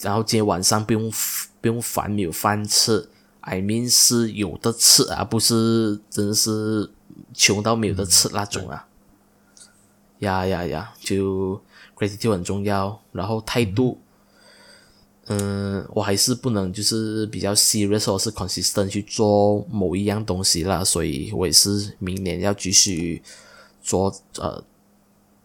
[0.00, 1.12] 然后今天晚上不用
[1.60, 3.08] 不用烦没有饭吃
[3.40, 6.90] ，I mean 是有的吃啊，不是真的是
[7.34, 8.86] 穷到没有的吃那种啊。
[10.20, 11.60] 呀呀呀，就
[11.96, 13.98] gratitude 很重要，然后态度。
[15.32, 23.22] 嗯，我还是不能就是比较 serious 或是 consistent 去做某一样东西啦，所以我也是明年要继续
[23.80, 24.60] 做呃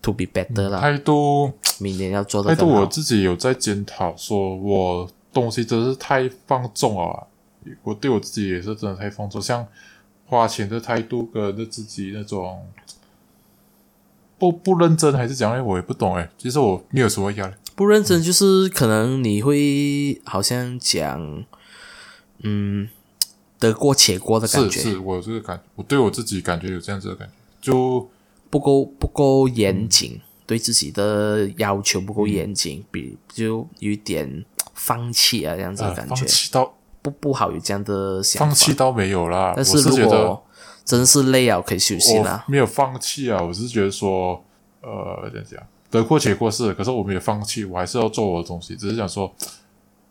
[0.02, 0.80] to be better 啦。
[0.82, 7.28] 态度，明年要做的态度，我自己有在检讨，说我东西真是太放纵了，
[7.84, 9.68] 我对我自己也是真的太放纵，像
[10.26, 12.66] 花钱的态度跟自己那种
[14.38, 16.30] 不不认真还是讲，我也不懂诶。
[16.38, 17.54] 其实我没有什么压力。
[17.76, 21.44] 不认真就是可能你会好像讲，
[22.40, 22.88] 嗯，
[23.60, 24.80] 得过且过的感觉。
[24.80, 27.28] 是是，我这个感，我对我自己感觉有这样子的感
[27.62, 28.10] 觉，就
[28.50, 34.46] 不够不够严谨，对自己的要求不够严谨，比就有一点
[34.76, 36.16] 放弃啊这样子的感觉。
[36.16, 38.46] 放弃到不不好有这样的想法。
[38.46, 40.46] 放弃到没有啦，但是如果
[40.84, 42.46] 真是累啊，可以休息啦。
[42.48, 44.44] 没有放弃啊，我是觉得说，
[44.82, 45.64] 呃，这样讲。
[45.90, 48.76] 得过且过是，可是我没有放弃，我还是要做我的东西。
[48.76, 49.34] 只是想说，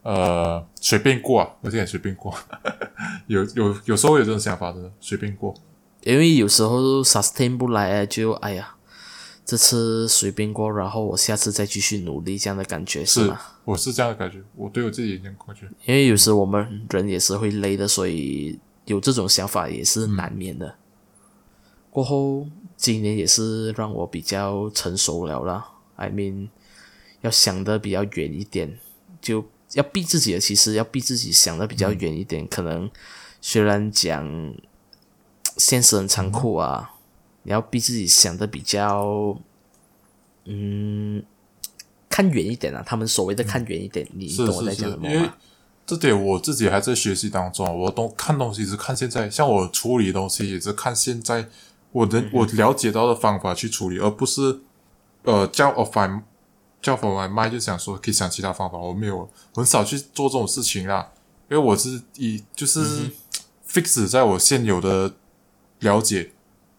[0.03, 2.35] 呃，随便过啊，我现在随便过。
[3.29, 5.55] 有有有时候有这种想法的，随便过。
[6.03, 8.75] 因为有时候 sustain 不来，就哎呀，
[9.45, 13.41] 这次随便过，然后我下次再继续努力，这样的感觉是吗？
[13.65, 15.69] 我是这样的感觉，我对我自己也这样感觉。
[15.85, 20.77] 因为有时我们人也是会累的，所以有这种想法也是难免的。
[21.91, 22.47] 过后。
[22.77, 25.65] 今年也是让我比较成熟了啦。
[25.95, 26.49] I mean，
[27.21, 28.79] 要想的比较远一点，
[29.23, 32.47] 就要逼自己的，其实要逼自己想的比较远一点。
[32.49, 32.91] 可能
[33.41, 34.55] 虽然讲
[35.57, 36.94] 现实很残酷啊，
[37.45, 39.39] 你要逼自己想的比较，
[40.45, 41.23] 嗯，
[42.11, 42.83] 看远一点啊。
[42.85, 45.35] 他们所谓的看远一点，你懂我在讲什么吗？
[45.87, 47.65] 这点我自己还在学习当中。
[47.81, 51.49] 我都看东西是看现在，像我处理东西也是看现在。
[51.93, 54.59] 我的我了解到的方法去处理，而不是
[55.23, 56.23] 呃叫 of my
[56.83, 61.13] 叫 for my mind 就想说可以想其他方法，我没有很少去做这种事情啦，
[61.49, 63.13] 因为我是以就是
[63.65, 65.15] fix 在我现有的
[65.79, 66.33] 了解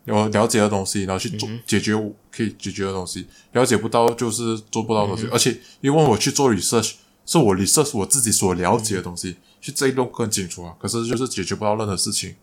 [0.05, 1.93] 有了解的东西，然后去做解决
[2.31, 6.93] 可以解决的东西，了解不到就是做不到东西，而且因为我去做 research，
[7.25, 12.35] 是我 research 我自己所了解的东西，去这一路更清楚啊，可是就是解决不到任何事情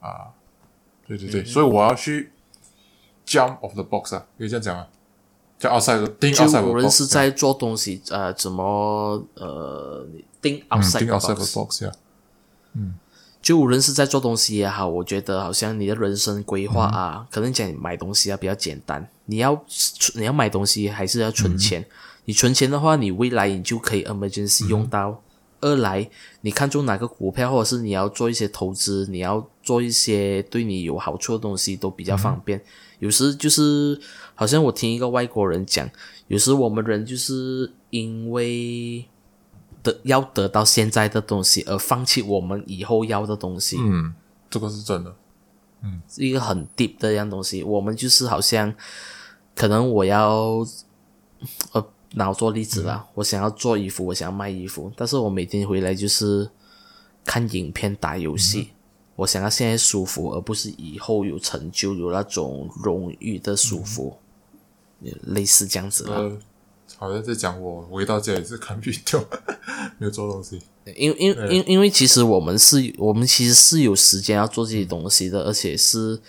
[0.00, 0.32] 啊。
[1.06, 2.30] 对对对，所以我要去
[3.26, 4.86] jump of the box 啊，可以这样讲啊，
[5.58, 10.06] 叫奥赛的定奥赛无论是在做东西，呃，怎么呃
[10.42, 11.92] 定奥赛的 box 呀，
[12.74, 12.94] 嗯，
[13.40, 19.64] 就无论是在做东西也好，我觉得好像你的人生规划啊，可能讲买东西啊比较简单，你要
[20.14, 21.84] 你要买东西还是要存钱，
[22.24, 25.22] 你存钱的话，你未来你就可以 emergency 用到。
[25.60, 26.08] 二来，
[26.42, 32.60] 你看中哪个股票，或者是你要做一些投资，你要做一些对你有好处的东西，都比较方便。
[33.00, 34.00] 有时就是，
[34.36, 35.90] 好像我听一个外国人讲，
[36.28, 39.04] 有时我们人就是因为
[39.82, 43.76] 得要得到现在的东西，而放弃我们以后要的东西。
[43.80, 44.14] 嗯，
[44.50, 45.14] 这个是真的。
[45.82, 48.74] 嗯，是一个很 deep 的一样东西，我们就是好像，
[49.54, 50.66] 可能我要，
[51.72, 51.86] 呃。
[52.12, 56.48] 拿我做例子啦，我想要做衣服，我想要卖衣服，但是我每天回来就是
[57.22, 58.70] 看影片、打游戏。
[59.14, 64.16] 我想要现在舒服，而不是以后有成就、有那种荣誉的舒服，
[65.26, 66.16] 类似这样子啦。
[66.98, 69.24] 好像在讲我回到家也是看 video，
[69.96, 70.60] 没有做东西。
[70.96, 76.20] 因因因因为其实我们是，我们其实是有时间要做这些东西的，而且是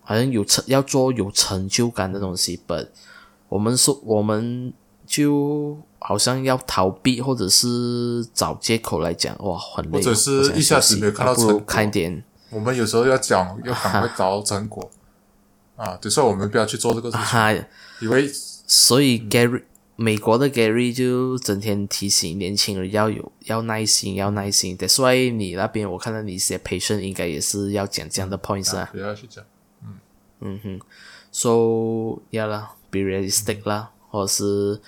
[0.00, 2.58] 好像有成要做有成就感的东西。
[2.66, 2.90] 本
[3.50, 4.72] 我们说我们。
[5.08, 11.60] 就好像要逃避，或者是找借口来讲，哇，很累，或者是一下子没有看到成果。
[11.60, 14.90] 看点，我们有时候要讲，要赶快找到成果
[15.76, 15.96] 啊！
[16.02, 17.64] 就说我们不要去做这个事情，
[18.00, 18.28] 以为
[18.66, 19.62] 所以 Gary
[19.96, 24.76] 美国的 Gary 就整天提醒年轻人要有要耐心，要耐心。
[24.76, 28.90] That's why 你那边我看到你写培训，应该也是要讲这样的 points 啊。
[28.92, 29.42] 不要去讲，
[29.82, 29.98] 嗯
[30.40, 30.80] 嗯哼
[31.32, 33.90] ，So 要啦，be realistic 啦。
[34.08, 34.80] 或者是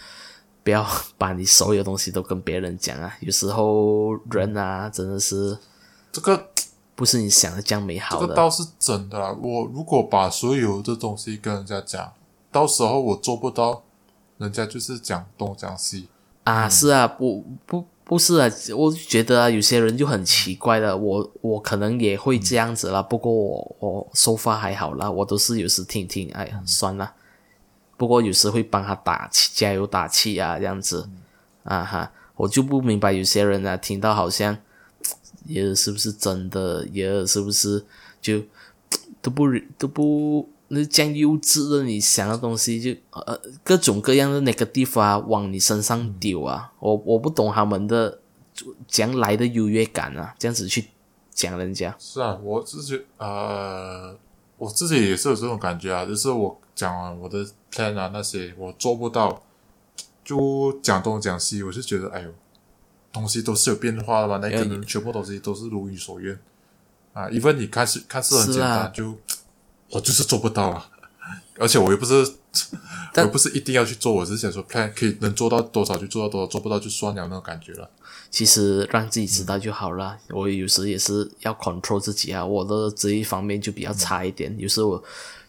[0.63, 0.87] 不要
[1.19, 3.17] 把你所有东西都跟别人讲啊。
[3.21, 5.59] 有时候人啊，真的是
[6.13, 6.49] 这个
[6.95, 8.27] 不是你想的这样美好的。
[8.27, 9.37] 这个倒是真的啦。
[9.43, 12.13] 我如果把所有的东西跟人家讲，
[12.53, 13.83] 到时候我做不到，
[14.39, 16.09] 人家就是讲东讲西。
[16.45, 27.13] 啊，是啊，不不不是啊，我觉得啊，有些人就很奇怪的，我我可能也会这样子啦，不过我我收发还好啦，我都是有时听听，哎呀，算了。
[27.99, 31.07] 不过有时会帮他打气，加油打气啊，这样子，
[31.65, 34.57] 啊哈，我就不明白有些人啊，听到好像
[35.45, 37.85] 也是不是真的，也是不是
[38.23, 38.41] 就
[39.21, 39.45] 都不
[39.77, 40.49] 都不。
[40.71, 46.71] 那这样幼稚的，你想的东西就呃各种各样的那个地方啊，往你身上丢啊！
[46.79, 48.19] 我我不懂他们的
[48.87, 50.89] 将来的优越感啊，这样子去
[51.33, 51.97] 讲人家。
[51.99, 54.15] 是啊，我自己呃，
[54.59, 59.43] 我自己也是有这种感觉啊，就是我讲完我的 plan 啊那些我做不到，
[60.23, 62.29] 就讲东讲西，我就觉得哎呦，
[63.11, 66.39] 东西都是有变化的嘛，那可能全部东西都是如你所愿
[67.15, 69.17] 啊，因为你看似看似很简单就。
[69.91, 70.91] 我就是做不到啊，
[71.59, 72.15] 而且我又不是，
[73.17, 77.89] 我又不是一定要去做，我是想说，，plan 可以能做到多少就做到多少，做不到就算了那种感觉了。
[78.31, 80.19] 其实让自己知道就好了。
[80.29, 84.55] 我有时也是要 control 自己啊，我的这一方面就比较差一点。
[84.59, 85.03] 有时我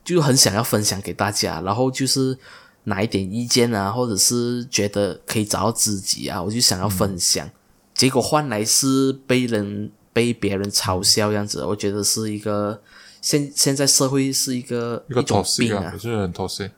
[0.06, 2.38] 就很想要分享给大家，然后就是
[2.86, 7.50] 哪一点意见啊，或者是觉得可以找到自己啊，我就想要分享，
[7.94, 12.82] 结果换来是被人被别人嘲笑样子，我觉得是一个。
[13.22, 16.72] 现现在社会是一个一个种病啊，是很 toxic，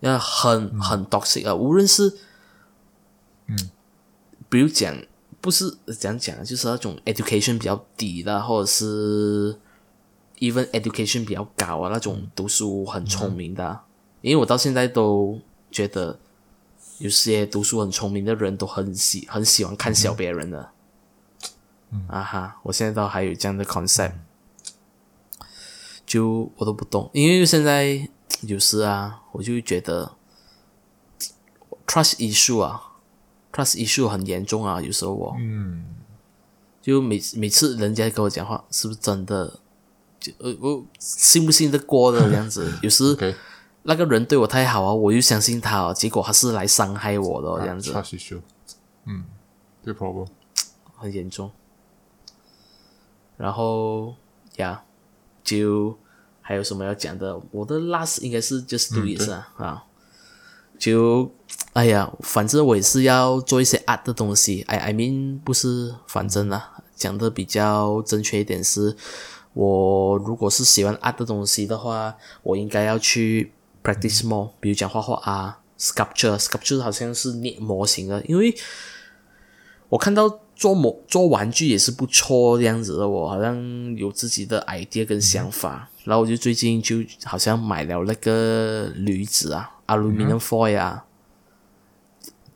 [0.00, 1.54] 要很很 toxic 啊。
[1.54, 2.18] 无论是
[3.46, 3.70] 嗯，
[4.48, 4.96] 比如讲，
[5.40, 9.56] 不是怎样讲，就是那种 education 比较低的，或者是
[10.38, 13.80] even education 比较高啊，那种读书很聪明的。
[14.22, 15.40] 因为我到现在都
[15.70, 16.18] 觉得，
[16.98, 20.70] 有些读书很聪明的人都很喜很喜欢看小别人的。
[22.08, 24.12] 啊哈，我现在都还有这样的 concept。
[26.10, 28.08] 就我都不懂，因为现在
[28.40, 30.16] 有时啊，我就觉得
[31.86, 32.98] trust issue 啊
[33.52, 34.82] ，trust issue 很严重啊。
[34.82, 35.84] 有时候我，嗯，
[36.82, 39.60] 就每每次人家跟我讲话，是不是真的？
[40.18, 42.68] 就呃，我信不信得过的这样子？
[42.82, 43.16] 有时
[43.84, 47.92] 那个人对我太好啊，我又相信他，结果他是来伤害我的这样子。
[47.92, 48.40] trust issue，
[49.04, 49.26] 嗯，
[49.84, 50.26] 对，problem
[50.96, 51.52] 很严重。
[53.36, 54.16] 然后
[54.56, 54.82] 呀。
[55.50, 55.98] 就
[56.40, 57.40] 还有什么要讲的？
[57.50, 59.84] 我的 last 应该是 just do it 啊啊！
[60.78, 61.32] 就
[61.72, 64.62] 哎呀，反正我也是要做一些 art 的东西。
[64.68, 68.96] I I mean 不是，反正啊，讲的比较正确一点是，
[69.54, 73.52] 我如果是喜欢 art 的东西的话，我应该要去
[73.82, 74.50] practice more。
[74.60, 78.54] 比如讲画画啊，sculpture，sculpture 好像是捏模型的，因为
[79.88, 80.40] 我看到。
[80.60, 83.56] 做模做玩具也是不错这样子的，我好像
[83.96, 91.06] 有自己的 idea 跟想法，然后我就最近就好像买了那个铝纸啊，aluminium foil 啊，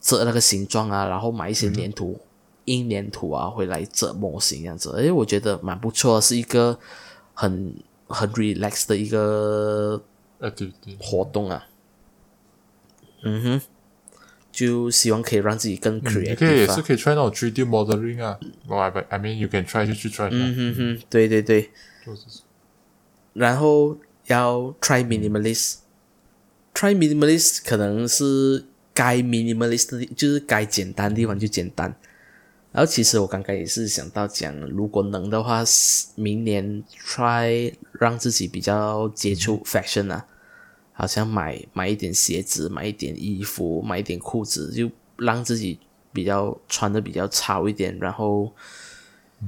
[0.02, 2.20] 折那个形状啊，然后买一些粘土，
[2.66, 6.78] 硬粘土啊，回来折模型这样子，哎，我觉得蛮不错，是一个
[7.32, 7.74] 很
[8.06, 10.02] 很 relax 的一个
[11.00, 11.66] 活动啊，
[13.22, 13.62] 嗯哼。
[14.54, 16.28] 就希望可以让自己更 creative。
[16.28, 18.38] 你可以也是可以 try 那种 3D modeling 啊。
[18.68, 20.28] I I mean you can try 就去 try。
[20.30, 21.70] 嗯哼哼，对对对。
[23.32, 25.78] 然后要 try minimalist。
[26.72, 31.94] try minimalist 可能是该 minimalist 就是该简单的地方就简单。
[32.70, 35.64] 然后其实我刚刚也是想到讲，如果能的话，
[36.14, 40.26] 明年 try 让自己比较接触 fashion 啊。
[40.96, 45.76] 好像买买一点鞋子，买一点衣服，买一点裤子，就让自己
[46.12, 48.52] 比较穿的比较潮一点，然后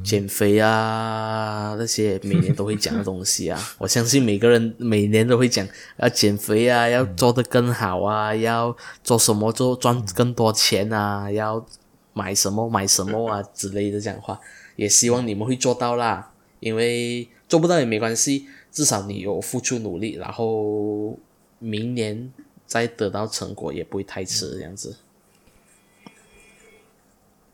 [0.03, 5.65] 减肥啊那些每年都会讲的东西啊， 我相信每个人每年都会讲
[5.99, 11.65] 要减肥啊，要做的更好啊，要做什么做赚更多钱啊，要
[12.13, 14.41] 买什么买什么啊之类的讲话，
[14.75, 21.17] 也希望你们会做到啦，因为做不到也没关系，至少你有付出努力，然后。
[21.59, 22.33] 明年
[22.67, 24.97] 再得到成果也不会太迟，这样子。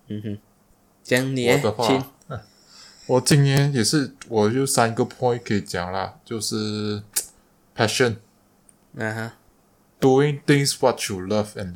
[0.09, 0.39] 嗯哼，
[1.05, 2.07] 这样你的话，
[3.07, 7.03] 我今年也是，我就三个 point 可以讲啦，就是
[7.77, 8.17] passion，
[8.95, 9.31] 嗯哼
[10.01, 11.75] ，doing things what you love and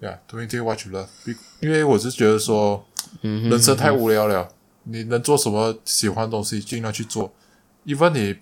[0.00, 1.08] yeah，doing things what you love。
[1.60, 2.84] 因为我是觉得说，
[3.22, 4.52] 人生太无聊了，
[4.84, 7.32] 你能做什么喜欢的东西，尽量去做。
[7.84, 8.36] 因为你。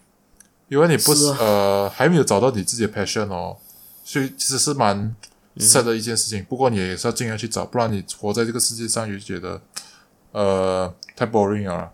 [0.69, 3.57] 因为你不是呃还没有找到你自己的 passion 哦，
[4.05, 5.15] 所以其实是蛮
[5.59, 6.45] sad 的一件事情。
[6.45, 9.61] 不过你也是要尽量去找，不然你活在这个世界上，就觉得
[10.33, 11.93] 呃太 boring 了。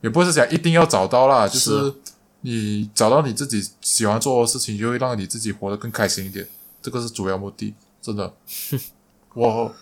[0.00, 1.94] 也不是讲一定要找到啦，就是
[2.40, 6.46] 你找到你自己喜欢做的事情，就会让你自己活得更开心一点。
[6.82, 8.34] 这个是主要目的，真的。
[9.34, 9.72] 我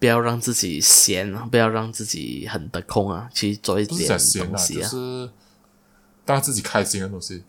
[0.00, 4.88] 不要让自己闲，不要让自己很得空啊，去做一点东西啊。
[4.90, 5.30] 就
[6.28, 7.42] 是让自己开心的东西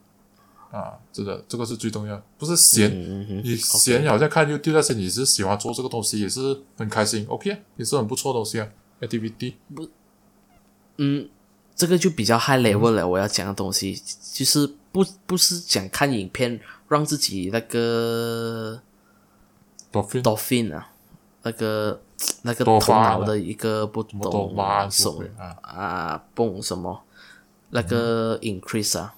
[0.71, 2.21] 啊，真的，这个是最重要。
[2.37, 2.89] 不是闲，
[3.43, 8.67] 你闲好像看 YouTube 那些，你是喜欢做这个东西，也是很开心，OK，啊也是很不错的东西啊
[9.01, 9.55] ，activity。
[10.97, 11.27] 嗯，
[11.75, 13.07] 这个就比较 high level 了。
[13.07, 13.99] 我要讲的东西
[14.33, 18.79] 就是不不是讲看影片让自己那个
[19.91, 20.91] dolphin dolphin 啊，
[21.41, 21.99] 那个
[22.43, 24.53] 那个头脑的一个不懂
[24.91, 27.01] 什么啊，啊，蹦什么
[27.69, 29.15] 那个 increase 啊，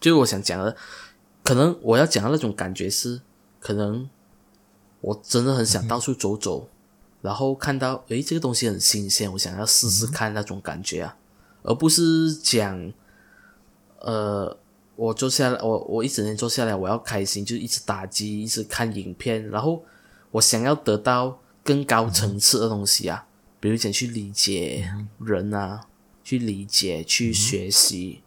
[0.00, 0.76] 就我想讲的，
[1.42, 3.20] 可能我要讲的那种感觉是，
[3.60, 4.08] 可能
[5.00, 6.68] 我真的很想到处走走，
[7.22, 11.16] 然后看到诶这个东西很新鲜，我想要试试看那种感觉啊，
[11.62, 12.92] 而不是讲
[14.00, 14.56] 呃。
[14.98, 19.84] 我坐下来，我我一整天坐下来，我要开心，就一直打机，一直看影片，然后
[20.30, 23.26] 我想要得到更高层次的东西啊，
[23.60, 25.84] 比如讲去理解人啊，
[26.26, 28.20] 去理解、去学习，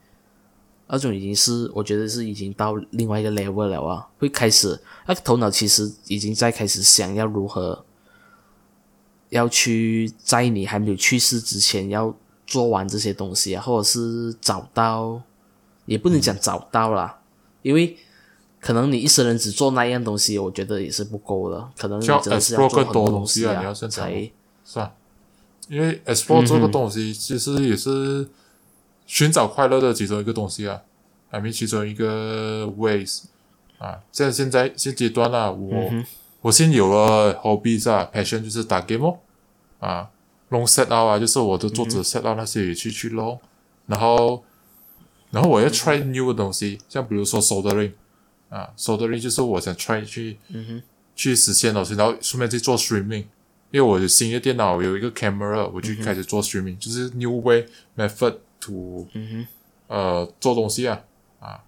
[0.88, 7.84] 那种已经是我觉得是已经到另外一个 level 了啊，会开始那个头脑其实已经在开始想要如何
[9.27, 12.15] 要去在你还没有去世之前要
[12.47, 15.21] 做完这些东西啊，或者是找到。
[15.85, 17.19] 也不能讲找到啦，
[17.63, 17.97] 因为
[18.59, 21.67] 可能你一生人只做那样东西，我觉得也是不够的。
[21.76, 24.31] 可能你真的是要做很多东西啊才
[24.63, 24.93] 是啊，
[25.69, 28.27] 因为 explore 这个东西其实也是
[29.05, 30.81] 寻找快乐的其中一个东西啊
[31.29, 33.23] ，I mean 其中一个 ways
[33.77, 33.99] 啊。
[34.11, 35.91] 像现在现阶段啊，我、
[36.41, 39.19] 我先有了 hobbies 啊，passion 就是打 game 哦，
[39.79, 40.09] 啊
[40.49, 43.39] ，long set out 啊，就是我的作者 set out 那些也去去弄，
[43.85, 44.43] 然后
[45.31, 47.91] 然后我要 try new 的东西，像比如说 soldering
[48.49, 50.37] 啊，soldering 就是我想 try 去
[51.15, 53.25] 去实现东西，然后顺便去做 streaming。
[53.71, 57.65] 因为我的新的电脑有一个 camera，我就开始做 streaming，、就是 new way
[57.95, 59.07] method to、
[59.87, 61.01] 呃做东西啊
[61.39, 61.59] 啊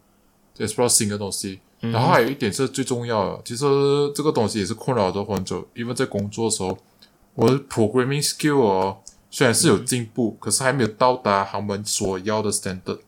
[0.58, 1.60] ，explore 新的东西。
[1.80, 3.66] 然后还有一点是最重要的，其实
[4.14, 6.78] 这个东西也是困扰着很久，因为在工作的时候，
[7.34, 8.98] 我的 programming skill 哦
[9.32, 13.00] 虽然是有进步，可是还没有到达他们所要的 standard，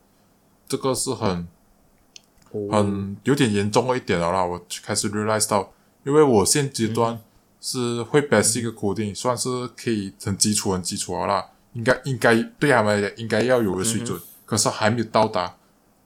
[0.66, 1.46] 这个是很
[2.70, 4.44] 很有点严重了一点了啦。
[4.44, 5.72] 我开始 realize 到，
[6.04, 7.20] 因为我现阶段
[7.66, 15.56] 是会 basic 一个 coding，、算是可以很基础很基础了啦，应该应该对他们来讲应该要有的水准，可是还没有到达。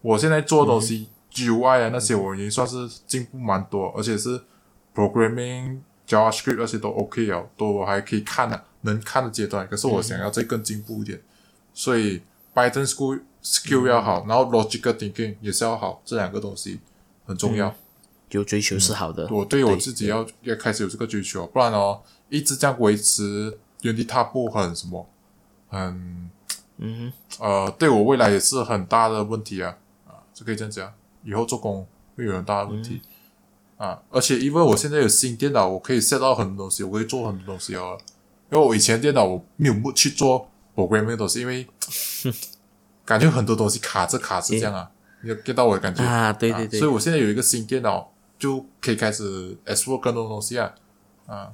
[0.01, 4.41] 我现在做的东西、GUI 啊那些，我已经算是进步蛮多，而且是
[4.95, 9.67] programming JavaScript 那些都 OK 了，都还可以看的能看的阶段。
[9.67, 11.21] 可是我想要再更进步一点，
[11.75, 12.23] 所以
[12.55, 16.79] Python skill skill 要好，然后 logical thinking 也是要好，这两个东西
[17.27, 17.75] 很重要。
[18.31, 19.29] 有追求是好的。
[19.31, 25.09] 我对我自己要要开始有这个追求，不然哦，一直这样维持原地踏步，很什么，
[25.69, 26.31] 很，
[26.79, 29.77] 嗯呃，对我未来也是很大的问题啊
[30.07, 30.93] 啊，就可以这样讲，
[31.25, 31.87] 以后做工
[32.17, 33.01] 会有很大的问题、
[33.77, 37.99] 啊，而且因为我现在有新电脑，我可以 set 到很多东西，我可以做很多东西哦。
[38.51, 41.67] 因为我以前电脑我没有去做 programming 的东西，因为
[43.05, 44.91] 感觉很多东西卡着卡着这样啊，
[45.23, 46.03] 你有 get 到我的感觉？
[46.03, 46.81] 啊，对对对。
[46.81, 50.75] 所以，我现在有一个新电脑，就可以开始 explore 更多东西啊，
[51.27, 51.53] 啊，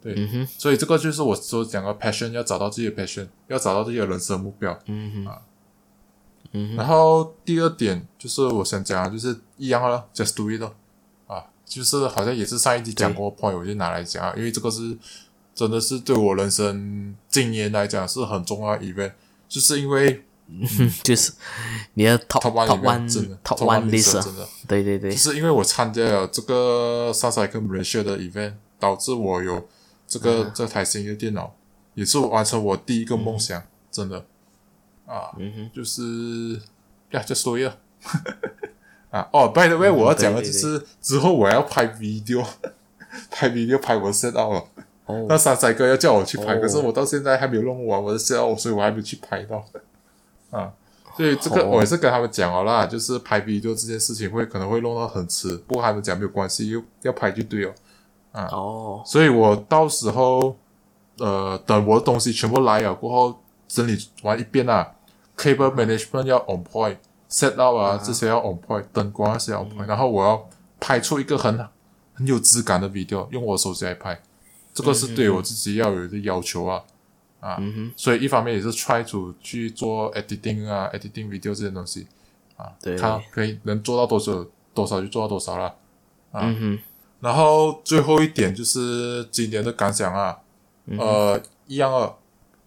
[0.00, 4.78] 对，嗯，所以这个就是我所讲的 passion，要找到自己的 passion，要找到自己的人生目标。
[4.86, 5.38] 嗯哼，
[6.52, 10.74] 嗯哼，然后第二点就是我想讲的，就是一样了，just do it 咯。
[11.26, 14.96] 啊，就是好像也是上一集讲过的 point，我就拿来讲啊，因为这个是
[15.54, 19.12] 真的是对我人生今年来讲是很重要的 event，
[19.48, 20.24] 就是因为
[21.02, 21.32] 就是
[21.94, 24.48] 你的 top top one top 真的 one top one 真的。
[24.68, 25.10] 对对对。
[25.10, 29.68] 就，是因为我参加了这个 s a 跟 Malaysia 的 event，导致我有
[30.06, 31.54] 这个、这台新的电脑，
[31.94, 34.26] 也是完成我第一个梦想，真的。
[35.06, 36.60] 啊，嗯哼，就是
[37.10, 37.78] 呀，就说了。
[39.10, 42.44] 啊哦，by the way，我要讲的就是之后我要拍 video，
[43.30, 44.32] 拍 video 拍我的 set。
[44.36, 44.68] 哦。
[45.28, 46.60] 那山仔哥要叫我去拍，哦。
[46.60, 49.62] 可是我到现在还没有弄完我的 set out，所以我还没去拍到。
[50.54, 50.72] 啊，
[51.16, 57.72] 所以这个哦我也是跟他们讲了啦，就是拍 video 这件事情会可能会弄到很迟，不过他们讲没有关系，又要拍就对哦。
[58.32, 58.48] 啊。
[58.52, 60.56] 哦，所以我到时候
[61.18, 64.92] 呃，等我的东西全部来了过后，整理完一遍啊
[65.36, 70.48] ，cable management 要 on point，set up 啊这些要 on point，灯光那些要 on point，、然后我要
[70.80, 71.56] 拍出一个很
[72.14, 74.20] 很有质感的 video，用我手机来拍，
[74.72, 76.82] 这个是对我自己要有一个要求啊
[77.44, 77.60] 啊，
[77.94, 82.06] 所以一方面也是 try to 去做 editing 啊，editing video 这些东西
[82.56, 85.76] 啊，对看可以能做到多少多少就做到多少了。
[86.32, 86.78] 嗯哼，
[87.20, 90.40] 然后最后一点就是今年的感想啊，
[90.98, 92.10] 呃，一样二，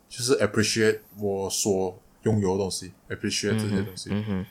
[0.07, 4.11] 就是 appreciate 我所拥有的东西，appreciate 这些东西。
[4.11, 4.45] 嗯哼，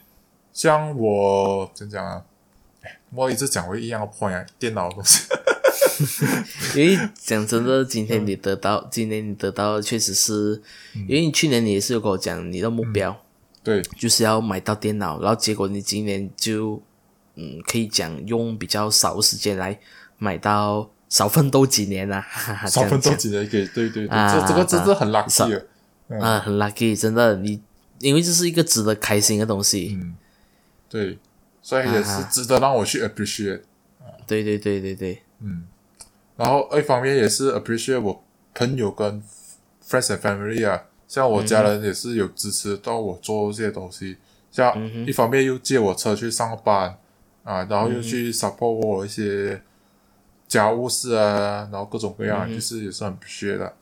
[0.52, 2.24] 像我怎讲啊？
[2.82, 5.24] 哎我一直讲我一样的 point 啊，电脑的东西。
[6.76, 10.60] 因为讲真的，今天你得到，今年你得到的确实是，
[10.94, 13.16] 因为你去年你也是有跟我讲你的目标
[13.62, 16.80] 对，就是要买到电脑，然后结果你今年就，
[17.34, 19.78] 嗯，可以讲用比较少的时间来
[20.18, 25.62] 买到，少奋斗几年啊， 哈哈，少奋斗几年可以，对对对，啊这这个真的很 lucky
[26.20, 27.60] 啊，很 lucky，真的，你
[27.98, 29.98] 因为这是一个值得开心的东西，
[30.88, 31.18] 对，
[31.62, 33.62] 所以也是啊值得让我去 appreciate。
[34.26, 35.22] 对对对对对，
[36.36, 38.22] 然后一方面也是 appreciate 我
[38.54, 39.22] 朋友跟
[39.86, 44.16] friends and family 啊，像我家人也是有支持到我做这些东西，
[44.50, 46.98] 像一方面又借我车去上班
[47.44, 49.62] 啊，然后又去 support 我一些
[50.48, 53.74] 家务事啊，然后各种各样，就是也是很 appreciate 的。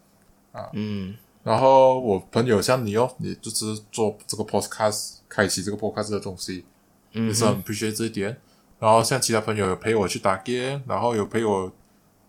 [0.73, 1.17] 嗯。
[1.43, 6.65] 然后我朋友像你哦，你就是做这个 podcast，开启这个 podcast 的东西，
[7.13, 8.35] 嗯也是很 appreciate 这一点。
[8.79, 11.71] 然后像其他朋友有陪我去打 game，然后有陪我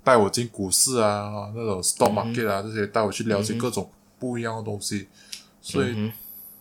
[0.05, 5.09] 带我进股市啊，那种 stock market 啊、这些，带我去了解各种不一样的东西。
[5.59, 6.11] 所以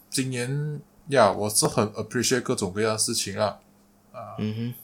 [0.08, 3.60] 今年呀，我是很 appreciate 各种各样的事情啊。
[4.38, 4.74] 嗯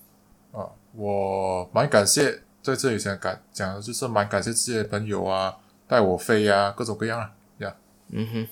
[0.52, 5.56] 哼，啊，我蛮感谢在这里想感讲的就是蛮感谢这些朋友啊，
[5.88, 7.74] 带我飞啊，各种各样啊呀。
[8.10, 8.48] 嗯哼，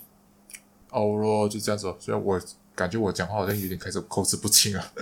[0.91, 2.41] 欧罗就这样子哦，虽然我
[2.79, 4.93] 感觉我讲话好像有点开始口齿不清啊，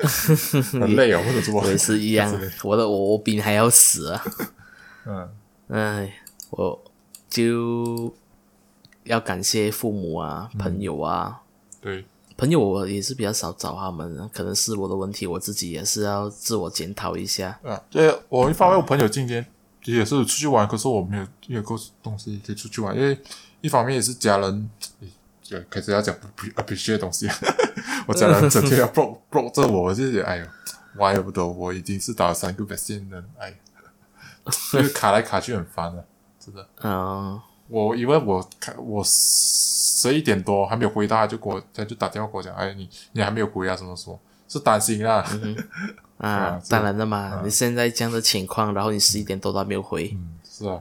[0.72, 1.66] 很累哦，或者怎么我？
[1.66, 2.30] 也是一样，
[2.62, 4.22] 我的我我比你还要死啊。
[5.06, 5.28] 嗯
[5.68, 6.14] 哎，
[6.50, 6.78] 我
[7.30, 8.14] 就
[9.04, 11.40] 要感谢父母啊、朋友啊。
[11.80, 12.04] 对，
[12.36, 17.58] 朋友我也是比较少找他们，可能是我的问题，我自己也是要自我检讨一下。
[17.64, 19.44] 啊，对我一方面我朋友今天
[19.84, 23.18] 也是出去玩，可是我没有没有够东西可以出去玩，因为
[23.62, 24.70] 一方面也是家人，
[25.58, 27.28] 就开始要讲不不 appreciate 的东西，
[28.06, 30.46] 我讲了整天要 block block 着我，我就觉得哎呦，
[30.96, 33.54] 歪不得，我已经是打了三个 vaccine 了，哎，
[34.72, 36.04] 就是卡来卡去很烦的，
[36.38, 36.66] 真的。
[36.82, 43.74] 嗯我因为我看我十一点多还没有回答，就给我他就打电话给我讲，哎，你你还没有回啊？
[43.74, 44.18] 怎么什么？
[44.46, 45.24] 是担心啦，
[46.18, 50.78] 啊啊，当然的嘛，你现在这样的情况，然后你十一点多都还没有回，嗯，是啊，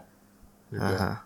[0.70, 0.96] 对不对？
[0.98, 1.26] 啊哈，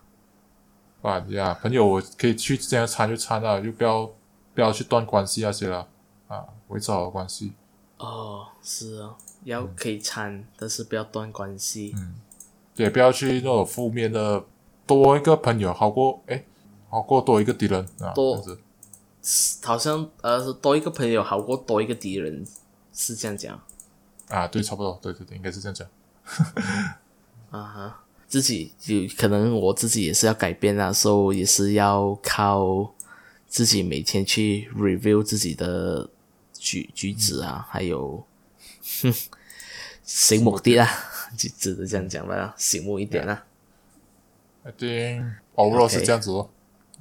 [1.05, 4.09] 啊呀，朋友，我可以去这样掺就掺啊，就不要
[4.55, 5.87] 不要去断关系那些了
[6.27, 7.53] 啊，维持好的关系。
[7.97, 11.93] 哦，是哦，要可以掺，但是不要断关系。
[11.95, 12.15] 嗯
[12.75, 14.43] 也不要去那种负面的，
[14.85, 16.43] 多一个朋友好过哎，
[16.89, 18.59] 好过多一个敌人啊，多这样
[19.21, 22.45] 子好像呃，是多一个朋友好过多一个敌人，
[22.91, 23.57] 是这样讲
[24.27, 25.87] 啊，对，差不多，对对对，应该是这样讲。
[27.51, 28.04] 啊哈。
[28.35, 32.93] 自己有可能我自己也是要改变啊，所以也是要靠
[33.47, 36.09] 自己每天去 review 自己的
[36.51, 38.21] 举举止啊，还有
[39.01, 39.13] 哼
[40.03, 40.85] 醒目啲啊，
[41.37, 43.45] 就只能这样讲吧，醒目一点啊。
[44.63, 46.49] I think overall OK 是这样子哦，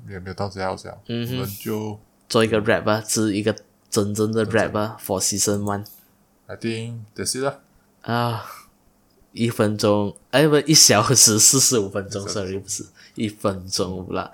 [0.08, 1.98] 也没有到这样讲，嗯哼我们就
[2.28, 3.52] 做一个 rap 吧，是一个
[3.90, 5.84] 真正的 rap 吧，for season one。
[6.46, 7.58] I think that's it 啦。
[8.02, 8.46] 啊，
[9.34, 12.84] 一分钟，哎不，一小时四十五分钟，sorry 不是
[13.16, 14.30] 一分钟啦，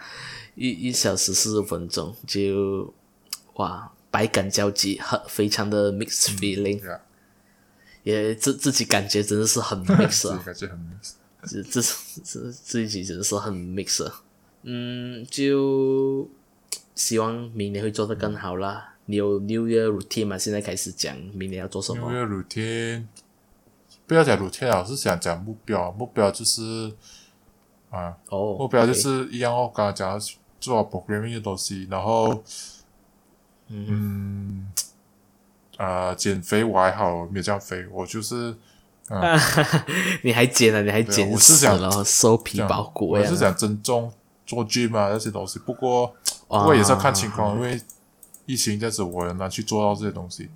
[0.54, 2.92] 一一小时四十五分钟就
[3.54, 6.80] 哇，百感交集，很非常的 mixed feeling，、
[8.02, 11.12] 也自自己感觉真的是很 mix 自己啊，感觉很 mix。
[11.42, 11.80] 这这
[12.22, 14.22] 这自己真的是很 mix 啊，
[14.64, 16.28] 嗯，就
[16.94, 18.96] 希望明年会做得更好啦。
[19.06, 20.36] 你有 New Year routine 吗？
[20.36, 23.04] 现在开始讲明年要做什么？？New Year routine
[24.10, 26.92] 不要讲 routine 啊，我是想讲目标，目标就是
[27.90, 30.20] 啊，哦，目标就是一样哦，刚刚讲
[30.58, 32.42] 做好 programming 的东西，然后
[33.68, 34.68] 嗯。
[35.76, 38.52] 啊、减肥我还好，没有这样肥，我就是
[39.06, 39.38] 啊。
[40.24, 41.78] 你还减了，你还减我是死想
[42.42, 43.22] 皮包骨呀。
[43.22, 43.36] 我是！
[43.36, 44.12] 想增重
[44.44, 46.12] 做 gym 啊那些东西，不过
[46.48, 47.80] 不过也是要看情况，因为
[48.44, 50.50] 疫情这样子，我很难去做到这些东西。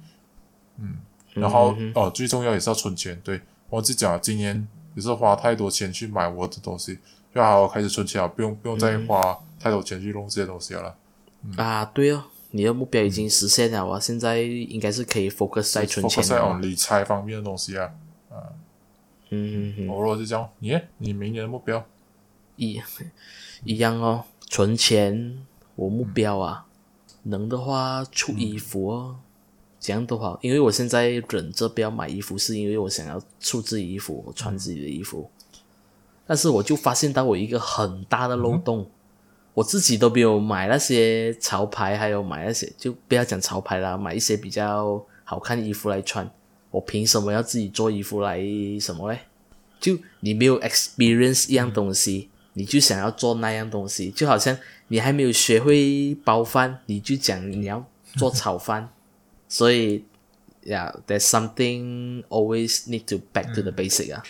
[0.79, 0.99] 嗯，
[1.35, 3.21] 然后、哦，最重要也是要存钱。
[3.23, 6.99] 对我自己讲，今年也是花太多钱去买我的东西，
[7.35, 10.97] 就好好开始存钱了，不用不用再花太多钱去弄这些东西了。
[11.57, 17.91] 啊，对哦，你的目标已经实现了啊，现在应该是可以 focus 在存钱 focus 在理财方面的东西啊。
[19.31, 21.85] 嗯嗯嗯，我如果是这样，你你明年的目标？
[22.57, 22.81] 一
[23.65, 25.45] 一样哦，存钱，
[25.75, 26.67] 我目标啊，
[27.25, 29.17] 能的话出衣服哦，
[29.85, 35.31] 这样都好，因为我现在忍着不要买衣服，是因为我想要出自己衣服，我穿自己的衣服。
[36.27, 38.89] 但是我就发现到我一个很大的漏洞，
[39.53, 46.27] 我自己都没有买那些潮牌，还有买那些就不要讲潮牌啦，买一些比较好看的衣服来穿。
[46.71, 48.41] 我凭什么要自己做衣服来
[48.81, 49.19] 什么嘞？
[49.79, 54.57] 就你没有 experience 一样东西，你就想要做那样东西，就好像
[54.89, 57.85] 你还没有学会包饭，你就讲你要
[58.17, 58.89] 做炒饭，
[59.55, 60.05] 所以
[60.65, 64.21] ，yeah，there's something always need to back to the basic 啊。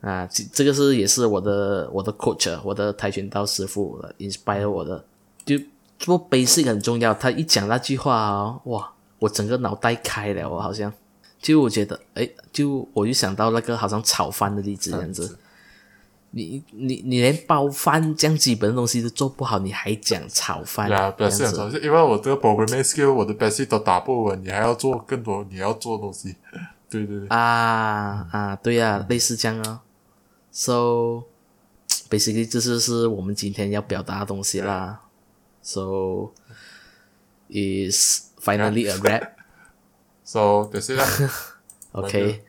[0.00, 5.04] 啊，这这个是也是我的我的 coach，啊我的跆拳道师傅 inspire 我的，
[5.44, 5.60] 就
[5.98, 7.12] 做 basic 很重要。
[7.12, 10.90] 他一讲那句话哦，哇，我整个脑袋开了，我好像
[11.38, 15.38] 就我觉得，哎，就我就想到那个好像炒饭的例子这样子。
[16.36, 20.90] 你你你连包饭这样基本的东西都做不好，你还讲炒饭？
[20.90, 26.34] 呀，这样 basic 很子重要，因为我这个 programming skill，我的 basic 都打不稳，你还要做更多你要做的东西。
[26.90, 29.80] 对对对，啊啊，对呀、类似这样啊。
[30.50, 31.24] So
[32.10, 35.00] basically，这就是我们今天要表达的东西啦。
[35.62, 36.32] So
[37.48, 39.30] is finally a wrap。
[40.24, 41.30] So that's it 啦。
[41.92, 42.42] OK，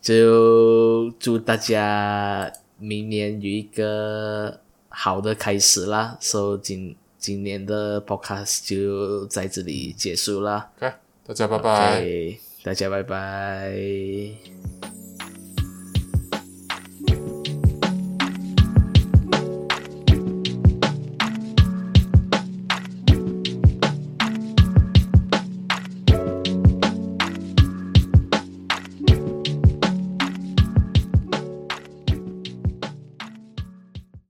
[0.00, 2.52] 就祝大家
[2.82, 6.18] 明年有一个好的开始啦。
[6.20, 10.70] So 今今年的 podcast 就在这里结束啦。
[10.78, 10.92] OK，
[11.24, 12.04] 大家拜拜。
[12.64, 15.01] 大家拜拜。